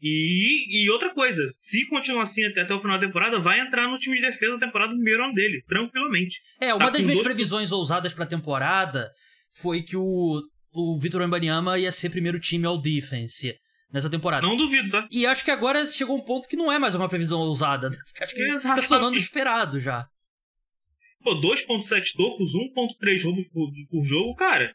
E, 0.00 0.84
e 0.84 0.90
outra 0.90 1.12
coisa, 1.12 1.48
se 1.50 1.84
continuar 1.86 2.22
assim 2.22 2.44
até, 2.44 2.60
até 2.62 2.72
o 2.72 2.78
final 2.78 2.98
da 2.98 3.06
temporada, 3.06 3.40
vai 3.40 3.60
entrar 3.60 3.88
no 3.88 3.98
time 3.98 4.16
de 4.16 4.22
defesa 4.22 4.56
da 4.56 4.66
temporada 4.66 4.92
do 4.92 4.96
primeiro 4.96 5.24
ano 5.24 5.34
dele, 5.34 5.62
tranquilamente. 5.66 6.40
É, 6.60 6.72
uma 6.72 6.86
tá 6.86 6.90
das 6.90 7.04
minhas 7.04 7.20
previsões 7.20 7.72
ousadas 7.72 8.14
pra 8.14 8.24
temporada 8.24 9.10
foi 9.50 9.82
que 9.82 9.96
o, 9.96 10.40
o 10.72 10.98
Vitor 10.98 11.20
Wembanyama 11.20 11.78
ia 11.78 11.90
ser 11.90 12.10
primeiro 12.10 12.38
time 12.38 12.64
ao 12.64 12.80
defense 12.80 13.54
nessa 13.92 14.08
temporada. 14.08 14.46
Não 14.46 14.56
duvido, 14.56 14.90
tá? 14.90 15.06
E 15.10 15.26
acho 15.26 15.44
que 15.44 15.50
agora 15.50 15.84
chegou 15.86 16.16
um 16.16 16.24
ponto 16.24 16.48
que 16.48 16.56
não 16.56 16.70
é 16.70 16.78
mais 16.78 16.94
uma 16.94 17.08
previsão 17.08 17.40
ousada. 17.40 17.90
Acho 18.20 18.34
que 18.34 18.42
Exato. 18.42 18.80
tá 18.80 18.86
sonando 18.86 19.16
esperado 19.16 19.80
já. 19.80 20.06
Pô, 21.22 21.34
2.7 21.34 22.12
tocos, 22.16 22.52
1.3 22.54 23.24
roubos 23.24 23.48
por, 23.48 23.70
por, 23.90 24.04
jogo, 24.04 24.34
cara. 24.36 24.72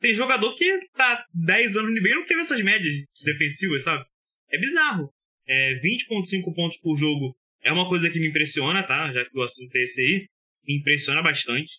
Tem 0.00 0.14
jogador 0.14 0.54
que 0.54 0.88
tá 0.96 1.24
10 1.34 1.76
anos 1.76 1.92
no 1.92 2.00
NBA 2.00 2.08
e 2.08 2.14
não 2.14 2.26
teve 2.26 2.40
essas 2.40 2.62
médias 2.62 2.94
defensivas, 3.22 3.84
sabe? 3.84 4.04
É 4.50 4.58
bizarro. 4.58 5.10
É, 5.46 5.74
20.5 5.74 6.54
pontos 6.54 6.78
por 6.78 6.96
jogo 6.96 7.36
é 7.62 7.72
uma 7.72 7.88
coisa 7.88 8.10
que 8.10 8.18
me 8.18 8.28
impressiona, 8.28 8.82
tá? 8.82 9.12
Já 9.12 9.24
que 9.24 9.36
o 9.36 9.42
assunto 9.42 9.74
é 9.76 9.82
esse 9.82 10.00
aí. 10.00 10.26
Me 10.66 10.78
impressiona 10.78 11.22
bastante. 11.22 11.72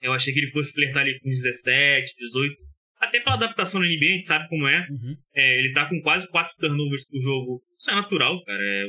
Eu 0.00 0.12
achei 0.12 0.32
que 0.32 0.40
ele 0.40 0.50
fosse 0.50 0.72
flertar 0.72 1.02
ali 1.02 1.18
com 1.20 1.28
17, 1.28 2.14
18. 2.16 2.56
Até 2.98 3.20
pela 3.20 3.36
adaptação 3.36 3.80
no 3.80 3.86
NBA, 3.86 4.04
a 4.04 4.14
gente 4.14 4.26
sabe 4.26 4.48
como 4.48 4.66
é. 4.66 4.86
Uhum. 4.88 5.16
é 5.34 5.58
ele 5.58 5.72
tá 5.72 5.88
com 5.88 6.00
quase 6.02 6.28
4 6.28 6.56
turnovers 6.58 7.06
por 7.06 7.20
jogo. 7.20 7.62
Isso 7.78 7.90
é 7.90 7.94
natural, 7.94 8.42
cara. 8.44 8.62
É 8.62 8.86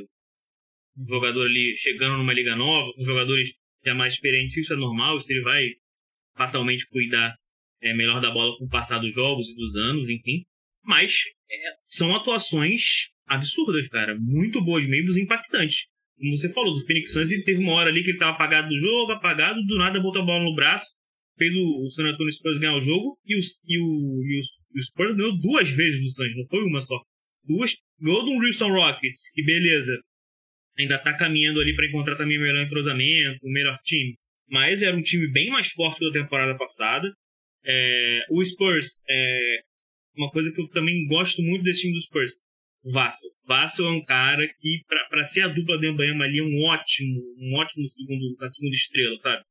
um 0.97 1.07
jogador 1.07 1.45
ali 1.45 1.75
chegando 1.77 2.17
numa 2.17 2.33
liga 2.33 2.55
nova, 2.55 2.91
com 2.93 3.03
jogadores 3.03 3.53
já 3.85 3.93
mais 3.93 4.13
experientes, 4.13 4.57
isso 4.57 4.73
é 4.73 4.75
normal. 4.75 5.17
Isso 5.17 5.31
ele 5.31 5.41
vai 5.41 5.67
fatalmente 6.35 6.87
cuidar 6.87 7.35
é, 7.81 7.93
melhor 7.93 8.21
da 8.21 8.31
bola 8.31 8.57
com 8.57 8.65
o 8.65 8.69
passar 8.69 8.99
dos 8.99 9.13
jogos 9.13 9.47
e 9.47 9.55
dos 9.55 9.75
anos, 9.75 10.09
enfim. 10.09 10.43
Mas 10.83 11.23
são 11.85 12.15
atuações 12.15 13.09
absurdas, 13.27 13.87
cara. 13.87 14.15
Muito 14.19 14.61
boas 14.63 14.85
mesmo, 14.85 15.17
impactantes. 15.17 15.85
Como 16.17 16.37
você 16.37 16.51
falou, 16.53 16.73
do 16.73 16.85
Phoenix 16.85 17.11
Suns, 17.11 17.31
ele 17.31 17.43
teve 17.43 17.59
uma 17.59 17.73
hora 17.73 17.89
ali 17.89 18.03
que 18.03 18.11
ele 18.11 18.17
tava 18.17 18.33
apagado 18.33 18.69
do 18.69 18.77
jogo, 18.77 19.11
apagado, 19.11 19.61
do 19.65 19.77
nada 19.77 19.99
botou 19.99 20.21
a 20.21 20.25
bola 20.25 20.43
no 20.43 20.55
braço, 20.55 20.85
fez 21.37 21.53
o, 21.55 21.85
o 21.85 21.91
San 21.91 22.03
Antonio 22.03 22.31
Spurs 22.31 22.59
ganhar 22.59 22.75
o 22.75 22.81
jogo, 22.81 23.17
e, 23.25 23.35
o, 23.35 23.39
e, 23.39 23.79
o, 23.79 24.23
e 24.23 24.39
o, 24.39 24.81
Spurs 24.81 25.15
ganhou 25.15 25.37
duas 25.39 25.69
vezes 25.69 25.99
do 25.99 26.09
Suns, 26.09 26.35
não 26.35 26.45
foi 26.45 26.63
uma 26.63 26.81
só. 26.81 26.99
Duas. 27.43 27.75
Ganhou 27.99 28.25
do 28.25 28.45
Houston 28.45 28.69
Rockets, 28.69 29.31
que 29.33 29.43
beleza. 29.43 29.97
Ainda 30.77 30.97
tá 30.97 31.15
caminhando 31.15 31.59
ali 31.59 31.75
para 31.75 31.87
encontrar 31.87 32.15
também 32.15 32.37
o 32.37 32.41
melhor 32.41 32.65
entrosamento, 32.65 33.39
o 33.43 33.51
melhor 33.51 33.77
time. 33.83 34.15
Mas 34.49 34.81
era 34.81 34.95
um 34.95 35.01
time 35.01 35.31
bem 35.31 35.49
mais 35.49 35.69
forte 35.71 35.99
da 35.99 36.11
temporada 36.11 36.57
passada. 36.57 37.11
É, 37.65 38.25
o 38.29 38.43
Spurs 38.43 38.99
é, 39.09 39.59
uma 40.15 40.31
coisa 40.31 40.51
que 40.51 40.61
eu 40.61 40.67
também 40.69 41.05
gosto 41.07 41.41
muito 41.41 41.63
desse 41.63 41.81
time 41.81 41.93
dos 41.93 42.03
Spurs. 42.03 42.33
Vassell. 42.83 43.29
Vassell 43.47 43.85
é 43.87 43.91
um 43.91 44.03
cara 44.03 44.45
que, 44.59 44.81
para 45.09 45.23
ser 45.23 45.41
a 45.41 45.47
dupla 45.47 45.77
do 45.77 45.85
Embanyama 45.85 46.25
ali, 46.25 46.39
é 46.39 46.43
um 46.43 46.63
ótimo, 46.63 47.21
um 47.39 47.55
ótimo 47.55 47.87
segundo, 47.87 48.35
na 48.37 48.47
segunda 48.47 48.73
estrela, 48.73 49.17
sabe? 49.19 49.43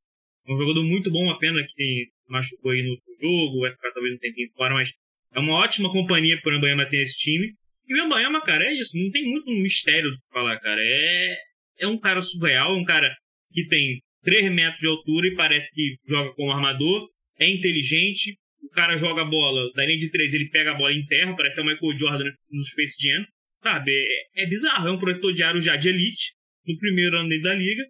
É 0.47 0.53
um 0.53 0.57
jogador 0.59 0.85
muito 0.85 1.11
bom, 1.11 1.31
a 1.31 1.39
pena 1.39 1.65
que 1.67 2.09
machucou 2.29 2.73
aí 2.73 2.83
no 2.83 2.97
jogo, 3.21 3.61
vai 3.61 3.71
ficar 3.71 3.91
talvez 3.93 4.15
um 4.15 4.19
tempinho 4.19 4.51
fora, 4.55 4.75
mas 4.75 4.91
é 5.35 5.41
uma 5.41 5.55
ótima 5.55 5.91
companhia 5.91 6.41
para 6.43 6.53
o 6.53 6.57
Embanyama 6.57 6.87
ter 6.87 7.03
esse 7.03 7.17
time. 7.19 7.55
E 7.89 7.95
o 7.95 8.05
Embanyama, 8.05 8.43
cara, 8.43 8.65
é 8.65 8.75
isso, 8.75 8.97
não 8.99 9.11
tem 9.11 9.25
muito 9.25 9.51
mistério 9.51 10.11
do 10.11 10.17
que 10.17 10.33
falar, 10.33 10.59
cara. 10.61 10.81
É, 10.83 11.37
é 11.81 11.87
um 11.87 11.99
cara 11.99 12.21
surreal, 12.21 12.75
é 12.75 12.79
um 12.79 12.85
cara 12.85 13.15
que 13.53 13.67
tem 13.67 14.03
3 14.25 14.53
metros 14.53 14.81
de 14.81 14.89
altura 14.89 15.29
e 15.29 15.35
parece 15.35 15.73
que 15.73 15.97
joga 16.07 16.33
como 16.35 16.53
armador, 16.53 17.09
é 17.39 17.49
inteligente, 17.49 18.37
o 18.63 18.69
cara 18.71 18.97
joga 18.97 19.23
a 19.23 19.25
bola 19.25 19.71
da 19.75 19.85
linha 19.85 19.99
de 19.99 20.11
três, 20.11 20.33
ele 20.33 20.49
pega 20.49 20.73
a 20.73 20.75
bola 20.75 20.93
em 20.93 21.05
terra, 21.07 21.35
parece 21.35 21.55
que 21.55 21.61
é 21.61 21.65
o 21.65 21.67
Michael 21.67 21.99
Jordan 21.99 22.31
no 22.51 22.65
Space 22.65 22.97
Jam, 23.01 23.25
sabe? 23.57 23.93
É, 23.93 24.45
é 24.45 24.47
bizarro, 24.47 24.89
é 24.89 24.93
um 24.93 24.99
protetor 24.99 25.33
de 25.33 25.43
aro 25.43 25.61
já 25.61 25.77
de 25.77 25.89
elite, 25.89 26.33
no 26.67 26.79
primeiro 26.79 27.19
ano 27.19 27.29
da 27.43 27.55
liga, 27.55 27.83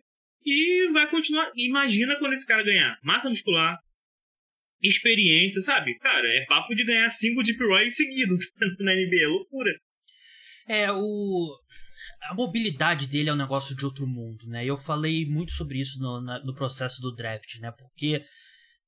e 0.45 0.91
vai 0.93 1.09
continuar. 1.09 1.51
Imagina 1.55 2.19
quando 2.19 2.33
esse 2.33 2.47
cara 2.47 2.65
ganhar 2.65 2.99
massa 3.03 3.29
muscular, 3.29 3.79
experiência, 4.83 5.61
sabe? 5.61 5.97
Cara, 5.99 6.27
é 6.27 6.45
papo 6.47 6.75
de 6.75 6.85
ganhar 6.85 7.09
cinco 7.11 7.43
Deep 7.43 7.63
Roy 7.63 7.91
seguido 7.91 8.37
na 8.81 8.95
NBA, 8.95 9.25
é 9.25 9.27
loucura. 9.27 9.71
É, 10.69 10.93
o. 10.93 11.59
A 12.23 12.35
mobilidade 12.35 13.09
dele 13.09 13.31
é 13.31 13.33
um 13.33 13.37
negócio 13.37 13.77
de 13.77 13.85
outro 13.85 14.07
mundo, 14.07 14.47
né? 14.47 14.65
Eu 14.65 14.79
falei 14.79 15.27
muito 15.27 15.51
sobre 15.53 15.81
isso 15.81 15.99
no, 16.01 16.21
na, 16.21 16.39
no 16.45 16.55
processo 16.55 17.01
do 17.01 17.13
draft, 17.13 17.59
né? 17.59 17.73
Porque 17.73 18.23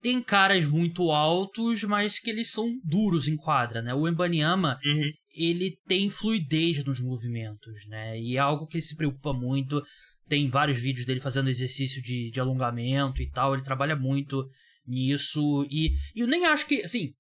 tem 0.05 0.21
caras 0.23 0.67
muito 0.67 1.11
altos, 1.11 1.83
mas 1.83 2.19
que 2.19 2.29
eles 2.29 2.51
são 2.51 2.79
duros 2.85 3.27
em 3.27 3.39
quadra, 3.39 3.81
né? 3.81 3.95
O 3.95 4.07
Embanyama, 4.07 4.79
uhum. 4.85 5.11
ele 5.35 5.79
tem 5.89 6.11
fluidez 6.11 6.85
nos 6.85 7.01
movimentos, 7.01 7.87
né? 7.87 8.21
E 8.21 8.37
é 8.37 8.39
algo 8.39 8.67
que 8.67 8.77
ele 8.77 8.83
se 8.83 8.95
preocupa 8.95 9.33
muito. 9.33 9.83
Tem 10.29 10.51
vários 10.51 10.77
vídeos 10.77 11.07
dele 11.07 11.21
fazendo 11.21 11.49
exercício 11.49 12.03
de, 12.03 12.31
de 12.31 12.39
alongamento 12.39 13.23
e 13.23 13.31
tal. 13.31 13.55
Ele 13.55 13.63
trabalha 13.63 13.97
muito 13.97 14.47
nisso. 14.87 15.67
E, 15.71 15.95
e 16.15 16.21
eu 16.21 16.27
nem 16.27 16.45
acho 16.45 16.67
que, 16.67 16.83
assim, 16.83 17.15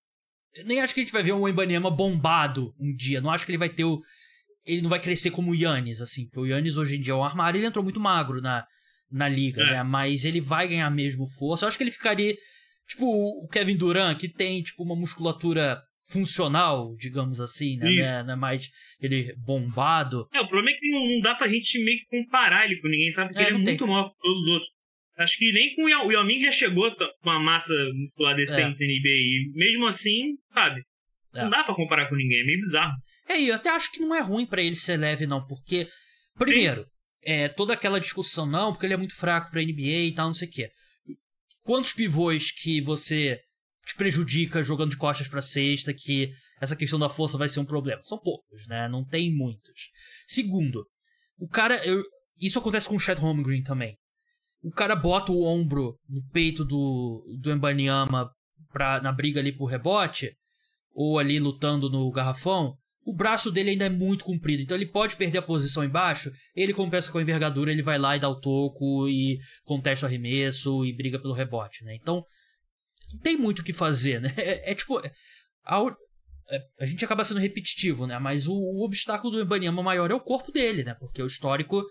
nem 0.66 0.83
acho 0.83 0.92
que 0.92 1.01
a 1.01 1.05
gente 1.05 1.12
vai 1.12 1.23
ver 1.23 1.33
um 1.33 1.49
Embanyama 1.49 1.90
bombado 1.90 2.75
um 2.79 2.94
dia. 2.94 3.23
Não 3.23 3.31
acho 3.31 3.47
que 3.47 3.51
ele 3.51 3.59
vai 3.59 3.70
ter 3.70 3.85
o. 3.85 4.03
Ele 4.66 4.83
não 4.83 4.90
vai 4.90 5.01
crescer 5.01 5.31
como 5.31 5.53
o 5.53 5.55
Yannis, 5.55 6.03
assim, 6.03 6.27
porque 6.27 6.40
o 6.40 6.47
Yannis 6.47 6.77
hoje 6.77 6.97
em 6.97 7.01
dia 7.01 7.14
é 7.14 7.16
um 7.16 7.25
armário. 7.25 7.59
Ele 7.59 7.66
entrou 7.66 7.83
muito 7.83 7.99
magro 7.99 8.42
na, 8.42 8.66
na 9.11 9.27
liga, 9.27 9.62
é. 9.62 9.70
né? 9.70 9.83
Mas 9.83 10.27
ele 10.27 10.42
vai 10.42 10.68
ganhar 10.68 10.90
mesmo 10.90 11.27
força. 11.27 11.64
Eu 11.64 11.68
acho 11.68 11.79
que 11.79 11.85
ele 11.85 11.90
ficaria 11.90 12.37
Tipo 12.88 13.07
o 13.07 13.49
Kevin 13.49 13.77
Durant, 13.77 14.18
que 14.18 14.29
tem 14.29 14.62
tipo 14.62 14.83
uma 14.83 14.97
musculatura 14.97 15.81
funcional, 16.09 16.94
digamos 16.97 17.40
assim, 17.40 17.77
né? 17.77 17.90
Isso. 17.90 18.25
Não 18.27 18.35
é 18.35 18.37
mais 18.37 18.70
ele 19.01 19.35
bombado. 19.38 20.29
É, 20.33 20.40
o 20.40 20.49
problema 20.49 20.70
é 20.70 20.79
que 20.79 20.90
não, 20.90 21.07
não 21.07 21.20
dá 21.20 21.35
pra 21.35 21.49
gente 21.49 21.83
meio 21.83 21.99
que 21.99 22.07
comparar 22.07 22.66
ele 22.66 22.81
com 22.81 22.88
ninguém, 22.88 23.11
sabe? 23.11 23.31
Porque 23.31 23.42
é, 23.42 23.49
ele 23.49 23.57
é 23.57 23.59
muito 23.59 23.87
maior 23.87 24.11
que 24.11 24.18
todos 24.20 24.42
os 24.42 24.49
outros. 24.49 24.70
Acho 25.16 25.38
que 25.38 25.53
nem 25.53 25.75
com 25.75 25.85
o 25.85 25.88
Yao, 25.88 26.07
o 26.07 26.12
Yao 26.12 26.25
Ming 26.25 26.42
já 26.42 26.51
chegou 26.51 26.90
com 26.94 27.05
uma 27.23 27.38
massa 27.38 27.73
muscular 27.94 28.35
decente 28.35 28.83
é. 28.83 28.87
no 28.87 28.92
NBA. 28.92 29.09
E 29.09 29.53
mesmo 29.55 29.87
assim, 29.87 30.35
sabe? 30.53 30.83
É. 31.35 31.42
Não 31.42 31.51
dá 31.51 31.64
pra 31.64 31.75
comparar 31.75 32.09
com 32.09 32.16
ninguém, 32.16 32.40
é 32.40 32.44
meio 32.44 32.61
bizarro. 32.61 32.94
É, 33.29 33.40
e 33.40 33.49
eu 33.49 33.55
até 33.55 33.70
acho 33.70 33.90
que 33.92 34.01
não 34.01 34.14
é 34.14 34.20
ruim 34.20 34.44
para 34.44 34.62
ele 34.62 34.77
ser 34.77 34.97
leve, 34.97 35.27
não, 35.27 35.44
porque, 35.47 35.87
primeiro, 36.37 36.85
é, 37.23 37.49
toda 37.49 37.73
aquela 37.73 37.99
discussão, 37.99 38.44
não, 38.44 38.73
porque 38.73 38.87
ele 38.87 38.94
é 38.94 38.99
muito 38.99 39.16
fraco 39.16 39.51
pra 39.51 39.62
NBA 39.62 40.09
e 40.09 40.14
tal, 40.14 40.27
não 40.27 40.35
sei 40.35 40.49
o 40.49 40.51
quê 40.51 40.70
quantos 41.64 41.92
pivôs 41.92 42.50
que 42.50 42.81
você 42.81 43.40
te 43.85 43.94
prejudica 43.96 44.62
jogando 44.62 44.90
de 44.90 44.96
costas 44.96 45.29
para 45.29 45.42
cesta, 45.42 45.92
que 45.92 46.31
essa 46.61 46.77
questão 46.77 46.98
da 46.98 47.09
força 47.09 47.37
vai 47.37 47.48
ser 47.48 47.61
um 47.61 47.64
problema. 47.64 48.03
São 48.05 48.18
poucos, 48.18 48.66
né? 48.66 48.88
Não 48.88 49.05
tem 49.05 49.35
muitos. 49.35 49.90
Segundo, 50.27 50.87
o 51.38 51.48
cara. 51.48 51.85
Eu, 51.85 52.03
isso 52.40 52.59
acontece 52.59 52.88
com 52.88 52.96
o 52.96 53.00
Chad 53.00 53.18
Holmgren 53.18 53.62
também. 53.62 53.96
O 54.62 54.70
cara 54.70 54.96
bota 54.96 55.31
o 55.31 55.44
ombro 55.44 55.98
no 56.09 56.22
peito 56.31 56.64
do, 56.64 57.24
do 57.40 57.53
Embanyama 57.53 58.31
pra, 58.72 59.00
na 59.00 59.12
briga 59.12 59.38
ali 59.38 59.53
por 59.53 59.66
rebote, 59.66 60.35
ou 60.92 61.18
ali 61.18 61.38
lutando 61.38 61.90
no 61.90 62.11
garrafão, 62.11 62.77
o 63.05 63.12
braço 63.12 63.51
dele 63.51 63.71
ainda 63.71 63.85
é 63.85 63.90
muito 63.90 64.25
comprido, 64.25 64.62
então 64.62 64.77
ele 64.77 64.87
pode 64.87 65.17
perder 65.17 65.38
a 65.38 65.43
posição 65.43 65.85
embaixo, 65.85 66.33
ele 66.57 66.73
compensa 66.73 67.11
com 67.11 67.19
a 67.19 67.23
envergadura, 67.23 67.71
ele 67.71 67.83
vai 67.83 67.99
lá 67.99 68.17
e 68.17 68.21
dá 68.21 68.29
o 68.29 68.40
toco 68.40 69.09
e 69.09 69.38
contesta 69.64 70.07
o 70.07 70.09
arremesso 70.09 70.85
e 70.85 70.93
briga 70.93 71.19
pelo 71.19 71.35
rebote, 71.35 71.85
né? 71.85 71.95
Então, 71.95 72.25
tem 73.23 73.37
muito 73.37 73.61
o 73.61 73.64
que 73.64 73.73
fazer, 73.73 74.21
né? 74.21 74.33
É, 74.38 74.73
é 74.73 74.75
tipo. 74.75 74.99
A, 75.67 75.97
é, 76.51 76.61
a, 76.81 76.87
gente 76.87 77.05
acaba 77.05 77.25
sendo 77.25 77.40
repetitivo, 77.40 78.07
né? 78.07 78.19
Mas 78.19 78.47
o, 78.47 78.55
o 78.55 78.85
obstáculo 78.85 79.33
do 79.33 79.40
Ibaniama 79.40 79.83
maior 79.83 80.11
é 80.11 80.14
o 80.14 80.21
corpo 80.21 80.51
dele, 80.51 80.85
né? 80.85 80.95
Porque 80.95 81.23
o 81.23 81.27
histórico 81.27 81.83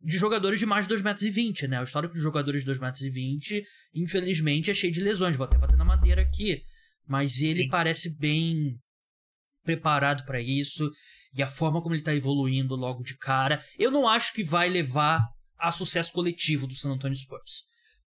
de 0.00 0.16
jogadores 0.16 0.58
de 0.58 0.66
mais 0.66 0.86
de 0.86 0.94
2,20m, 0.94 1.68
né? 1.68 1.80
O 1.80 1.84
histórico 1.84 2.14
de 2.14 2.20
jogadores 2.20 2.64
de 2.64 2.70
2,20m, 2.70 3.64
infelizmente, 3.94 4.70
é 4.70 4.74
cheio 4.74 4.92
de 4.92 5.00
lesões. 5.00 5.36
Vou 5.36 5.46
até 5.46 5.56
bater 5.56 5.76
na 5.76 5.84
madeira 5.84 6.22
aqui. 6.22 6.62
Mas 7.06 7.40
ele 7.40 7.64
Sim. 7.64 7.68
parece 7.68 8.18
bem 8.18 8.78
preparado 9.64 10.24
para 10.24 10.40
isso 10.40 10.90
e 11.34 11.42
a 11.42 11.46
forma 11.46 11.82
como 11.82 11.94
ele 11.94 12.02
tá 12.02 12.14
evoluindo 12.14 12.76
logo 12.76 13.02
de 13.02 13.16
cara, 13.16 13.62
eu 13.78 13.90
não 13.90 14.06
acho 14.06 14.32
que 14.32 14.44
vai 14.44 14.68
levar 14.68 15.26
a 15.58 15.72
sucesso 15.72 16.12
coletivo 16.12 16.66
do 16.66 16.74
San 16.74 16.92
Antonio 16.92 17.16
Spurs. 17.16 17.64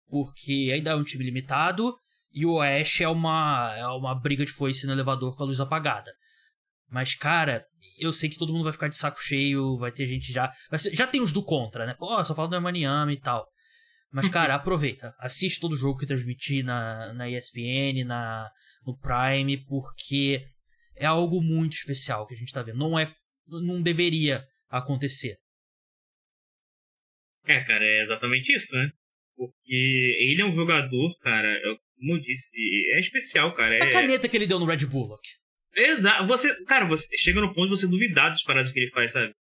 Porque 0.08 0.70
ainda 0.72 0.92
é 0.92 0.96
um 0.96 1.04
time 1.04 1.24
limitado 1.24 1.94
e 2.32 2.46
o 2.46 2.54
Oeste 2.54 3.02
é 3.02 3.08
uma, 3.08 3.74
é 3.76 3.86
uma 3.88 4.14
briga 4.14 4.44
de 4.44 4.52
foice 4.52 4.86
no 4.86 4.92
elevador 4.92 5.36
com 5.36 5.42
a 5.42 5.46
luz 5.46 5.60
apagada. 5.60 6.10
Mas, 6.90 7.14
cara, 7.14 7.64
eu 8.00 8.12
sei 8.12 8.30
que 8.30 8.38
todo 8.38 8.52
mundo 8.52 8.64
vai 8.64 8.72
ficar 8.72 8.88
de 8.88 8.96
saco 8.96 9.20
cheio, 9.20 9.76
vai 9.76 9.92
ter 9.92 10.06
gente 10.06 10.32
já. 10.32 10.50
Ser, 10.78 10.94
já 10.94 11.06
tem 11.06 11.20
os 11.20 11.32
do 11.32 11.44
contra, 11.44 11.84
né? 11.84 11.94
Pô, 11.98 12.24
só 12.24 12.34
fala 12.34 12.48
do 12.48 12.56
Emaniama 12.56 13.12
e 13.12 13.20
tal. 13.20 13.46
Mas, 14.10 14.24
uhum. 14.24 14.30
cara, 14.30 14.54
aproveita. 14.54 15.14
Assiste 15.18 15.60
todo 15.60 15.72
o 15.72 15.76
jogo 15.76 15.98
que 15.98 16.06
transmiti 16.06 16.62
na, 16.62 17.12
na 17.12 17.28
ESPN, 17.28 18.04
na, 18.06 18.48
no 18.86 18.96
Prime, 18.96 19.58
porque 19.66 20.46
é 20.98 21.06
algo 21.06 21.42
muito 21.42 21.74
especial 21.74 22.26
que 22.26 22.34
a 22.34 22.36
gente 22.36 22.52
tá 22.52 22.62
vendo. 22.62 22.78
Não 22.78 22.98
é 22.98 23.12
não 23.46 23.80
deveria 23.80 24.44
acontecer. 24.68 25.36
É, 27.46 27.60
cara, 27.64 27.84
é 27.84 28.02
exatamente 28.02 28.54
isso, 28.54 28.74
né? 28.74 28.90
Porque 29.34 30.16
ele 30.20 30.42
é 30.42 30.44
um 30.44 30.52
jogador, 30.52 31.16
cara, 31.20 31.56
como 31.96 32.14
eu 32.14 32.20
disse, 32.20 32.56
é 32.92 32.98
especial, 32.98 33.54
cara. 33.54 33.74
É... 33.74 33.82
A 33.82 33.90
caneta 33.90 34.28
que 34.28 34.36
ele 34.36 34.46
deu 34.46 34.58
no 34.58 34.66
Red 34.66 34.84
Bullock. 34.86 35.22
Exato. 35.74 36.26
Você, 36.26 36.54
cara, 36.64 36.84
você 36.86 37.08
chega 37.16 37.40
no 37.40 37.54
ponto 37.54 37.68
de 37.72 37.80
você 37.80 37.86
duvidar 37.86 38.30
das 38.30 38.42
paradas 38.42 38.70
que 38.72 38.80
ele 38.80 38.90
faz, 38.90 39.12
sabe? 39.12 39.32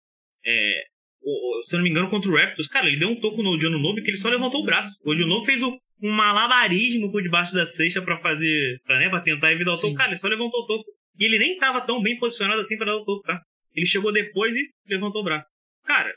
É, 0.45 0.85
o, 1.23 1.63
se 1.63 1.75
eu 1.75 1.79
não 1.79 1.85
me 1.85 1.91
engano, 1.91 2.11
contra 2.11 2.31
o 2.31 2.37
Raptors, 2.37 2.69
cara, 2.69 2.87
ele 2.87 2.99
deu 2.99 3.09
um 3.09 3.21
toco 3.21 3.43
no 3.43 3.51
Odionobi 3.51 4.03
que 4.03 4.11
ele 4.11 4.19
só 4.19 4.29
levantou 4.29 4.63
o 4.63 4.65
braço. 4.65 4.97
O 5.05 5.11
Odionobi 5.11 5.47
fez 5.47 5.63
um, 5.63 5.77
um 6.03 6.11
malabarismo 6.11 7.11
por 7.11 7.23
debaixo 7.23 7.55
da 7.55 7.67
cesta 7.67 8.03
para 8.03 8.19
fazer, 8.19 8.81
pra, 8.85 8.99
né, 8.99 9.09
pra 9.09 9.21
tentar 9.21 9.53
evitar 9.53 9.73
o 9.73 9.81
toco. 9.81 9.95
Cara, 9.95 10.11
ele 10.11 10.17
só 10.17 10.29
levantou 10.29 10.61
o 10.61 10.67
toco. 10.67 10.96
E 11.19 11.25
ele 11.25 11.39
nem 11.39 11.57
tava 11.59 11.81
tão 11.81 12.03
bem 12.03 12.19
posicionado 12.19 12.61
assim 12.61 12.77
para 12.77 12.93
dar 12.93 12.97
o 12.97 13.05
toco, 13.05 13.23
tá? 13.23 13.41
Ele 13.75 13.87
chegou 13.87 14.13
depois 14.13 14.55
e 14.57 14.69
levantou 14.89 15.21
o 15.21 15.25
braço. 15.25 15.47
Cara, 15.85 16.13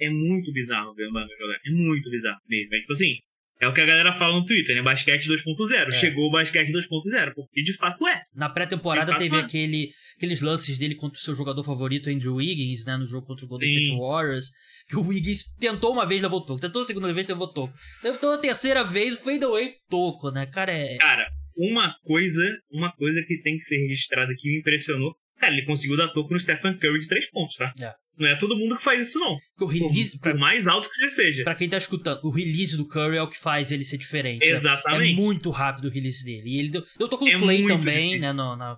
é 0.00 0.10
muito 0.10 0.52
bizarro 0.52 0.94
ver 0.94 1.06
o 1.06 1.10
Mbappé 1.10 1.34
jogar. 1.38 1.58
É 1.64 1.70
muito 1.70 2.10
bizarro 2.10 2.38
mesmo. 2.46 2.74
É 2.74 2.80
tipo 2.80 2.92
assim, 2.92 3.16
é 3.60 3.68
o 3.68 3.74
que 3.74 3.80
a 3.82 3.86
galera 3.86 4.10
fala 4.12 4.34
no 4.34 4.44
Twitter, 4.44 4.74
né? 4.74 4.82
Basquete 4.82 5.26
2.0. 5.26 5.88
É. 5.88 5.92
Chegou 5.92 6.28
o 6.28 6.30
basquete 6.30 6.72
2.0, 6.72 7.34
porque 7.34 7.62
de 7.62 7.72
fato 7.74 8.08
é. 8.08 8.22
Na 8.34 8.48
pré-temporada 8.48 9.14
teve 9.16 9.36
é. 9.36 9.40
aquele, 9.40 9.90
aqueles 10.16 10.40
lances 10.40 10.78
dele 10.78 10.94
contra 10.94 11.18
o 11.18 11.20
seu 11.20 11.34
jogador 11.34 11.62
favorito, 11.62 12.08
Andrew 12.08 12.36
Wiggins, 12.36 12.86
né? 12.86 12.96
No 12.96 13.04
jogo 13.04 13.26
contra 13.26 13.44
o 13.44 13.48
Golden 13.48 13.68
State 13.68 13.98
Warriors. 13.98 14.50
Que 14.88 14.96
o 14.96 15.06
Wiggins 15.06 15.44
tentou 15.58 15.92
uma 15.92 16.06
vez, 16.06 16.22
levou 16.22 16.44
toco. 16.44 16.60
Tentou 16.60 16.80
a 16.80 16.84
segunda 16.86 17.12
vez, 17.12 17.28
levou 17.28 17.52
toco. 17.52 17.72
Tentou 18.00 18.32
a 18.32 18.38
terceira 18.38 18.82
vez, 18.82 19.14
o 19.14 19.22
fadeaway, 19.22 19.74
toco, 19.90 20.30
né? 20.30 20.46
Cara, 20.46 20.72
é... 20.72 20.96
Cara, 20.96 21.26
uma 21.56 21.94
coisa, 22.02 22.42
uma 22.70 22.92
coisa 22.92 23.22
que 23.26 23.40
tem 23.42 23.56
que 23.56 23.64
ser 23.64 23.78
registrada 23.78 24.32
que 24.36 24.48
me 24.48 24.58
impressionou. 24.58 25.14
Cara, 25.38 25.54
ele 25.54 25.64
conseguiu 25.64 25.96
dar 25.96 26.08
toco 26.08 26.32
no 26.32 26.38
Stephen 26.38 26.78
Curry 26.78 27.00
de 27.00 27.08
três 27.08 27.30
pontos, 27.30 27.56
tá? 27.56 27.72
É. 27.80 27.92
Não 28.18 28.28
é 28.28 28.36
todo 28.36 28.56
mundo 28.56 28.76
que 28.76 28.84
faz 28.84 29.08
isso, 29.08 29.18
não. 29.18 29.38
O 29.58 29.64
release, 29.64 30.12
por, 30.18 30.32
por 30.32 30.38
mais 30.38 30.68
alto 30.68 30.90
que 30.90 30.94
você 30.94 31.08
seja. 31.08 31.42
Pra 31.42 31.54
quem 31.54 31.70
tá 31.70 31.78
escutando, 31.78 32.20
o 32.22 32.30
release 32.30 32.76
do 32.76 32.86
Curry 32.86 33.16
é 33.16 33.22
o 33.22 33.28
que 33.28 33.38
faz 33.38 33.72
ele 33.72 33.82
ser 33.82 33.96
diferente. 33.96 34.46
Né? 34.46 34.54
Exatamente. 34.54 35.12
É 35.12 35.16
muito 35.16 35.50
rápido 35.50 35.86
o 35.86 35.90
release 35.90 36.22
dele. 36.22 36.42
E 36.46 36.58
ele 36.58 36.68
deu, 36.68 36.84
eu 36.98 37.08
tô 37.08 37.16
com 37.16 37.24
o 37.24 37.28
é 37.28 37.38
Clay 37.38 37.66
também, 37.66 38.10
difícil. 38.10 38.28
né? 38.28 38.32
No, 38.34 38.54
na, 38.56 38.76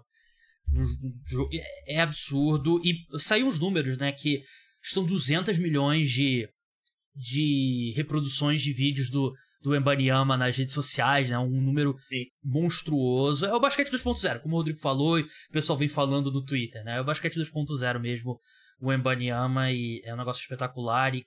no, 0.68 0.84
no, 1.32 1.48
é, 1.52 1.96
é 1.96 2.00
absurdo. 2.00 2.80
E 2.84 2.94
saiu 3.18 3.48
uns 3.48 3.58
números, 3.58 3.98
né? 3.98 4.12
Que 4.12 4.42
são 4.80 5.04
200 5.04 5.58
milhões 5.58 6.08
de, 6.08 6.48
de 7.16 7.92
reproduções 7.96 8.62
de 8.62 8.72
vídeos 8.72 9.10
do, 9.10 9.32
do 9.62 9.76
Embanyama 9.76 10.36
nas 10.36 10.56
redes 10.56 10.74
sociais, 10.74 11.30
né? 11.30 11.38
Um 11.38 11.60
número 11.60 11.96
Sim. 12.08 12.24
monstruoso. 12.42 13.46
É 13.46 13.54
o 13.54 13.60
basquete 13.60 13.90
2.0, 13.90 14.40
como 14.40 14.54
o 14.54 14.58
Rodrigo 14.58 14.78
falou 14.78 15.18
e 15.18 15.22
o 15.22 15.52
pessoal 15.52 15.78
vem 15.78 15.88
falando 15.88 16.30
no 16.30 16.44
Twitter, 16.44 16.84
né? 16.84 16.96
É 16.96 17.00
o 17.00 17.04
basquete 17.04 17.36
2.0 17.36 18.00
mesmo 18.00 18.38
o 18.80 18.92
Embanyama 18.92 19.70
e 19.70 20.02
é 20.04 20.12
um 20.12 20.16
negócio 20.16 20.40
espetacular 20.40 21.14
e 21.14 21.24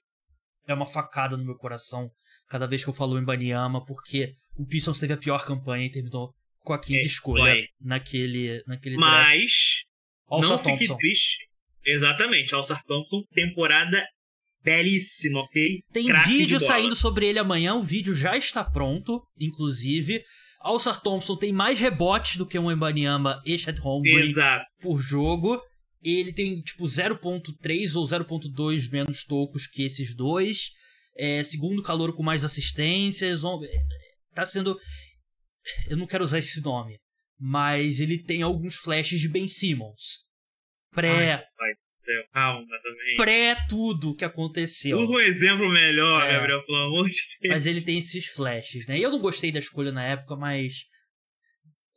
é 0.68 0.74
uma 0.74 0.86
facada 0.86 1.38
no 1.38 1.46
meu 1.46 1.56
coração 1.56 2.12
cada 2.50 2.68
vez 2.68 2.84
que 2.84 2.90
eu 2.90 2.94
falo 2.94 3.18
Embanyama, 3.18 3.84
porque 3.86 4.34
o 4.56 4.68
Pistons 4.68 5.00
teve 5.00 5.14
a 5.14 5.18
pior 5.18 5.46
campanha 5.46 5.86
e 5.86 5.92
terminou 5.92 6.34
com 6.60 6.74
a 6.74 6.80
quinta 6.80 7.04
é, 7.04 7.08
escolha 7.08 7.44
foi. 7.44 7.68
naquele, 7.80 8.62
naquele 8.68 8.98
Mas 8.98 9.86
draft. 10.30 10.50
não 10.50 10.58
fique 10.58 10.98
triste. 10.98 11.38
Exatamente, 11.86 12.54
All-Star 12.54 12.84
Thompson, 12.84 13.24
temporada 13.32 14.04
belíssima, 14.66 15.40
ok? 15.40 15.80
Tem 15.94 16.12
vídeo 16.26 16.60
saindo 16.60 16.96
sobre 16.96 17.28
ele 17.28 17.40
amanhã, 17.40 17.76
o 17.76 17.82
vídeo 17.82 18.14
já 18.14 18.36
está 18.36 18.64
pronto, 18.64 19.22
inclusive. 19.40 20.22
All-Star 20.60 21.00
Thompson 21.00 21.38
tem 21.38 21.54
mais 21.54 21.80
rebotes 21.80 22.38
do 22.38 22.46
que 22.46 22.58
um 22.58 22.72
Embanyama 22.72 23.42
e 23.46 23.58
Chet 23.58 23.80
Holmgren 23.80 24.34
por 24.82 25.00
jogo 25.00 25.62
ele 26.06 26.32
tem 26.32 26.62
tipo 26.62 26.86
0.3 26.86 27.96
ou 27.96 28.06
0.2 28.06 28.92
menos 28.92 29.24
tocos 29.24 29.66
que 29.66 29.84
esses 29.84 30.16
dois. 30.16 30.72
É, 31.18 31.44
segundo 31.44 31.82
calor 31.82 32.14
com 32.16 32.22
mais 32.22 32.44
assistências. 32.44 33.42
Tá 34.34 34.46
sendo. 34.46 34.80
Eu 35.88 35.98
não 35.98 36.06
quero 36.06 36.24
usar 36.24 36.40
esse 36.40 36.62
nome. 36.62 37.00
Mas 37.40 38.00
ele 38.00 38.22
tem 38.22 38.42
alguns 38.42 38.76
flashes 38.76 39.20
de 39.20 39.28
Ben 39.28 39.48
Simmons. 39.48 40.26
Pré. 40.92 41.34
Ai, 41.34 41.74
do 41.74 41.85
céu, 42.06 42.24
calma 42.32 42.66
também. 42.82 43.16
Pré 43.18 43.58
tudo 43.68 44.16
que 44.16 44.24
aconteceu. 44.24 44.98
Usa 44.98 45.14
um 45.14 45.20
exemplo 45.20 45.70
melhor, 45.70 46.24
é, 46.24 46.34
Gabriel, 46.34 46.64
pelo 46.66 46.78
amor 46.78 47.08
de 47.08 47.20
Deus. 47.42 47.54
Mas 47.54 47.66
ele 47.66 47.82
tem 47.82 47.98
esses 47.98 48.28
flashes, 48.28 48.88
né? 48.88 48.98
E 48.98 49.04
eu 49.04 49.12
não 49.12 49.20
gostei 49.20 49.52
da 49.52 49.60
escolha 49.60 49.92
na 49.92 50.04
época, 50.04 50.36
mas 50.36 50.86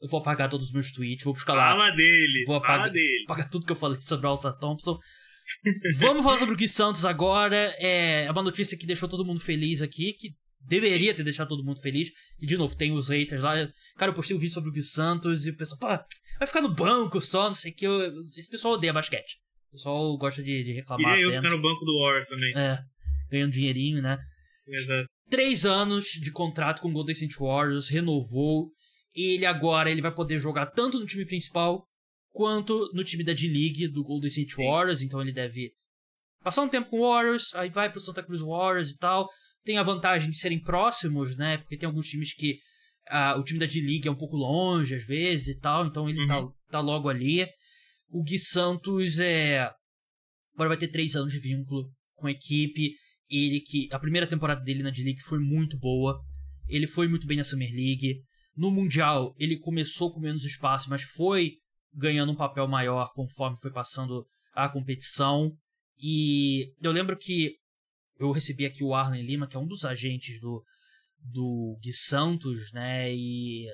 eu 0.01 0.09
vou 0.09 0.21
apagar 0.21 0.49
todos 0.49 0.69
os 0.69 0.73
meus 0.73 0.91
tweets, 0.93 1.25
vou 1.25 1.35
buscar 1.35 1.55
lá. 1.55 1.71
Fala 1.71 1.91
dele. 1.91 2.45
Vou 2.47 2.57
apagar, 2.57 2.79
fala 2.79 2.91
dele. 2.91 3.25
apagar 3.25 3.49
tudo 3.51 3.67
que 3.67 3.73
eu 3.73 3.77
falei 3.77 4.01
sobre 4.01 4.27
o 4.27 4.31
Alça 4.31 4.53
Thompson. 4.53 4.99
Vamos 5.99 6.23
falar 6.23 6.39
sobre 6.39 6.55
o 6.55 6.57
Gui 6.57 6.69
Santos 6.69 7.05
agora. 7.05 7.75
É 7.79 8.31
uma 8.31 8.43
notícia 8.43 8.77
que 8.77 8.87
deixou 8.87 9.09
todo 9.09 9.25
mundo 9.25 9.41
feliz 9.41 9.81
aqui, 9.83 10.13
que 10.13 10.31
deveria 10.61 11.15
ter 11.15 11.25
deixado 11.25 11.49
todo 11.49 11.65
mundo 11.65 11.81
feliz. 11.81 12.11
E 12.39 12.47
de 12.47 12.57
novo, 12.57 12.77
tem 12.77 12.93
os 12.93 13.09
haters 13.09 13.43
lá. 13.43 13.55
Cara, 13.97 14.11
eu 14.11 14.15
postei 14.15 14.37
um 14.37 14.41
vídeo 14.41 14.53
sobre 14.53 14.71
o 14.71 14.73
Gui 14.73 14.83
Santos 14.83 15.47
e 15.47 15.51
o 15.51 15.57
pessoal, 15.57 15.79
pô, 15.79 15.87
vai 16.39 16.47
ficar 16.47 16.63
no 16.63 16.75
banco 16.75 17.21
só, 17.21 17.47
não 17.47 17.55
sei 17.55 17.73
o 17.73 17.75
que. 17.75 17.87
Esse 18.37 18.49
pessoal 18.49 18.75
odeia 18.75 18.93
basquete. 18.93 19.39
O 19.69 19.73
pessoal 19.73 20.17
gosta 20.17 20.43
de, 20.43 20.63
de 20.63 20.73
reclamar. 20.73 21.19
E 21.19 21.23
eu 21.23 21.33
ficar 21.33 21.51
no 21.51 21.61
banco 21.61 21.85
do 21.85 21.99
Warriors 22.01 22.27
também. 22.27 22.57
É, 22.57 22.79
ganhando 23.31 23.53
dinheirinho, 23.53 24.03
né? 24.03 24.19
Exato. 24.67 25.09
Três 25.31 25.67
anos 25.67 26.07
de 26.07 26.33
contrato 26.33 26.81
com 26.81 26.89
o 26.89 26.93
Golden 26.93 27.13
State 27.13 27.37
Warriors, 27.39 27.89
renovou 27.89 28.71
ele 29.15 29.47
agora 29.47 29.91
ele 29.91 30.03
vai 30.03 30.15
poder 30.15 30.39
jogar 30.39 30.67
tanto 30.67 30.99
no 30.99 31.07
time 31.07 31.25
principal 31.25 31.85
quanto 32.31 32.91
no 32.95 33.03
time 33.03 33.25
da 33.25 33.33
D-League 33.33 33.89
do 33.89 34.05
Golden 34.05 34.29
State 34.29 34.55
Warriors, 34.57 35.03
então 35.03 35.21
ele 35.21 35.33
deve 35.33 35.73
passar 36.43 36.63
um 36.63 36.69
tempo 36.69 36.91
com 36.91 37.01
o 37.01 37.11
Warriors, 37.11 37.53
aí 37.55 37.69
vai 37.69 37.91
pro 37.91 38.01
Santa 38.01 38.23
Cruz 38.23 38.41
Warriors 38.41 38.91
e 38.91 38.97
tal. 38.97 39.29
Tem 39.65 39.77
a 39.77 39.83
vantagem 39.83 40.31
de 40.31 40.37
serem 40.37 40.63
próximos, 40.63 41.37
né? 41.37 41.59
Porque 41.59 41.77
tem 41.77 41.87
alguns 41.87 42.09
times 42.09 42.33
que 42.33 42.59
uh, 43.11 43.39
o 43.39 43.43
time 43.43 43.59
da 43.59 43.67
D-League 43.67 44.07
é 44.07 44.11
um 44.11 44.17
pouco 44.17 44.37
longe 44.37 44.95
às 44.95 45.05
vezes 45.05 45.49
e 45.49 45.59
tal, 45.59 45.87
então 45.87 46.09
ele 46.09 46.21
uhum. 46.21 46.27
tá, 46.29 46.49
tá 46.71 46.81
logo 46.81 47.09
ali. 47.09 47.45
O 48.09 48.23
Gui 48.23 48.39
Santos 48.39 49.19
é 49.19 49.71
agora 50.55 50.71
vai 50.71 50.79
ter 50.79 50.89
três 50.89 51.15
anos 51.15 51.33
de 51.33 51.39
vínculo 51.39 51.91
com 52.15 52.27
a 52.27 52.31
equipe. 52.31 52.95
Ele 53.29 53.61
que 53.61 53.89
a 53.93 53.99
primeira 53.99 54.27
temporada 54.27 54.63
dele 54.63 54.83
na 54.83 54.91
D-League 54.91 55.21
foi 55.21 55.39
muito 55.39 55.79
boa. 55.79 56.19
Ele 56.67 56.87
foi 56.87 57.07
muito 57.07 57.27
bem 57.27 57.37
na 57.37 57.45
Summer 57.45 57.71
League. 57.71 58.23
No 58.57 58.71
Mundial, 58.71 59.35
ele 59.39 59.59
começou 59.59 60.13
com 60.13 60.21
menos 60.21 60.45
espaço, 60.45 60.91
mas 60.91 61.03
foi 61.03 61.53
ganhando 61.93 62.33
um 62.33 62.37
papel 62.37 62.67
maior 62.67 63.13
conforme 63.15 63.59
foi 63.61 63.71
passando 63.71 64.27
a 64.53 64.69
competição. 64.69 65.53
E 66.01 66.73
eu 66.83 66.91
lembro 66.91 67.17
que 67.17 67.57
eu 68.19 68.33
recebi 68.33 68.67
aqui 68.67 68.83
o 68.83 68.95
Arlen 68.95 69.25
Lima, 69.25 69.47
que 69.47 69.57
é 69.57 69.61
um 69.61 69.67
dos 69.67 69.85
agentes 69.85 70.41
do, 70.41 70.65
do 71.21 71.79
Gui 71.83 71.93
Santos, 71.93 72.73
né? 72.73 73.15
E 73.15 73.67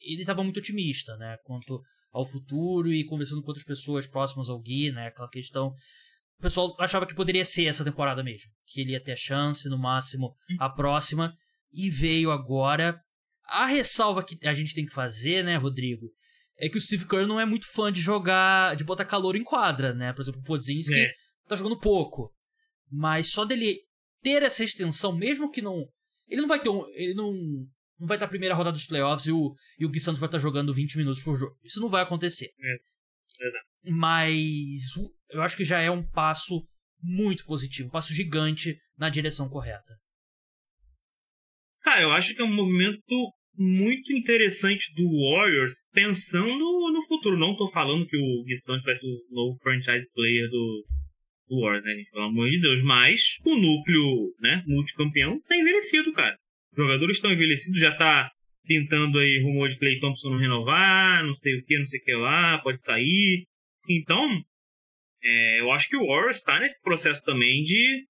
ele 0.00 0.22
estava 0.22 0.42
muito 0.42 0.58
otimista, 0.58 1.16
né? 1.16 1.36
Quanto 1.44 1.82
ao 2.12 2.26
futuro 2.26 2.92
e 2.92 3.04
conversando 3.04 3.40
com 3.40 3.48
outras 3.48 3.64
pessoas 3.64 4.06
próximas 4.06 4.48
ao 4.48 4.60
Gui, 4.60 4.92
né? 4.92 5.06
Aquela 5.06 5.28
questão. 5.28 5.68
O 6.38 6.42
pessoal 6.42 6.76
achava 6.78 7.06
que 7.06 7.14
poderia 7.14 7.44
ser 7.44 7.66
essa 7.66 7.84
temporada 7.84 8.22
mesmo. 8.22 8.50
Que 8.66 8.80
ele 8.80 8.92
ia 8.92 9.02
ter 9.02 9.12
a 9.12 9.16
chance, 9.16 9.68
no 9.68 9.78
máximo, 9.78 10.34
a 10.58 10.68
próxima. 10.68 11.34
E 11.72 11.88
veio 11.88 12.30
agora. 12.30 13.00
A 13.44 13.66
ressalva 13.66 14.22
que 14.22 14.38
a 14.46 14.52
gente 14.52 14.74
tem 14.74 14.84
que 14.84 14.92
fazer, 14.92 15.42
né, 15.42 15.56
Rodrigo, 15.56 16.08
é 16.58 16.68
que 16.68 16.78
o 16.78 16.80
Steve 16.80 17.06
Kerr 17.06 17.26
não 17.26 17.40
é 17.40 17.44
muito 17.44 17.66
fã 17.66 17.90
de 17.90 18.00
jogar, 18.00 18.76
de 18.76 18.84
botar 18.84 19.04
calor 19.04 19.36
em 19.36 19.42
quadra, 19.42 19.92
né? 19.92 20.12
Por 20.12 20.22
exemplo, 20.22 20.40
o 20.40 20.44
Podzinski 20.44 20.98
é. 20.98 21.12
tá 21.48 21.56
jogando 21.56 21.78
pouco. 21.78 22.32
Mas 22.90 23.30
só 23.30 23.44
dele 23.44 23.78
ter 24.22 24.42
essa 24.42 24.62
extensão, 24.62 25.16
mesmo 25.16 25.50
que 25.50 25.62
não. 25.62 25.88
Ele 26.28 26.40
não 26.42 26.48
vai 26.48 26.60
ter 26.60 26.68
um. 26.68 26.86
Ele 26.94 27.14
não. 27.14 27.32
Não 27.98 28.06
vai 28.06 28.16
estar 28.16 28.26
a 28.26 28.28
primeira 28.28 28.54
rodada 28.54 28.74
dos 28.74 28.86
playoffs 28.86 29.26
e 29.26 29.32
o, 29.32 29.54
e 29.78 29.86
o 29.86 29.88
Gui 29.88 30.00
Santos 30.00 30.20
vai 30.20 30.28
estar 30.28 30.38
jogando 30.38 30.74
20 30.74 30.96
minutos 30.96 31.22
por 31.22 31.36
jogo. 31.36 31.56
Isso 31.62 31.80
não 31.80 31.88
vai 31.88 32.02
acontecer. 32.02 32.50
É. 32.60 33.46
Exato. 33.46 33.66
Mas 33.84 34.96
eu 35.30 35.42
acho 35.42 35.56
que 35.56 35.64
já 35.64 35.80
é 35.80 35.90
um 35.90 36.02
passo 36.02 36.66
muito 37.02 37.44
positivo, 37.44 37.88
um 37.88 37.92
passo 37.92 38.14
gigante 38.14 38.78
na 38.96 39.08
direção 39.08 39.48
correta. 39.48 39.94
Cara, 41.82 42.02
eu 42.02 42.12
acho 42.12 42.34
que 42.34 42.40
é 42.40 42.44
um 42.44 42.54
movimento 42.54 43.32
muito 43.56 44.12
interessante 44.12 44.92
do 44.94 45.04
Warriors 45.30 45.84
pensando 45.92 46.58
no 46.92 47.02
futuro. 47.02 47.36
Não 47.36 47.56
tô 47.56 47.68
falando 47.68 48.06
que 48.06 48.16
o 48.16 48.44
Gui 48.44 48.54
vai 48.84 48.94
ser 48.94 49.06
o 49.06 49.34
novo 49.34 49.58
franchise 49.62 50.08
player 50.12 50.48
do, 50.48 50.86
do 51.48 51.60
Warriors, 51.60 51.84
né, 51.84 51.94
gente? 51.94 52.10
Pelo 52.10 52.24
amor 52.24 52.48
de 52.48 52.60
Deus. 52.60 52.82
Mas 52.82 53.36
o 53.44 53.56
núcleo, 53.56 54.34
né, 54.40 54.62
multicampeão, 54.66 55.40
tá 55.42 55.56
envelhecido, 55.56 56.12
cara. 56.12 56.38
Os 56.72 56.76
jogadores 56.76 57.16
estão 57.16 57.32
envelhecidos, 57.32 57.80
já 57.80 57.94
tá 57.94 58.30
pintando 58.64 59.18
aí 59.18 59.42
rumor 59.42 59.68
de 59.68 59.78
Clay 59.78 59.98
Thompson 59.98 60.30
não 60.30 60.38
renovar, 60.38 61.24
não 61.24 61.34
sei 61.34 61.56
o 61.56 61.64
que, 61.64 61.78
não 61.78 61.86
sei 61.86 62.00
o 62.00 62.04
que 62.04 62.14
lá, 62.14 62.58
pode 62.58 62.82
sair. 62.82 63.44
Então, 63.88 64.42
é, 65.22 65.60
eu 65.60 65.70
acho 65.72 65.88
que 65.88 65.96
o 65.96 66.06
Warriors 66.06 66.42
tá 66.42 66.58
nesse 66.60 66.80
processo 66.80 67.22
também 67.24 67.62
de, 67.62 68.04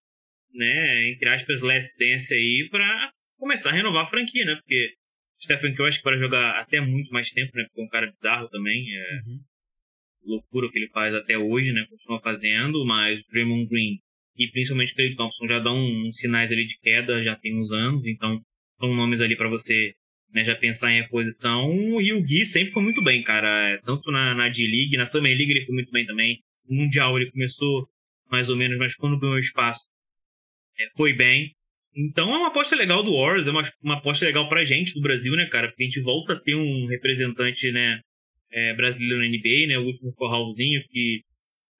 né, 0.54 1.10
entre 1.10 1.28
aspas, 1.28 1.60
last 1.60 1.96
dance 1.98 2.32
aí 2.34 2.68
pra 2.70 3.12
começar 3.38 3.70
a 3.70 3.74
renovar 3.74 4.04
a 4.04 4.08
franquia, 4.10 4.44
né? 4.44 4.54
Porque 4.56 4.94
Stephen 5.42 5.74
Curry 5.74 5.88
acho 5.88 5.98
que 5.98 6.04
vai 6.04 6.18
jogar 6.18 6.60
até 6.60 6.80
muito 6.80 7.10
mais 7.12 7.30
tempo, 7.30 7.50
né? 7.54 7.64
Porque 7.64 7.80
é 7.80 7.84
um 7.84 7.88
cara 7.88 8.06
bizarro 8.06 8.48
também. 8.48 8.84
É... 8.94 9.14
Uhum. 9.26 9.40
loucura 10.24 10.70
que 10.70 10.78
ele 10.78 10.88
faz 10.90 11.14
até 11.14 11.36
hoje, 11.36 11.72
né? 11.72 11.84
Continua 11.90 12.20
fazendo, 12.20 12.84
mas 12.84 13.20
o 13.20 13.24
Draymond 13.32 13.66
Green 13.66 13.98
e 14.36 14.48
principalmente 14.50 14.92
o 14.92 14.96
Clay 14.96 15.14
Thompson 15.14 15.46
já 15.46 15.58
dão 15.58 15.76
uns 15.76 16.16
sinais 16.16 16.50
ali 16.50 16.64
de 16.64 16.78
queda 16.78 17.22
já 17.22 17.36
tem 17.36 17.58
uns 17.58 17.70
anos, 17.70 18.06
então 18.06 18.40
são 18.82 18.94
nomes 18.94 19.20
ali 19.20 19.36
para 19.36 19.48
você 19.48 19.94
né, 20.34 20.44
já 20.44 20.56
pensar 20.56 20.90
em 20.90 21.02
reposição. 21.02 22.00
E 22.00 22.12
o 22.12 22.20
Gui 22.20 22.44
sempre 22.44 22.72
foi 22.72 22.82
muito 22.82 23.02
bem, 23.02 23.22
cara. 23.22 23.80
Tanto 23.84 24.10
na, 24.10 24.34
na 24.34 24.48
D-League, 24.48 24.96
na 24.96 25.06
Summer 25.06 25.36
League 25.36 25.52
ele 25.52 25.64
foi 25.64 25.74
muito 25.74 25.92
bem 25.92 26.04
também. 26.04 26.42
No 26.68 26.76
Mundial 26.76 27.16
ele 27.16 27.30
começou 27.30 27.88
mais 28.30 28.48
ou 28.48 28.56
menos, 28.56 28.76
mas 28.78 28.96
quando 28.96 29.18
ganhou 29.18 29.38
espaço 29.38 29.80
é, 30.80 30.88
foi 30.96 31.12
bem. 31.12 31.54
Então 31.94 32.34
é 32.34 32.38
uma 32.38 32.48
aposta 32.48 32.74
legal 32.74 33.02
do 33.02 33.12
Warriors, 33.12 33.46
é 33.46 33.50
uma, 33.50 33.62
uma 33.82 33.98
aposta 33.98 34.24
legal 34.24 34.48
pra 34.48 34.64
gente 34.64 34.94
do 34.94 35.02
Brasil, 35.02 35.36
né, 35.36 35.46
cara? 35.46 35.68
Porque 35.68 35.82
a 35.82 35.86
gente 35.86 36.00
volta 36.00 36.32
a 36.32 36.40
ter 36.40 36.54
um 36.54 36.86
representante, 36.86 37.70
né, 37.70 38.00
é, 38.50 38.74
brasileiro 38.74 39.18
na 39.18 39.28
NBA, 39.28 39.66
né? 39.68 39.78
O 39.78 39.84
último 39.84 40.10
forralzinho 40.12 40.82
que 40.88 41.22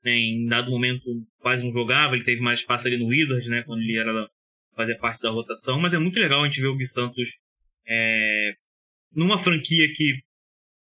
né, 0.05 0.13
em 0.13 0.47
dado 0.47 0.71
momento 0.71 1.03
quase 1.39 1.65
não 1.65 1.73
jogava, 1.73 2.15
ele 2.15 2.25
teve 2.25 2.43
mais 2.43 2.61
espaço 2.61 2.87
ali 2.87 2.99
no 2.99 3.07
Wizards, 3.07 3.49
né, 3.49 3.63
quando 3.63 3.81
ele 3.83 3.97
era 3.97 4.29
fazer 4.75 4.97
parte 4.97 5.21
da 5.21 5.31
rotação, 5.31 5.81
mas 5.81 5.95
é 5.95 5.99
muito 5.99 6.19
legal 6.19 6.43
a 6.43 6.47
gente 6.47 6.61
ver 6.61 6.69
o 6.69 6.77
Gui 6.77 6.87
Santos 6.87 7.39
é, 7.87 8.55
numa 9.15 9.39
franquia 9.39 9.93
que 9.93 10.21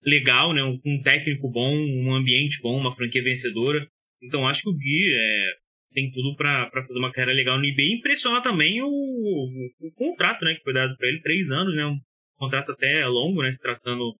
legal, 0.05 0.53
né, 0.53 0.61
um, 0.63 1.01
técnico 1.01 1.49
bom, 1.49 1.73
um 1.75 2.13
ambiente 2.13 2.59
bom, 2.61 2.77
uma 2.77 2.95
franquia 2.95 3.23
vencedora. 3.23 3.87
Então 4.21 4.47
acho 4.47 4.61
que 4.61 4.69
o 4.69 4.73
Gui 4.73 5.13
é, 5.13 5.53
tem 5.93 6.11
tudo 6.11 6.35
para 6.35 6.69
fazer 6.71 6.99
uma 6.99 7.11
carreira 7.11 7.33
legal. 7.33 7.57
No 7.57 7.63
NBA 7.63 7.97
impressiona 7.97 8.41
também 8.41 8.81
o, 8.81 8.87
o, 8.87 9.87
o 9.87 9.91
contrato, 9.93 10.43
né, 10.43 10.55
que 10.55 10.63
foi 10.63 10.73
dado 10.73 10.95
para 10.97 11.07
ele, 11.07 11.21
três 11.21 11.51
anos, 11.51 11.75
né, 11.75 11.85
um 11.85 11.99
contrato 12.37 12.71
até 12.71 13.05
longo, 13.07 13.41
né, 13.41 13.51
se 13.51 13.59
tratando 13.59 14.15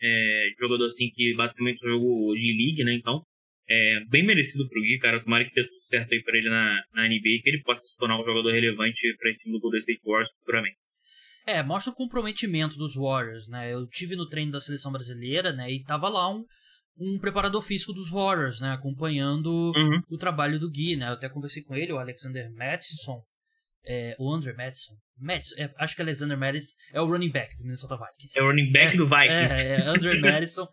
é, 0.00 0.50
de 0.50 0.56
jogador 0.60 0.86
assim 0.86 1.10
que 1.10 1.34
basicamente 1.34 1.80
jogou 1.80 2.34
de 2.34 2.52
league, 2.52 2.84
né, 2.84 2.94
então 2.94 3.22
é, 3.70 4.00
bem 4.08 4.26
merecido 4.26 4.68
pro 4.68 4.82
Gui, 4.82 4.98
cara. 4.98 5.22
Tomara 5.22 5.44
que 5.44 5.54
dê 5.54 5.62
tudo 5.62 5.84
certo 5.84 6.12
aí 6.12 6.20
pra 6.24 6.36
ele 6.36 6.50
na, 6.50 6.82
na 6.92 7.08
NBA 7.08 7.38
e 7.38 7.40
que 7.40 7.48
ele 7.48 7.62
possa 7.62 7.86
se 7.86 7.96
tornar 7.96 8.20
um 8.20 8.24
jogador 8.24 8.50
relevante 8.50 9.00
pra 9.16 9.30
esse 9.30 9.38
time 9.38 9.52
do 9.52 9.60
Golden 9.60 9.78
State 9.78 10.00
Warriors 10.04 10.30
futuramente. 10.40 10.76
É, 11.46 11.62
mostra 11.62 11.92
o 11.92 11.96
comprometimento 11.96 12.76
dos 12.76 12.96
Warriors, 12.96 13.48
né? 13.48 13.72
Eu 13.72 13.86
tive 13.86 14.16
no 14.16 14.28
treino 14.28 14.50
da 14.50 14.60
seleção 14.60 14.90
brasileira, 14.90 15.52
né? 15.52 15.70
E 15.70 15.84
tava 15.84 16.08
lá 16.08 16.28
um, 16.28 16.44
um 16.98 17.18
preparador 17.18 17.62
físico 17.62 17.92
dos 17.92 18.10
Warriors, 18.10 18.60
né? 18.60 18.72
Acompanhando 18.72 19.72
uhum. 19.74 20.02
o 20.10 20.18
trabalho 20.18 20.58
do 20.58 20.70
Gui, 20.70 20.96
né? 20.96 21.08
Eu 21.08 21.12
até 21.12 21.28
conversei 21.28 21.62
com 21.62 21.76
ele, 21.76 21.92
o 21.92 21.98
Alexander 21.98 22.52
Madison, 22.52 23.22
é, 23.86 24.16
o 24.18 24.32
Andrew 24.32 24.54
Madison. 24.56 24.94
Madison 25.16 25.54
é, 25.58 25.72
acho 25.78 25.94
que 25.94 26.02
Alexander 26.02 26.36
Madison 26.36 26.74
é 26.92 27.00
o 27.00 27.06
running 27.06 27.30
back 27.30 27.56
do 27.56 27.64
Minnesota 27.64 27.96
Vikings. 27.96 28.38
É 28.38 28.42
o 28.42 28.46
running 28.46 28.72
back 28.72 28.94
é, 28.94 28.96
do 28.96 29.08
Vikings. 29.08 29.64
É, 29.64 29.80
é 29.80 29.86
Andrew 29.86 30.18
Madison. 30.20 30.66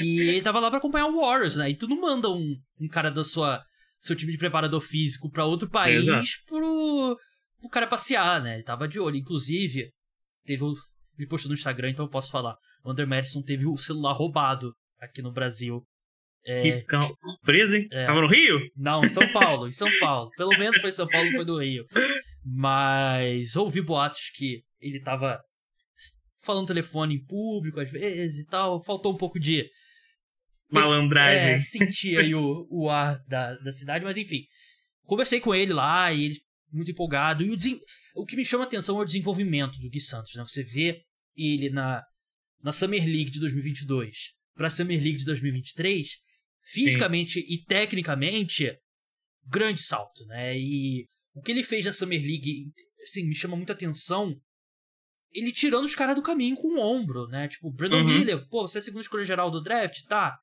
E 0.00 0.20
ele 0.20 0.42
tava 0.42 0.60
lá 0.60 0.68
para 0.68 0.78
acompanhar 0.78 1.06
o 1.06 1.20
Warriors, 1.20 1.56
né? 1.56 1.70
E 1.70 1.76
tu 1.76 1.86
não 1.88 2.00
manda 2.00 2.28
um, 2.28 2.56
um 2.80 2.88
cara 2.88 3.10
da 3.10 3.24
sua 3.24 3.62
seu 4.00 4.14
time 4.16 4.32
de 4.32 4.38
preparador 4.38 4.80
físico 4.80 5.30
para 5.30 5.44
outro 5.44 5.68
país 5.68 6.06
pro, 6.44 7.18
pro 7.60 7.68
cara 7.68 7.86
passear, 7.86 8.42
né? 8.42 8.54
Ele 8.54 8.62
tava 8.62 8.86
de 8.86 9.00
olho. 9.00 9.16
Inclusive, 9.16 9.90
teve 10.44 10.62
o. 10.62 10.74
Ele 11.18 11.28
postou 11.28 11.48
no 11.48 11.54
Instagram, 11.54 11.90
então 11.90 12.04
eu 12.04 12.10
posso 12.10 12.30
falar. 12.30 12.56
O 12.84 12.92
Under 12.92 13.06
Madison 13.06 13.42
teve 13.42 13.66
o 13.66 13.76
celular 13.76 14.12
roubado 14.12 14.72
aqui 15.00 15.20
no 15.20 15.32
Brasil. 15.32 15.82
É, 16.46 16.80
que 16.80 16.86
preso, 17.42 17.74
hein? 17.74 17.88
É, 17.90 18.06
tava 18.06 18.20
no 18.20 18.28
Rio? 18.28 18.60
Não, 18.76 19.04
em 19.04 19.08
São 19.08 19.30
Paulo, 19.32 19.66
em 19.66 19.72
São 19.72 19.88
Paulo. 19.98 20.30
Pelo 20.36 20.56
menos 20.56 20.80
foi 20.80 20.90
em 20.90 20.94
São 20.94 21.06
Paulo, 21.08 21.30
foi 21.32 21.44
no 21.44 21.60
Rio. 21.60 21.84
Mas 22.44 23.56
ouvi 23.56 23.82
boatos 23.82 24.30
que 24.34 24.62
ele 24.80 25.00
tava 25.00 25.40
falando 26.48 26.66
telefone 26.66 27.16
em 27.16 27.24
público 27.24 27.78
às 27.78 27.90
vezes 27.90 28.38
e 28.38 28.46
tal. 28.46 28.82
Faltou 28.82 29.12
um 29.12 29.16
pouco 29.18 29.38
de 29.38 29.68
Malandragem. 30.70 31.52
É, 31.52 31.60
senti 31.60 32.16
aí 32.16 32.34
o, 32.34 32.66
o 32.70 32.88
ar 32.88 33.22
da, 33.26 33.54
da 33.58 33.70
cidade, 33.70 34.02
mas 34.02 34.16
enfim. 34.16 34.46
Conversei 35.04 35.40
com 35.40 35.54
ele 35.54 35.74
lá 35.74 36.10
e 36.10 36.24
ele 36.24 36.40
muito 36.72 36.90
empolgado. 36.90 37.44
E 37.44 37.50
o, 37.50 37.56
o 38.22 38.24
que 38.24 38.36
me 38.36 38.44
chama 38.44 38.64
a 38.64 38.66
atenção 38.66 38.98
é 38.98 39.02
o 39.02 39.04
desenvolvimento 39.04 39.78
do 39.78 39.90
Gui 39.90 40.00
Santos, 40.00 40.34
né? 40.34 40.42
Você 40.42 40.62
vê 40.62 41.02
ele 41.36 41.68
na, 41.68 42.02
na 42.62 42.72
Summer 42.72 43.04
League 43.04 43.30
de 43.30 43.40
2022 43.40 44.32
para 44.54 44.70
Summer 44.70 45.00
League 45.00 45.18
de 45.18 45.24
2023, 45.24 46.08
fisicamente 46.64 47.40
Sim. 47.40 47.46
e 47.48 47.64
tecnicamente, 47.64 48.74
grande 49.46 49.82
salto, 49.82 50.24
né? 50.26 50.58
E 50.58 51.06
o 51.34 51.42
que 51.42 51.52
ele 51.52 51.62
fez 51.62 51.84
na 51.84 51.92
Summer 51.92 52.20
League, 52.20 52.72
assim, 53.02 53.22
me 53.22 53.34
chama 53.34 53.56
muita 53.56 53.74
atenção. 53.74 54.34
Ele 55.32 55.52
tirando 55.52 55.84
os 55.84 55.94
caras 55.94 56.16
do 56.16 56.22
caminho 56.22 56.56
com 56.56 56.68
o 56.68 56.80
ombro, 56.80 57.26
né? 57.28 57.48
Tipo, 57.48 57.70
Brandon 57.70 57.98
uhum. 57.98 58.04
Miller, 58.04 58.48
pô, 58.48 58.66
você 58.66 58.78
é 58.78 58.80
a 58.80 58.82
segunda 58.82 59.02
escolha 59.02 59.24
geral 59.24 59.50
do 59.50 59.62
draft, 59.62 60.02
tá? 60.08 60.38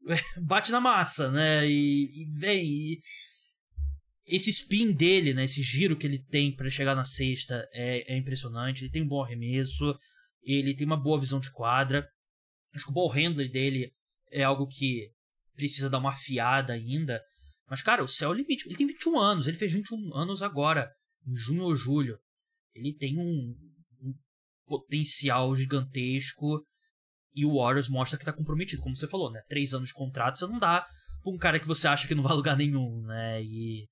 bate 0.40 0.70
na 0.70 0.80
massa, 0.80 1.30
né? 1.30 1.66
E, 1.66 2.22
e 2.22 2.26
vem. 2.32 2.64
E 2.64 3.00
esse 4.26 4.50
spin 4.50 4.92
dele, 4.92 5.34
né? 5.34 5.44
Esse 5.44 5.62
giro 5.62 5.96
que 5.96 6.06
ele 6.06 6.18
tem 6.18 6.54
para 6.54 6.70
chegar 6.70 6.94
na 6.94 7.04
sexta 7.04 7.68
é, 7.72 8.14
é, 8.14 8.16
impressionante. 8.16 8.84
Ele 8.84 8.90
tem 8.90 9.02
um 9.02 9.08
bom 9.08 9.22
arremesso, 9.22 9.96
ele 10.42 10.74
tem 10.74 10.86
uma 10.86 10.96
boa 10.96 11.20
visão 11.20 11.40
de 11.40 11.50
quadra. 11.50 12.08
Acho 12.74 12.84
que 12.84 12.90
o 12.90 12.94
ball 12.94 13.10
handler 13.10 13.50
dele 13.50 13.92
é 14.30 14.42
algo 14.42 14.66
que 14.66 15.10
precisa 15.54 15.90
dar 15.90 15.98
uma 15.98 16.10
afiada 16.12 16.72
ainda. 16.72 17.22
Mas, 17.68 17.82
cara, 17.82 18.02
o 18.02 18.08
céu 18.08 18.30
é 18.30 18.32
o 18.32 18.36
limite. 18.36 18.66
Ele 18.66 18.76
tem 18.76 18.86
21 18.86 19.18
anos, 19.18 19.46
ele 19.46 19.56
fez 19.56 19.72
21 19.72 20.14
anos 20.14 20.42
agora, 20.42 20.90
em 21.26 21.36
junho 21.36 21.64
ou 21.64 21.76
julho. 21.76 22.18
Ele 22.74 22.94
tem 22.94 23.18
um 23.18 23.54
potencial 24.78 25.54
gigantesco 25.54 26.64
e 27.34 27.44
o 27.44 27.56
Warriors 27.56 27.88
mostra 27.88 28.18
que 28.18 28.24
tá 28.24 28.32
comprometido, 28.32 28.82
como 28.82 28.96
você 28.96 29.06
falou, 29.06 29.30
né? 29.30 29.42
Três 29.48 29.74
anos 29.74 29.88
de 29.88 29.94
contrato, 29.94 30.38
você 30.38 30.46
não 30.46 30.58
dá 30.58 30.86
pra 31.22 31.32
um 31.32 31.38
cara 31.38 31.58
que 31.58 31.66
você 31.66 31.88
acha 31.88 32.06
que 32.06 32.14
não 32.14 32.22
vai 32.22 32.34
lugar 32.34 32.56
nenhum, 32.56 33.02
né? 33.02 33.42
E. 33.42 33.88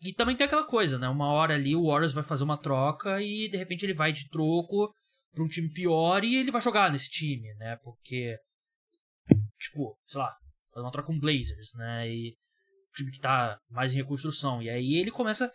E 0.00 0.12
também 0.12 0.36
tem 0.36 0.46
aquela 0.46 0.66
coisa, 0.66 0.98
né? 0.98 1.08
Uma 1.08 1.28
hora 1.28 1.54
ali 1.54 1.76
o 1.76 1.86
Warriors 1.86 2.12
vai 2.12 2.24
fazer 2.24 2.42
uma 2.42 2.60
troca 2.60 3.22
e 3.22 3.48
de 3.48 3.56
repente 3.56 3.84
ele 3.86 3.94
vai 3.94 4.12
de 4.12 4.28
troco 4.28 4.92
pra 5.32 5.44
um 5.44 5.48
time 5.48 5.70
pior 5.70 6.24
e 6.24 6.36
ele 6.36 6.50
vai 6.50 6.60
jogar 6.60 6.90
nesse 6.90 7.08
time, 7.08 7.54
né? 7.54 7.76
Porque. 7.82 8.36
Tipo, 9.58 9.96
sei 10.08 10.20
lá, 10.20 10.34
fazer 10.72 10.84
uma 10.84 10.92
troca 10.92 11.06
com 11.06 11.18
Blazers, 11.18 11.72
né? 11.74 12.10
E. 12.10 12.30
Um 12.30 12.92
time 12.94 13.10
que 13.10 13.20
tá 13.20 13.58
mais 13.70 13.92
em 13.92 13.96
reconstrução. 13.96 14.60
E 14.62 14.68
aí 14.68 14.96
ele 14.96 15.10
começa. 15.10 15.50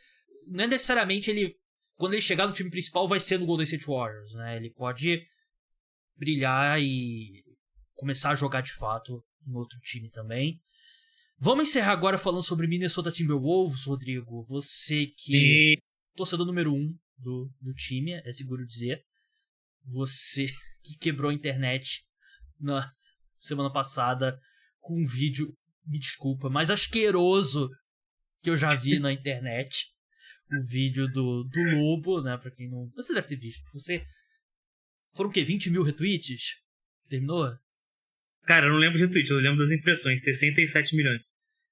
Não 0.48 0.64
é 0.64 0.68
necessariamente 0.68 1.30
ele. 1.30 1.56
Quando 1.98 2.14
ele 2.14 2.22
chegar 2.22 2.48
no 2.48 2.54
time 2.54 2.70
principal, 2.70 3.08
vai 3.08 3.20
ser 3.20 3.40
no 3.40 3.46
Golden 3.46 3.66
State 3.66 3.86
Warriors, 3.86 4.34
né? 4.36 4.56
Ele 4.56 4.70
pode 4.70 5.28
brilhar 6.16 6.82
e 6.82 7.44
começar 7.96 8.30
a 8.32 8.36
jogar 8.36 8.62
de 8.62 8.74
fato 8.74 9.24
em 9.46 9.54
outro 9.54 9.80
time 9.80 10.10
também. 10.10 10.62
Vamos 11.40 11.70
encerrar 11.70 11.92
agora 11.92 12.18
falando 12.18 12.44
sobre 12.44 12.68
Minnesota 12.68 13.12
Timberwolves, 13.12 13.86
Rodrigo. 13.86 14.44
Você 14.46 15.08
que 15.08 15.76
é 15.78 15.82
torcedor 16.16 16.46
número 16.46 16.74
um 16.74 16.96
do, 17.18 17.52
do 17.62 17.74
time, 17.74 18.14
é 18.14 18.32
seguro 18.32 18.66
dizer. 18.66 19.04
Você 19.86 20.48
que 20.84 20.98
quebrou 20.98 21.32
a 21.32 21.34
internet 21.34 22.04
na 22.60 22.92
semana 23.40 23.72
passada 23.72 24.40
com 24.80 25.02
um 25.02 25.06
vídeo, 25.06 25.54
me 25.86 26.00
desculpa, 26.00 26.50
mais 26.50 26.72
asqueroso 26.72 27.70
que 28.42 28.50
eu 28.50 28.56
já 28.56 28.74
vi 28.74 29.00
na 29.00 29.12
internet. 29.14 29.88
O 30.52 30.64
vídeo 30.64 31.08
do, 31.08 31.44
do 31.44 31.62
Lobo, 31.76 32.22
né? 32.22 32.38
Pra 32.38 32.52
quem 32.52 32.70
não. 32.70 32.90
Você 32.96 33.14
deve 33.14 33.28
ter 33.28 33.36
visto. 33.36 33.62
Você 33.74 34.06
foram 35.16 35.30
o 35.30 35.34
quê? 35.34 35.44
20 35.44 35.70
mil 35.70 35.84
retweets? 35.84 36.56
Terminou? 37.10 37.52
Cara, 38.46 38.68
eu 38.68 38.72
não 38.72 38.80
lembro 38.80 38.98
de 38.98 39.06
retweet, 39.06 39.30
eu 39.30 39.38
lembro 39.38 39.60
das 39.60 39.72
impressões. 39.72 40.24
67 40.24 40.96
milhões. 40.96 41.22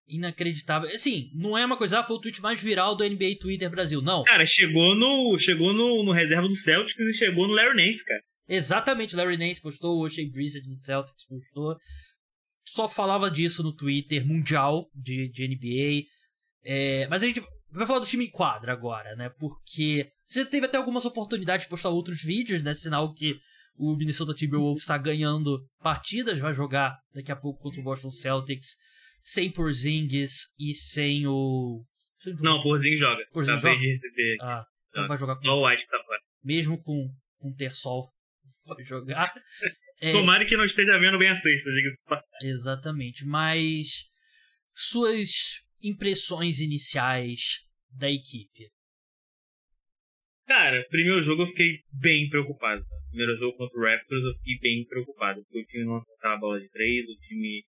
Inacreditável. 0.07 0.89
Assim, 0.93 1.31
não 1.33 1.57
é 1.57 1.65
uma 1.65 1.77
coisa, 1.77 1.99
ah, 1.99 2.03
foi 2.03 2.17
o 2.17 2.19
tweet 2.19 2.41
mais 2.41 2.61
viral 2.61 2.95
do 2.95 3.03
NBA 3.03 3.37
Twitter 3.39 3.69
Brasil, 3.69 4.01
não. 4.01 4.23
Cara, 4.23 4.45
chegou 4.45 4.95
no 4.95 5.37
chegou 5.39 5.73
no, 5.73 6.03
no 6.03 6.11
reserva 6.11 6.47
do 6.47 6.53
Celtics 6.53 7.07
e 7.07 7.13
chegou 7.13 7.47
no 7.47 7.53
Larry 7.53 7.75
Nance, 7.75 8.05
cara. 8.05 8.21
Exatamente, 8.47 9.15
Larry 9.15 9.37
Nance 9.37 9.61
postou, 9.61 9.99
o 9.99 10.09
Shea 10.09 10.29
Brissett 10.29 10.67
do 10.67 10.75
Celtics 10.75 11.25
postou. 11.25 11.75
Só 12.63 12.87
falava 12.87 13.31
disso 13.31 13.63
no 13.63 13.73
Twitter 13.73 14.25
mundial 14.25 14.89
de, 14.93 15.27
de 15.29 15.47
NBA. 15.47 16.07
É, 16.63 17.07
mas 17.07 17.23
a 17.23 17.27
gente 17.27 17.41
vai 17.75 17.87
falar 17.87 17.99
do 17.99 18.05
time 18.05 18.25
em 18.25 18.31
quadra 18.31 18.71
agora, 18.71 19.15
né? 19.15 19.29
Porque 19.37 20.09
você 20.25 20.45
teve 20.45 20.65
até 20.65 20.77
algumas 20.77 21.05
oportunidades 21.05 21.65
de 21.65 21.69
postar 21.69 21.89
outros 21.89 22.21
vídeos, 22.23 22.63
né? 22.63 22.73
Sinal 22.73 23.13
que 23.13 23.37
o 23.77 23.95
Minnesota 23.95 24.33
Timberwolves 24.33 24.83
está 24.83 24.97
ganhando 24.97 25.59
partidas, 25.79 26.39
vai 26.39 26.53
jogar 26.53 26.97
daqui 27.13 27.31
a 27.31 27.35
pouco 27.35 27.61
contra 27.61 27.81
o 27.81 27.83
Boston 27.83 28.11
Celtics 28.11 28.75
sem 29.21 29.51
Porzingis 29.51 30.53
e 30.59 30.73
sem 30.73 31.27
o... 31.27 31.83
Não, 32.41 32.61
Porzingis 32.61 32.99
joga. 32.99 33.23
Porzingis 33.31 33.61
joga? 33.61 33.77
de 33.77 33.87
receber. 33.87 34.37
Ah, 34.41 34.63
então 34.89 35.03
ah, 35.03 35.07
vai 35.07 35.17
jogar 35.17 35.35
com... 35.35 35.47
o 35.47 35.67
White 35.67 35.87
tá 35.87 35.97
fora. 36.05 36.19
Mesmo 36.43 36.81
com, 36.81 37.09
com 37.39 37.53
Tersol 37.53 38.09
vai 38.65 38.83
jogar. 38.83 39.33
é... 40.01 40.11
Tomara 40.13 40.45
que 40.45 40.55
não 40.55 40.63
esteja 40.63 40.97
vendo 40.97 41.17
bem 41.17 41.29
a 41.29 41.35
sexta, 41.35 41.69
diga-se 41.71 42.03
passar. 42.05 42.37
Exatamente, 42.41 43.25
mas 43.25 44.05
suas 44.73 45.63
impressões 45.81 46.59
iniciais 46.59 47.64
da 47.97 48.09
equipe? 48.09 48.69
Cara, 50.47 50.85
primeiro 50.89 51.23
jogo 51.23 51.43
eu 51.43 51.47
fiquei 51.47 51.79
bem 51.91 52.29
preocupado. 52.29 52.83
Primeiro 53.09 53.37
jogo 53.37 53.57
contra 53.57 53.79
o 53.79 53.83
Raptors 53.83 54.23
eu 54.23 54.35
fiquei 54.35 54.59
bem 54.59 54.85
preocupado. 54.85 55.41
Porque 55.43 55.59
o 55.59 55.65
time 55.65 55.85
não 55.85 55.95
acertava 55.95 56.35
a 56.35 56.39
bola 56.39 56.59
de 56.59 56.69
três, 56.69 57.05
o 57.05 57.19
time 57.27 57.63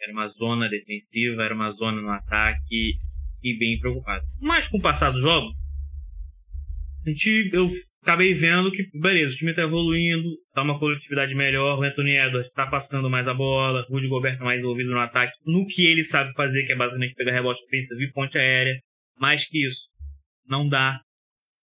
Era 0.00 0.12
uma 0.12 0.26
zona 0.26 0.68
defensiva, 0.68 1.42
era 1.42 1.54
uma 1.54 1.70
zona 1.70 2.00
no 2.00 2.10
ataque 2.10 2.94
e 3.42 3.58
bem 3.58 3.78
preocupado. 3.78 4.24
Mas 4.40 4.68
com 4.68 4.78
o 4.78 4.82
passar 4.82 5.10
do 5.10 5.20
jogo, 5.20 5.52
a 7.06 7.10
gente, 7.10 7.50
eu 7.52 7.68
acabei 8.02 8.34
vendo 8.34 8.70
que, 8.70 8.84
beleza, 8.98 9.34
o 9.34 9.36
time 9.38 9.54
tá 9.54 9.62
evoluindo, 9.62 10.28
tá 10.52 10.62
uma 10.62 10.78
coletividade 10.78 11.34
melhor, 11.34 11.78
o 11.78 11.82
Anthony 11.82 12.16
Edwards 12.16 12.52
tá 12.52 12.66
passando 12.66 13.08
mais 13.08 13.28
a 13.28 13.34
bola, 13.34 13.86
o 13.88 13.92
Rudy 13.94 14.08
Gobert 14.08 14.38
tá 14.38 14.44
mais 14.44 14.62
envolvido 14.62 14.90
no 14.90 14.98
ataque, 14.98 15.32
no 15.46 15.66
que 15.66 15.86
ele 15.86 16.04
sabe 16.04 16.32
fazer, 16.34 16.64
que 16.64 16.72
é 16.72 16.76
basicamente 16.76 17.14
pegar 17.14 17.32
rebote 17.32 17.62
ofensivo 17.64 18.02
e 18.02 18.12
ponte 18.12 18.36
aérea. 18.36 18.74
Mais 19.18 19.44
que 19.46 19.66
isso, 19.66 19.88
não 20.46 20.68
dá. 20.68 21.00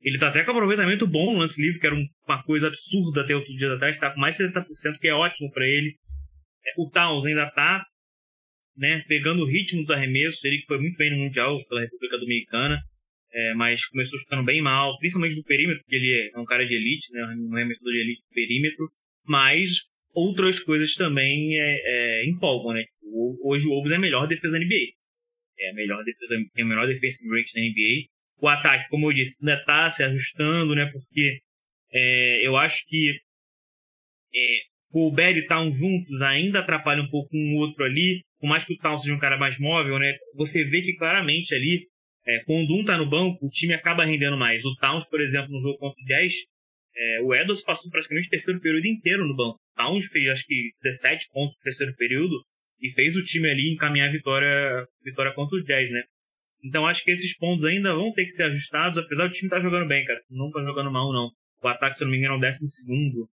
Ele 0.01 0.19
tá 0.19 0.29
até 0.29 0.45
com 0.45 0.53
aproveitamento 0.53 1.07
bom 1.07 1.33
no 1.33 1.41
lance 1.41 1.61
livre, 1.61 1.81
que 1.81 1.87
era 1.87 1.97
uma 1.97 2.43
coisa 2.45 2.69
absurda 2.69 3.23
até 3.23 3.35
outro 3.35 3.53
dia 3.55 3.73
atrás, 3.73 3.99
tá 3.99 4.13
com 4.13 4.21
mais 4.21 4.37
de 4.37 4.45
70%, 4.45 4.99
que 5.01 5.09
é 5.09 5.15
ótimo 5.15 5.51
para 5.51 5.67
ele. 5.67 5.97
É, 6.65 6.73
o 6.77 6.89
Towns 6.89 7.27
ainda 7.27 7.51
tá 7.51 7.85
né, 8.77 9.03
pegando 9.09 9.43
o 9.43 9.47
ritmo 9.47 9.83
dos 9.83 9.91
arremessos, 9.91 10.45
ele 10.45 10.59
que 10.59 10.67
foi 10.67 10.79
muito 10.79 10.97
bem 10.97 11.11
no 11.11 11.25
Mundial 11.25 11.59
pela 11.69 11.81
República 11.81 12.19
Dominicana 12.19 12.81
é, 13.33 13.55
mas 13.55 13.87
começou 13.87 14.19
chutando 14.19 14.45
bem 14.45 14.63
mal, 14.63 14.97
principalmente 14.99 15.37
do 15.37 15.45
perímetro, 15.45 15.83
porque 15.83 15.97
ele 15.97 16.31
é 16.35 16.39
um 16.39 16.45
cara 16.45 16.65
de 16.65 16.75
elite, 16.75 17.13
né, 17.13 17.21
é 17.23 17.65
metodor 17.65 17.93
de 17.93 18.01
elite 18.01 18.23
do 18.23 18.35
perímetro, 18.35 18.91
mas 19.25 19.83
outras 20.15 20.61
coisas 20.61 20.95
também 20.95 21.59
é, 21.59 21.81
é, 21.85 22.27
empolgam, 22.27 22.73
né? 22.73 22.85
Hoje 23.43 23.67
o 23.67 23.71
Wolves 23.71 23.93
é 23.93 23.97
a 23.97 24.01
melhor 24.01 24.27
defesa 24.27 24.59
NBA. 24.59 24.98
É 25.61 25.71
a 25.71 25.75
melhor 25.75 26.05
defesa, 26.05 26.35
tem 26.55 26.65
a 26.65 26.69
melhor 26.69 26.87
defensive 26.87 27.29
rate 27.31 27.55
da 27.55 27.61
NBA. 27.61 28.09
O 28.41 28.49
ataque, 28.49 28.89
como 28.89 29.11
eu 29.11 29.15
disse, 29.15 29.39
ainda 29.41 29.61
está 29.61 29.91
se 29.91 30.05
ajustando, 30.05 30.75
né? 30.75 30.87
Porque 30.93 31.41
é, 31.93 32.47
eu 32.47 32.57
acho 32.57 32.85
que 32.87 33.19
é, 34.35 34.59
o 34.93 35.11
Berry 35.11 35.41
e 35.41 35.47
Town 35.47 35.73
juntos 35.73 36.23
ainda 36.23 36.61
atrapalha 36.61 37.03
um 37.03 37.11
pouco 37.11 37.37
um 37.37 37.57
outro 37.57 37.85
ali. 37.85 38.23
Por 38.41 38.49
mais 38.49 38.65
que 38.65 38.73
o 38.73 38.79
Town 38.79 38.97
seja 38.99 39.15
um 39.15 39.19
cara 39.19 39.37
mais 39.37 39.59
móvel, 39.59 39.99
né? 39.99 40.17
Você 40.37 40.65
vê 40.65 40.83
que 40.83 40.95
claramente 40.95 41.55
ali 41.55 41.89
é, 42.29 42.41
quando 42.45 42.75
um 42.75 42.85
tá 42.85 42.97
no 42.97 43.09
banco, 43.09 43.47
o 43.47 43.51
time 43.51 43.73
acaba 43.73 44.05
rendendo 44.05 44.37
mais. 44.37 44.63
O 44.65 44.75
Towns, 44.77 45.09
por 45.09 45.21
exemplo, 45.21 45.51
no 45.51 45.63
jogo 45.63 45.79
contra 45.79 46.01
o 46.01 46.07
10, 46.07 46.35
é, 46.95 47.23
o 47.23 47.35
Edwards 47.35 47.65
passou 47.65 47.91
praticamente 47.91 48.27
o 48.27 48.31
terceiro 48.31 48.61
período 48.61 48.87
inteiro 48.87 49.27
no 49.27 49.35
banco. 49.35 49.59
O 49.73 49.77
Towns 49.77 50.07
fez 50.07 50.29
acho 50.29 50.45
que 50.47 50.71
17 50.83 51.29
pontos 51.33 51.57
no 51.57 51.63
terceiro 51.63 51.95
período 51.97 52.35
e 52.81 52.91
fez 52.91 53.17
o 53.17 53.23
time 53.23 53.51
ali 53.51 53.73
encaminhar 53.73 54.09
a 54.09 54.13
vitória, 54.13 54.87
vitória 55.05 55.33
contra 55.33 55.59
o 55.59 55.63
10, 55.63 55.91
né? 55.91 56.03
Então 56.65 56.87
acho 56.87 57.05
que 57.05 57.11
esses 57.11 57.37
pontos 57.37 57.65
ainda 57.65 57.95
vão 57.95 58.13
ter 58.13 58.25
que 58.25 58.31
ser 58.31 58.45
ajustados, 58.45 58.99
apesar 58.99 59.27
do 59.27 59.33
time 59.33 59.47
estar 59.47 59.59
tá 59.59 59.63
jogando 59.63 59.89
bem, 59.89 60.05
cara. 60.05 60.21
Não 60.31 60.51
tá 60.51 60.63
jogando 60.63 60.91
mal, 60.91 61.13
não. 61.13 61.31
O 61.63 61.69
ataque, 61.69 61.99
se 61.99 62.05
eu 62.05 62.07
não 62.07 62.13
me 62.13 62.19
engano, 62.19 62.35
é 62.35 62.39
o 62.39 62.41
12 62.41 63.29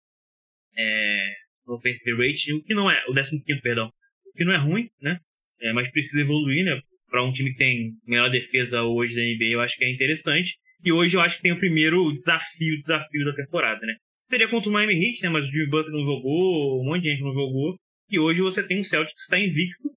é, 0.78 1.34
no 1.68 1.76
offensive 1.76 2.12
rating, 2.12 2.54
o 2.54 2.64
que 2.64 2.74
não 2.74 2.90
é, 2.90 3.04
o 3.08 3.14
15 3.14 3.62
perdão. 3.62 3.92
O 4.28 4.34
que 4.34 4.46
não 4.46 4.54
é 4.54 4.58
ruim, 4.58 4.90
né? 5.02 5.20
É, 5.62 5.74
mas 5.74 5.92
precisa 5.92 6.22
evoluir, 6.22 6.66
né? 6.66 6.82
para 7.12 7.24
um 7.24 7.32
time 7.32 7.52
que 7.52 7.58
tem 7.58 7.92
melhor 8.08 8.30
defesa 8.30 8.82
hoje 8.82 9.14
da 9.14 9.22
NBA, 9.22 9.52
eu 9.52 9.62
acho 9.62 9.76
que 9.78 9.84
é 9.84 9.92
interessante. 9.92 10.56
E 10.84 10.92
hoje 10.92 11.16
eu 11.16 11.22
acho 11.22 11.36
que 11.36 11.44
tem 11.44 11.52
o 11.52 11.60
primeiro 11.60 12.12
desafio, 12.14 12.78
desafio 12.78 13.26
da 13.26 13.36
temporada, 13.36 13.86
né? 13.86 13.94
Seria 14.24 14.50
contra 14.50 14.70
o 14.70 14.74
Miami 14.74 14.94
Heat, 14.94 15.22
né? 15.22 15.30
Mas 15.30 15.48
o 15.48 15.52
Jimmy 15.52 15.70
Butler 15.70 15.92
não 15.92 16.06
jogou, 16.06 16.82
um 16.82 16.86
monte 16.86 17.04
de 17.04 17.10
gente 17.12 17.22
não 17.22 17.34
jogou. 17.34 17.78
E 18.12 18.20
hoje 18.20 18.42
você 18.42 18.62
tem 18.62 18.78
um 18.78 18.84
Celtics 18.84 19.14
que 19.14 19.22
está 19.22 19.40
invicto, 19.40 19.90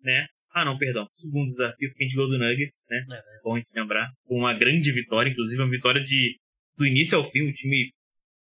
né? 0.00 0.26
Ah, 0.52 0.64
não, 0.64 0.76
perdão. 0.76 1.06
Segundo 1.14 1.50
desafio, 1.50 1.88
porque 1.88 2.02
a 2.02 2.06
gente 2.06 2.16
ganhou 2.16 2.30
do 2.30 2.38
Nuggets, 2.38 2.84
né? 2.90 3.06
É, 3.08 3.14
é. 3.14 3.40
Bom 3.44 3.54
a 3.54 3.58
gente 3.58 3.68
lembrar. 3.72 4.10
Com 4.24 4.38
uma 4.38 4.52
grande 4.52 4.90
vitória, 4.90 5.30
inclusive 5.30 5.62
uma 5.62 5.70
vitória 5.70 6.02
de 6.02 6.36
do 6.76 6.84
início 6.84 7.16
ao 7.16 7.24
fim. 7.24 7.42
O 7.42 7.52
time 7.52 7.92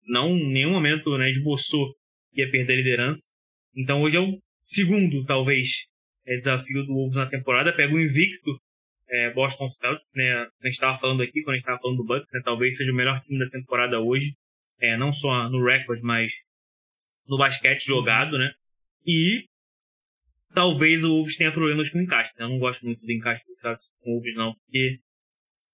não 0.07 0.37
em 0.37 0.53
nenhum 0.53 0.73
momento 0.73 1.17
né, 1.17 1.31
esboçou 1.31 1.95
que 2.33 2.43
ia 2.43 2.51
perder 2.51 2.75
a 2.75 2.77
liderança. 2.77 3.27
Então 3.75 4.03
hoje 4.03 4.19
é 4.19 4.21
o 4.21 4.39
segundo, 4.67 5.25
talvez, 5.25 5.71
é, 6.27 6.37
desafio 6.37 6.85
do 6.85 6.93
Wolves 6.93 7.15
na 7.15 7.27
temporada. 7.27 7.75
Pega 7.75 7.95
o 7.95 8.01
invicto 8.01 8.61
é, 9.09 9.33
Boston 9.33 9.71
Celtics, 9.71 10.13
né? 10.15 10.33
A 10.33 10.67
gente 10.67 10.75
estava 10.75 10.97
falando 10.97 11.23
aqui, 11.23 11.43
quando 11.43 11.55
a 11.55 11.57
gente 11.57 11.63
estava 11.63 11.81
falando 11.81 11.97
do 11.97 12.05
Bucks, 12.05 12.29
né? 12.33 12.41
Talvez 12.45 12.77
seja 12.77 12.93
o 12.93 12.95
melhor 12.95 13.21
time 13.23 13.39
da 13.39 13.49
temporada 13.49 13.99
hoje. 13.99 14.35
É, 14.81 14.97
não 14.97 15.13
só 15.13 15.49
no 15.49 15.65
recorde, 15.65 16.03
mas 16.03 16.31
no 17.27 17.39
basquete 17.39 17.87
jogado, 17.87 18.37
né? 18.37 18.53
E 19.09 19.47
talvez 20.55 21.03
o 21.03 21.09
Wolves 21.09 21.37
tenha 21.37 21.51
problemas 21.51 21.89
com 21.89 21.99
o 21.99 22.03
encaixe. 22.03 22.31
Né? 22.39 22.45
Eu 22.45 22.51
não 22.51 22.59
gosto 22.59 22.85
muito 22.85 23.01
do 23.01 23.11
encaixe 23.11 23.43
do 23.47 23.57
Celtics 23.57 23.89
com 24.01 24.11
o 24.11 24.15
Wolves, 24.15 24.35
não, 24.35 24.55
porque. 24.55 24.99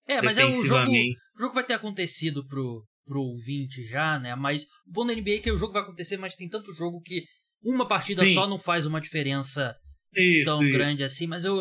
É, 0.06 0.22
mas 0.22 0.38
é 0.38 0.44
o 0.44 0.54
jogo, 0.54 0.90
o 0.90 1.40
jogo 1.40 1.54
vai 1.54 1.64
ter 1.64 1.72
acontecido 1.72 2.46
pro, 2.46 2.86
pro 3.04 3.22
ouvinte 3.22 3.82
já, 3.82 4.18
né? 4.18 4.34
Mas 4.36 4.64
o 4.86 4.92
bom 4.92 5.04
da 5.04 5.14
NBA 5.14 5.30
é 5.30 5.38
que 5.38 5.50
o 5.50 5.58
jogo 5.58 5.72
vai 5.72 5.82
acontecer, 5.82 6.16
mas 6.16 6.36
tem 6.36 6.48
tanto 6.48 6.72
jogo 6.72 7.00
que 7.00 7.24
uma 7.62 7.88
partida 7.88 8.24
Sim. 8.24 8.34
só 8.34 8.46
não 8.46 8.58
faz 8.58 8.84
uma 8.84 9.00
diferença 9.00 9.74
isso, 10.14 10.44
tão 10.44 10.62
isso. 10.62 10.72
grande 10.72 11.02
assim, 11.02 11.26
mas 11.26 11.46
eu 11.46 11.56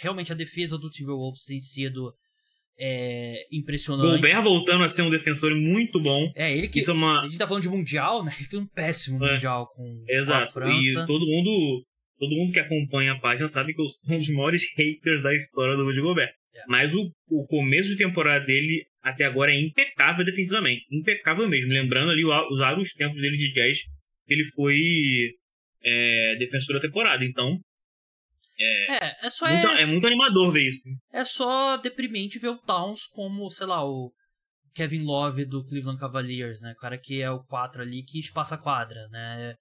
realmente 0.00 0.32
a 0.32 0.36
defesa 0.36 0.78
do 0.78 0.88
Timberwolves 0.88 1.44
tem 1.44 1.58
sido 1.58 2.14
é, 2.78 3.46
impressionante. 3.52 4.16
Gobert 4.16 4.42
voltando 4.42 4.84
a 4.84 4.88
ser 4.88 5.02
um 5.02 5.10
defensor 5.10 5.54
muito 5.54 6.00
bom. 6.00 6.30
É, 6.34 6.56
ele 6.56 6.68
que. 6.68 6.80
Isso 6.80 6.90
é 6.90 6.94
uma... 6.94 7.20
A 7.20 7.28
gente 7.28 7.38
tá 7.38 7.46
falando 7.46 7.62
de 7.62 7.68
Mundial, 7.68 8.24
né? 8.24 8.32
Ele 8.36 8.48
fez 8.48 8.62
um 8.62 8.66
péssimo 8.66 9.24
é. 9.24 9.32
Mundial 9.32 9.68
com, 9.74 10.04
Exato. 10.08 10.44
a 10.44 10.46
França. 10.46 11.02
E 11.02 11.06
todo 11.06 11.26
mundo, 11.26 11.84
todo 12.18 12.36
mundo 12.36 12.52
que 12.52 12.60
acompanha 12.60 13.12
a 13.12 13.18
página 13.18 13.48
sabe 13.48 13.74
que 13.74 13.80
eu 13.80 13.88
sou 13.88 14.14
um 14.14 14.18
dos 14.18 14.28
maiores 14.28 14.64
haters 14.76 15.22
da 15.22 15.34
história 15.34 15.76
do 15.76 15.84
Rudy 15.84 16.00
Gobert. 16.00 16.30
É. 16.54 16.64
Mas 16.68 16.92
o, 16.94 17.10
o 17.28 17.46
começo 17.46 17.88
de 17.88 17.96
temporada 17.96 18.44
dele 18.44 18.84
até 19.02 19.24
agora 19.24 19.52
é 19.52 19.60
impecável 19.60 20.24
defensivamente. 20.24 20.84
Impecável 20.90 21.48
mesmo. 21.48 21.72
Lembrando 21.72 22.10
ali 22.10 22.24
os 22.24 22.58
vários 22.58 22.92
tempos 22.92 23.20
dele 23.20 23.36
de 23.36 23.52
jazz, 23.52 23.78
ele 24.28 24.44
foi 24.44 24.78
é, 25.84 26.36
defensor 26.38 26.74
da 26.76 26.80
temporada. 26.80 27.24
Então, 27.24 27.58
é, 28.58 28.96
é, 28.96 29.16
é 29.22 29.30
só. 29.30 29.48
Muito, 29.48 29.68
é... 29.68 29.82
é... 29.82 29.86
muito 29.86 30.06
animador 30.06 30.52
ver 30.52 30.66
isso. 30.66 30.82
É 31.12 31.24
só 31.24 31.76
deprimente 31.76 32.38
ver 32.38 32.48
o 32.48 32.58
Towns 32.58 33.06
como, 33.06 33.50
sei 33.50 33.66
lá, 33.66 33.84
o 33.84 34.12
Kevin 34.74 35.02
Love 35.02 35.44
do 35.44 35.64
Cleveland 35.64 35.98
Cavaliers, 35.98 36.60
né? 36.60 36.72
O 36.72 36.80
cara 36.80 36.98
que 36.98 37.20
é 37.20 37.30
o 37.30 37.42
4 37.44 37.82
ali 37.82 38.02
que 38.02 38.18
espaça 38.18 38.54
a 38.54 38.58
quadra, 38.58 39.08
né? 39.08 39.56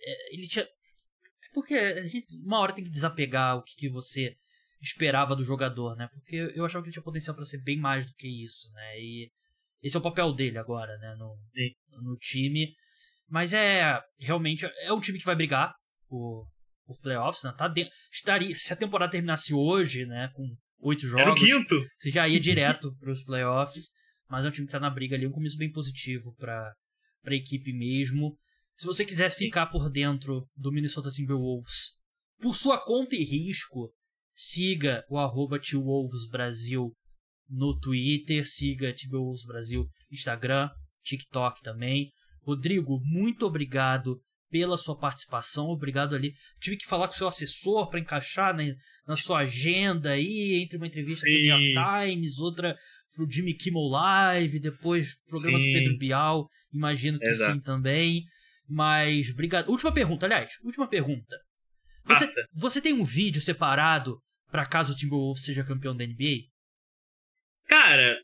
É, 0.00 0.34
ele 0.34 0.46
tinha. 0.46 0.66
Porque 1.52 1.76
uma 2.44 2.58
hora 2.58 2.72
tem 2.72 2.84
que 2.84 2.90
desapegar 2.90 3.56
o 3.56 3.62
que, 3.62 3.74
que 3.76 3.88
você 3.88 4.34
esperava 4.80 5.34
do 5.34 5.42
jogador, 5.42 5.96
né? 5.96 6.08
Porque 6.12 6.52
eu 6.54 6.64
achava 6.64 6.82
que 6.82 6.88
ele 6.88 6.92
tinha 6.92 7.02
potencial 7.02 7.34
para 7.34 7.44
ser 7.44 7.62
bem 7.62 7.78
mais 7.78 8.06
do 8.06 8.14
que 8.14 8.28
isso, 8.28 8.70
né? 8.72 9.00
E 9.00 9.30
esse 9.82 9.96
é 9.96 9.98
o 9.98 10.02
papel 10.02 10.32
dele 10.32 10.58
agora, 10.58 10.96
né? 10.98 11.14
No, 11.16 11.36
no 12.02 12.16
time. 12.16 12.74
Mas 13.28 13.52
é 13.52 14.00
realmente 14.18 14.64
é 14.64 14.92
um 14.92 15.00
time 15.00 15.18
que 15.18 15.24
vai 15.24 15.34
brigar 15.34 15.74
por, 16.08 16.46
por 16.88 16.98
playoffs, 17.00 17.44
né? 17.44 17.52
Tá 17.56 17.68
de... 17.68 17.88
Estaria, 18.10 18.56
se 18.56 18.72
a 18.72 18.76
temporada 18.76 19.12
terminasse 19.12 19.52
hoje, 19.52 20.06
né, 20.06 20.30
com 20.34 20.56
oito 20.80 21.06
jogos, 21.06 21.40
você 22.00 22.10
já 22.10 22.26
ia 22.26 22.40
direto 22.40 22.96
para 22.98 23.12
os 23.12 23.22
playoffs. 23.22 23.90
Mas 24.28 24.44
é 24.44 24.48
um 24.48 24.50
time 24.50 24.66
que 24.66 24.72
tá 24.72 24.80
na 24.80 24.90
briga 24.90 25.14
ali, 25.14 25.26
um 25.26 25.32
começo 25.32 25.56
bem 25.56 25.70
positivo 25.70 26.34
para 26.34 26.74
a 27.24 27.34
equipe 27.34 27.72
mesmo. 27.72 28.36
Se 28.76 28.86
você 28.86 29.04
quiser 29.04 29.30
ficar 29.30 29.66
por 29.66 29.90
dentro 29.90 30.48
do 30.56 30.72
Minnesota 30.72 31.10
Timberwolves, 31.10 31.92
por 32.40 32.54
sua 32.54 32.82
conta 32.82 33.16
e 33.16 33.24
risco, 33.24 33.92
siga 34.34 35.04
o 35.10 35.18
arroba 35.18 35.58
Brasil 36.30 36.94
no 37.48 37.78
Twitter, 37.78 38.46
siga 38.46 38.92
Timberwolves 38.92 39.44
Brasil 39.44 39.86
Instagram, 40.10 40.70
TikTok 41.02 41.62
também. 41.62 42.10
Rodrigo, 42.42 43.00
muito 43.04 43.46
obrigado 43.46 44.22
pela 44.50 44.76
sua 44.76 44.96
participação. 44.96 45.66
Obrigado 45.66 46.14
ali. 46.14 46.32
Tive 46.60 46.76
que 46.76 46.86
falar 46.86 47.08
com 47.08 47.14
o 47.14 47.16
seu 47.16 47.28
assessor 47.28 47.88
para 47.88 48.00
encaixar 48.00 48.54
né, 48.54 48.74
na 49.06 49.16
sua 49.16 49.40
agenda 49.40 50.10
aí, 50.10 50.60
entre 50.62 50.76
uma 50.76 50.86
entrevista 50.86 51.26
Sim. 51.26 51.32
New 51.32 51.44
York 51.44 51.72
Times, 51.74 52.38
outra 52.38 52.76
pro 53.14 53.30
Jimmy 53.30 53.54
Kimmel 53.54 53.88
Live, 53.88 54.60
depois 54.60 55.16
programa 55.28 55.58
sim. 55.58 55.66
do 55.66 55.72
Pedro 55.72 55.98
Bial, 55.98 56.48
imagino 56.72 57.18
que 57.18 57.28
Exato. 57.28 57.52
sim 57.52 57.60
também. 57.60 58.24
Mas 58.68 59.30
obrigado. 59.30 59.70
Última 59.70 59.92
pergunta, 59.92 60.26
aliás, 60.26 60.52
última 60.62 60.86
pergunta. 60.86 61.36
Você, 62.04 62.26
você 62.52 62.80
tem 62.80 62.92
um 62.92 63.04
vídeo 63.04 63.40
separado 63.40 64.18
para 64.50 64.64
caso 64.64 64.92
o 64.92 64.96
Timberwolves 64.96 65.44
seja 65.44 65.64
campeão 65.64 65.96
da 65.96 66.06
NBA? 66.06 66.46
Cara, 67.66 68.16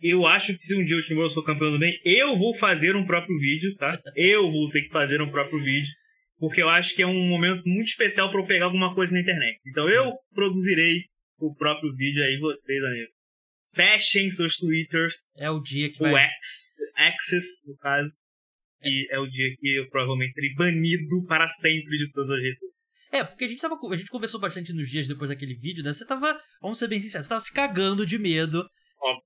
eu 0.00 0.26
acho 0.26 0.56
que 0.56 0.64
se 0.64 0.74
um 0.74 0.84
dia 0.84 0.96
o 0.96 1.02
Timberwolves 1.02 1.34
for 1.34 1.44
campeão 1.44 1.72
do 1.72 1.78
bem, 1.78 1.98
eu 2.04 2.36
vou 2.36 2.54
fazer 2.54 2.94
um 2.94 3.06
próprio 3.06 3.36
vídeo, 3.38 3.74
tá? 3.76 4.00
Eu 4.14 4.50
vou 4.50 4.70
ter 4.70 4.82
que 4.82 4.90
fazer 4.90 5.20
um 5.20 5.30
próprio 5.30 5.60
vídeo, 5.60 5.90
porque 6.38 6.62
eu 6.62 6.68
acho 6.68 6.94
que 6.94 7.02
é 7.02 7.06
um 7.06 7.28
momento 7.28 7.62
muito 7.66 7.88
especial 7.88 8.30
para 8.30 8.40
eu 8.40 8.46
pegar 8.46 8.66
alguma 8.66 8.94
coisa 8.94 9.12
na 9.12 9.20
internet. 9.20 9.60
Então 9.66 9.88
eu 9.88 10.12
produzirei 10.34 11.02
o 11.38 11.54
próprio 11.54 11.94
vídeo 11.94 12.22
aí, 12.22 12.38
vocês, 12.38 12.82
amigos. 12.82 13.12
Fechem 13.74 14.30
seus 14.30 14.56
twitters. 14.56 15.14
É 15.36 15.50
o 15.50 15.60
dia 15.60 15.90
que 15.90 15.98
vai... 15.98 16.14
O 16.14 16.16
X, 16.16 16.72
Access, 16.96 17.68
no 17.68 17.76
caso. 17.76 18.16
E 18.82 19.08
é 19.10 19.18
o 19.18 19.26
dia 19.26 19.54
que 19.58 19.76
eu 19.76 19.88
provavelmente 19.88 20.34
serei 20.34 20.54
banido 20.54 21.24
para 21.26 21.46
sempre 21.48 21.98
de 21.98 22.10
todas 22.12 22.30
as 22.30 22.42
redes 22.42 22.78
é, 23.10 23.24
porque 23.24 23.44
a 23.44 23.48
gente 23.48 23.60
tava. 23.60 23.74
A 23.90 23.96
gente 23.96 24.10
conversou 24.10 24.38
bastante 24.38 24.72
nos 24.72 24.88
dias 24.88 25.08
depois 25.08 25.30
daquele 25.30 25.54
vídeo, 25.54 25.82
né? 25.82 25.92
Você 25.92 26.04
tava, 26.04 26.38
vamos 26.60 26.78
ser 26.78 26.88
bem 26.88 27.00
sinceros, 27.00 27.26
você 27.26 27.30
tava 27.30 27.40
se 27.40 27.52
cagando 27.52 28.04
de 28.04 28.18
medo 28.18 28.68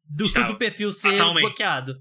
do, 0.05 0.47
do 0.47 0.59
perfil 0.59 0.91
ser 0.91 1.13
Fatalmente. 1.13 1.45
bloqueado. 1.45 1.95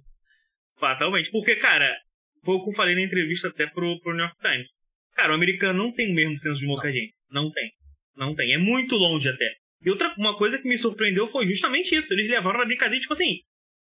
Fatalmente. 0.79 1.31
Porque, 1.31 1.55
cara, 1.55 1.95
foi 2.43 2.55
o 2.55 2.63
que 2.63 2.69
eu 2.69 2.73
falei 2.73 2.95
na 2.95 3.01
entrevista 3.01 3.47
até 3.47 3.67
pro, 3.67 3.99
pro 4.01 4.13
New 4.13 4.25
York 4.25 4.37
Times. 4.41 4.67
Cara, 5.13 5.31
o 5.31 5.35
americano 5.35 5.83
não 5.83 5.91
tem 5.91 6.11
o 6.11 6.15
mesmo 6.15 6.37
senso 6.39 6.59
de 6.59 6.65
humor 6.65 6.81
que 6.81 6.87
a 6.87 6.91
gente. 6.91 7.13
Não 7.29 7.51
tem. 7.51 7.71
Não 8.15 8.35
tem. 8.35 8.53
É 8.53 8.57
muito 8.57 8.95
longe 8.95 9.29
até. 9.29 9.49
E 9.83 9.89
outra 9.89 10.13
uma 10.17 10.37
coisa 10.37 10.57
que 10.57 10.67
me 10.67 10.77
surpreendeu 10.77 11.27
foi 11.27 11.45
justamente 11.47 11.95
isso. 11.95 12.13
Eles 12.13 12.29
levaram 12.29 12.59
na 12.59 12.65
brincadeira, 12.65 13.01
tipo 13.01 13.13
assim, 13.13 13.37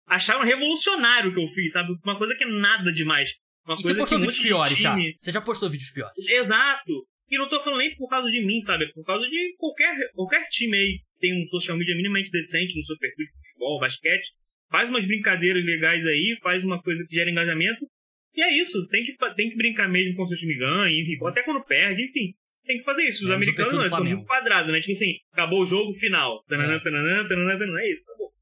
acharam 0.05 0.43
revolucionário 0.43 1.31
o 1.31 1.33
que 1.33 1.41
eu 1.41 1.47
fiz, 1.47 1.73
sabe? 1.73 1.93
Uma 2.03 2.17
coisa 2.17 2.35
que 2.35 2.43
é 2.43 2.47
nada 2.47 2.91
demais. 2.91 3.33
Uma 3.65 3.73
e 3.73 3.81
coisa 3.81 3.89
você 3.89 3.95
postou 3.95 4.19
vídeos 4.19 4.39
piores 4.39 4.77
já? 4.77 4.95
Você 5.19 5.31
já 5.31 5.41
postou 5.41 5.69
vídeos 5.69 5.91
piores? 5.91 6.29
Exato. 6.29 7.07
E 7.29 7.37
não 7.37 7.49
tô 7.49 7.59
falando 7.61 7.79
nem 7.79 7.95
por 7.95 8.07
causa 8.07 8.31
de 8.31 8.39
mim, 8.45 8.61
sabe? 8.61 8.85
É 8.85 8.91
por 8.93 9.03
causa 9.03 9.27
de 9.27 9.55
qualquer, 9.57 9.93
qualquer 10.13 10.47
time 10.49 10.77
aí 10.77 10.99
tem 11.19 11.41
um 11.41 11.45
social 11.47 11.77
media 11.77 11.95
minimamente 11.95 12.31
decente 12.31 12.75
no 12.75 12.83
seu 12.83 12.97
perfil 12.97 13.25
de 13.25 13.31
futebol, 13.47 13.79
basquete. 13.79 14.29
Faz 14.69 14.89
umas 14.89 15.05
brincadeiras 15.05 15.63
legais 15.63 16.05
aí, 16.05 16.37
faz 16.41 16.63
uma 16.63 16.81
coisa 16.81 17.05
que 17.07 17.15
gera 17.15 17.29
engajamento. 17.29 17.87
E 18.35 18.41
é 18.41 18.53
isso. 18.55 18.85
Tem 18.87 19.03
que, 19.03 19.15
tem 19.35 19.49
que 19.49 19.55
brincar 19.55 19.89
mesmo 19.89 20.15
com 20.15 20.23
o 20.23 20.27
seu 20.27 20.37
time 20.37 20.55
ganha, 20.55 20.99
enfim. 20.99 21.17
ou 21.21 21.27
Até 21.27 21.41
quando 21.43 21.63
perde, 21.65 22.03
enfim. 22.03 22.33
Tem 22.65 22.77
que 22.77 22.83
fazer 22.83 23.07
isso. 23.07 23.23
Os 23.25 23.31
americanos 23.31 23.73
não, 23.73 23.87
são 23.89 24.03
muito 24.03 24.25
quadrados, 24.25 24.71
né? 24.71 24.79
Tipo 24.81 24.91
assim, 24.91 25.13
acabou 25.31 25.63
o 25.63 25.65
jogo, 25.65 25.93
final. 25.93 26.43
Tananã, 26.47 26.75
É. 26.75 26.79
tananã, 26.79 27.27
tananã, 27.27 27.57
tananã. 27.57 27.79
É 27.79 27.89
isso, 27.89 28.03
acabou. 28.09 28.33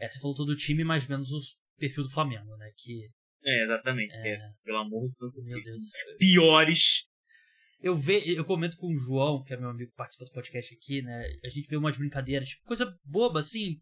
É, 0.00 0.08
você 0.08 0.20
falou 0.20 0.34
todo 0.34 0.48
o 0.50 0.56
time, 0.56 0.82
mais 0.82 1.06
menos 1.06 1.30
o 1.30 1.38
perfil 1.78 2.02
do 2.02 2.10
Flamengo, 2.10 2.56
né? 2.56 2.68
Que, 2.76 3.08
É, 3.46 3.64
exatamente. 3.64 4.12
É. 4.12 4.30
É, 4.34 4.38
pelo 4.64 4.78
amor 4.78 5.06
de 5.06 5.14
Deus. 5.20 5.44
meu 5.46 5.62
Deus. 5.62 5.84
Piores. 6.18 7.04
Eu, 7.84 7.94
ve, 7.94 8.34
eu 8.34 8.46
comento 8.46 8.78
com 8.78 8.90
o 8.90 8.96
João, 8.96 9.42
que 9.42 9.52
é 9.52 9.58
meu 9.58 9.68
amigo 9.68 9.90
que 9.90 9.96
participa 9.96 10.24
do 10.24 10.30
podcast 10.30 10.74
aqui, 10.74 11.02
né? 11.02 11.22
A 11.44 11.50
gente 11.50 11.68
vê 11.68 11.76
umas 11.76 11.98
brincadeiras, 11.98 12.48
tipo, 12.48 12.64
coisa 12.64 12.90
boba, 13.04 13.40
assim. 13.40 13.76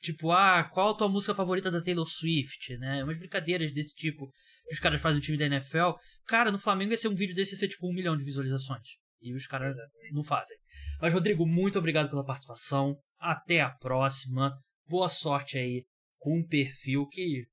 Tipo, 0.00 0.32
ah, 0.32 0.64
qual 0.64 0.90
a 0.90 0.96
tua 0.96 1.08
música 1.08 1.36
favorita 1.36 1.70
da 1.70 1.80
Taylor 1.80 2.04
Swift, 2.04 2.76
né? 2.78 3.04
Umas 3.04 3.16
brincadeiras 3.16 3.72
desse 3.72 3.94
tipo. 3.94 4.28
que 4.66 4.74
Os 4.74 4.80
caras 4.80 5.00
fazem 5.00 5.20
no 5.20 5.24
time 5.24 5.38
da 5.38 5.46
NFL. 5.46 5.92
Cara, 6.26 6.50
no 6.50 6.58
Flamengo 6.58 6.90
ia 6.90 6.98
ser 6.98 7.06
um 7.06 7.14
vídeo 7.14 7.32
desse 7.32 7.52
ia 7.52 7.58
ser 7.58 7.68
tipo 7.68 7.88
um 7.88 7.94
milhão 7.94 8.16
de 8.16 8.24
visualizações. 8.24 8.96
E 9.22 9.32
os 9.32 9.46
caras 9.46 9.76
não 10.10 10.24
fazem. 10.24 10.58
Mas, 11.00 11.12
Rodrigo, 11.12 11.46
muito 11.46 11.78
obrigado 11.78 12.10
pela 12.10 12.24
participação. 12.24 12.98
Até 13.20 13.60
a 13.60 13.70
próxima. 13.70 14.52
Boa 14.88 15.08
sorte 15.08 15.58
aí 15.58 15.86
com 16.18 16.40
o 16.40 16.48
perfil 16.48 17.06
que 17.06 17.44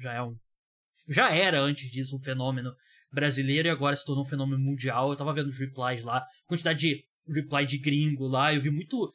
já 0.00 0.14
é 0.14 0.20
um. 0.20 0.34
Já 1.10 1.30
era 1.32 1.60
antes 1.60 1.88
disso 1.92 2.16
um 2.16 2.20
fenômeno 2.20 2.74
brasileiro 3.14 3.68
e 3.68 3.70
agora 3.70 3.96
se 3.96 4.04
tornou 4.04 4.24
um 4.24 4.28
fenômeno 4.28 4.62
mundial. 4.62 5.10
Eu 5.10 5.16
tava 5.16 5.32
vendo 5.32 5.48
os 5.48 5.58
replies 5.58 6.02
lá, 6.02 6.24
quantidade 6.46 6.80
de 6.80 7.04
reply 7.32 7.64
de 7.64 7.78
gringo 7.78 8.26
lá, 8.26 8.52
eu 8.52 8.60
vi 8.60 8.70
muito 8.70 9.10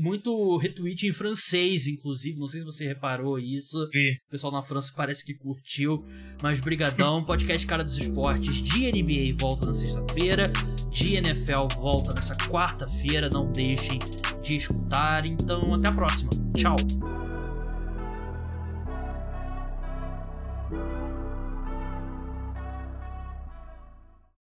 muito 0.00 0.56
retweet 0.58 1.06
em 1.06 1.12
francês, 1.12 1.86
inclusive, 1.86 2.38
não 2.38 2.46
sei 2.46 2.60
se 2.60 2.66
você 2.66 2.86
reparou 2.86 3.38
isso. 3.38 3.88
Vi. 3.90 4.18
O 4.28 4.30
pessoal 4.30 4.52
na 4.52 4.62
França 4.62 4.92
parece 4.94 5.24
que 5.24 5.34
curtiu, 5.34 6.04
mas 6.42 6.60
brigadão. 6.60 7.24
Podcast 7.24 7.66
Cara 7.66 7.82
dos 7.82 7.96
Esportes 7.96 8.56
de 8.56 8.90
NBA 8.90 9.36
volta 9.36 9.66
na 9.66 9.74
sexta-feira, 9.74 10.52
de 10.90 11.16
NFL 11.16 11.66
volta 11.74 12.14
nessa 12.14 12.36
quarta-feira, 12.48 13.28
não 13.32 13.50
deixem 13.50 13.98
de 14.42 14.56
escutar. 14.56 15.24
Então, 15.26 15.74
até 15.74 15.88
a 15.88 15.92
próxima. 15.92 16.30
Tchau. 16.54 16.76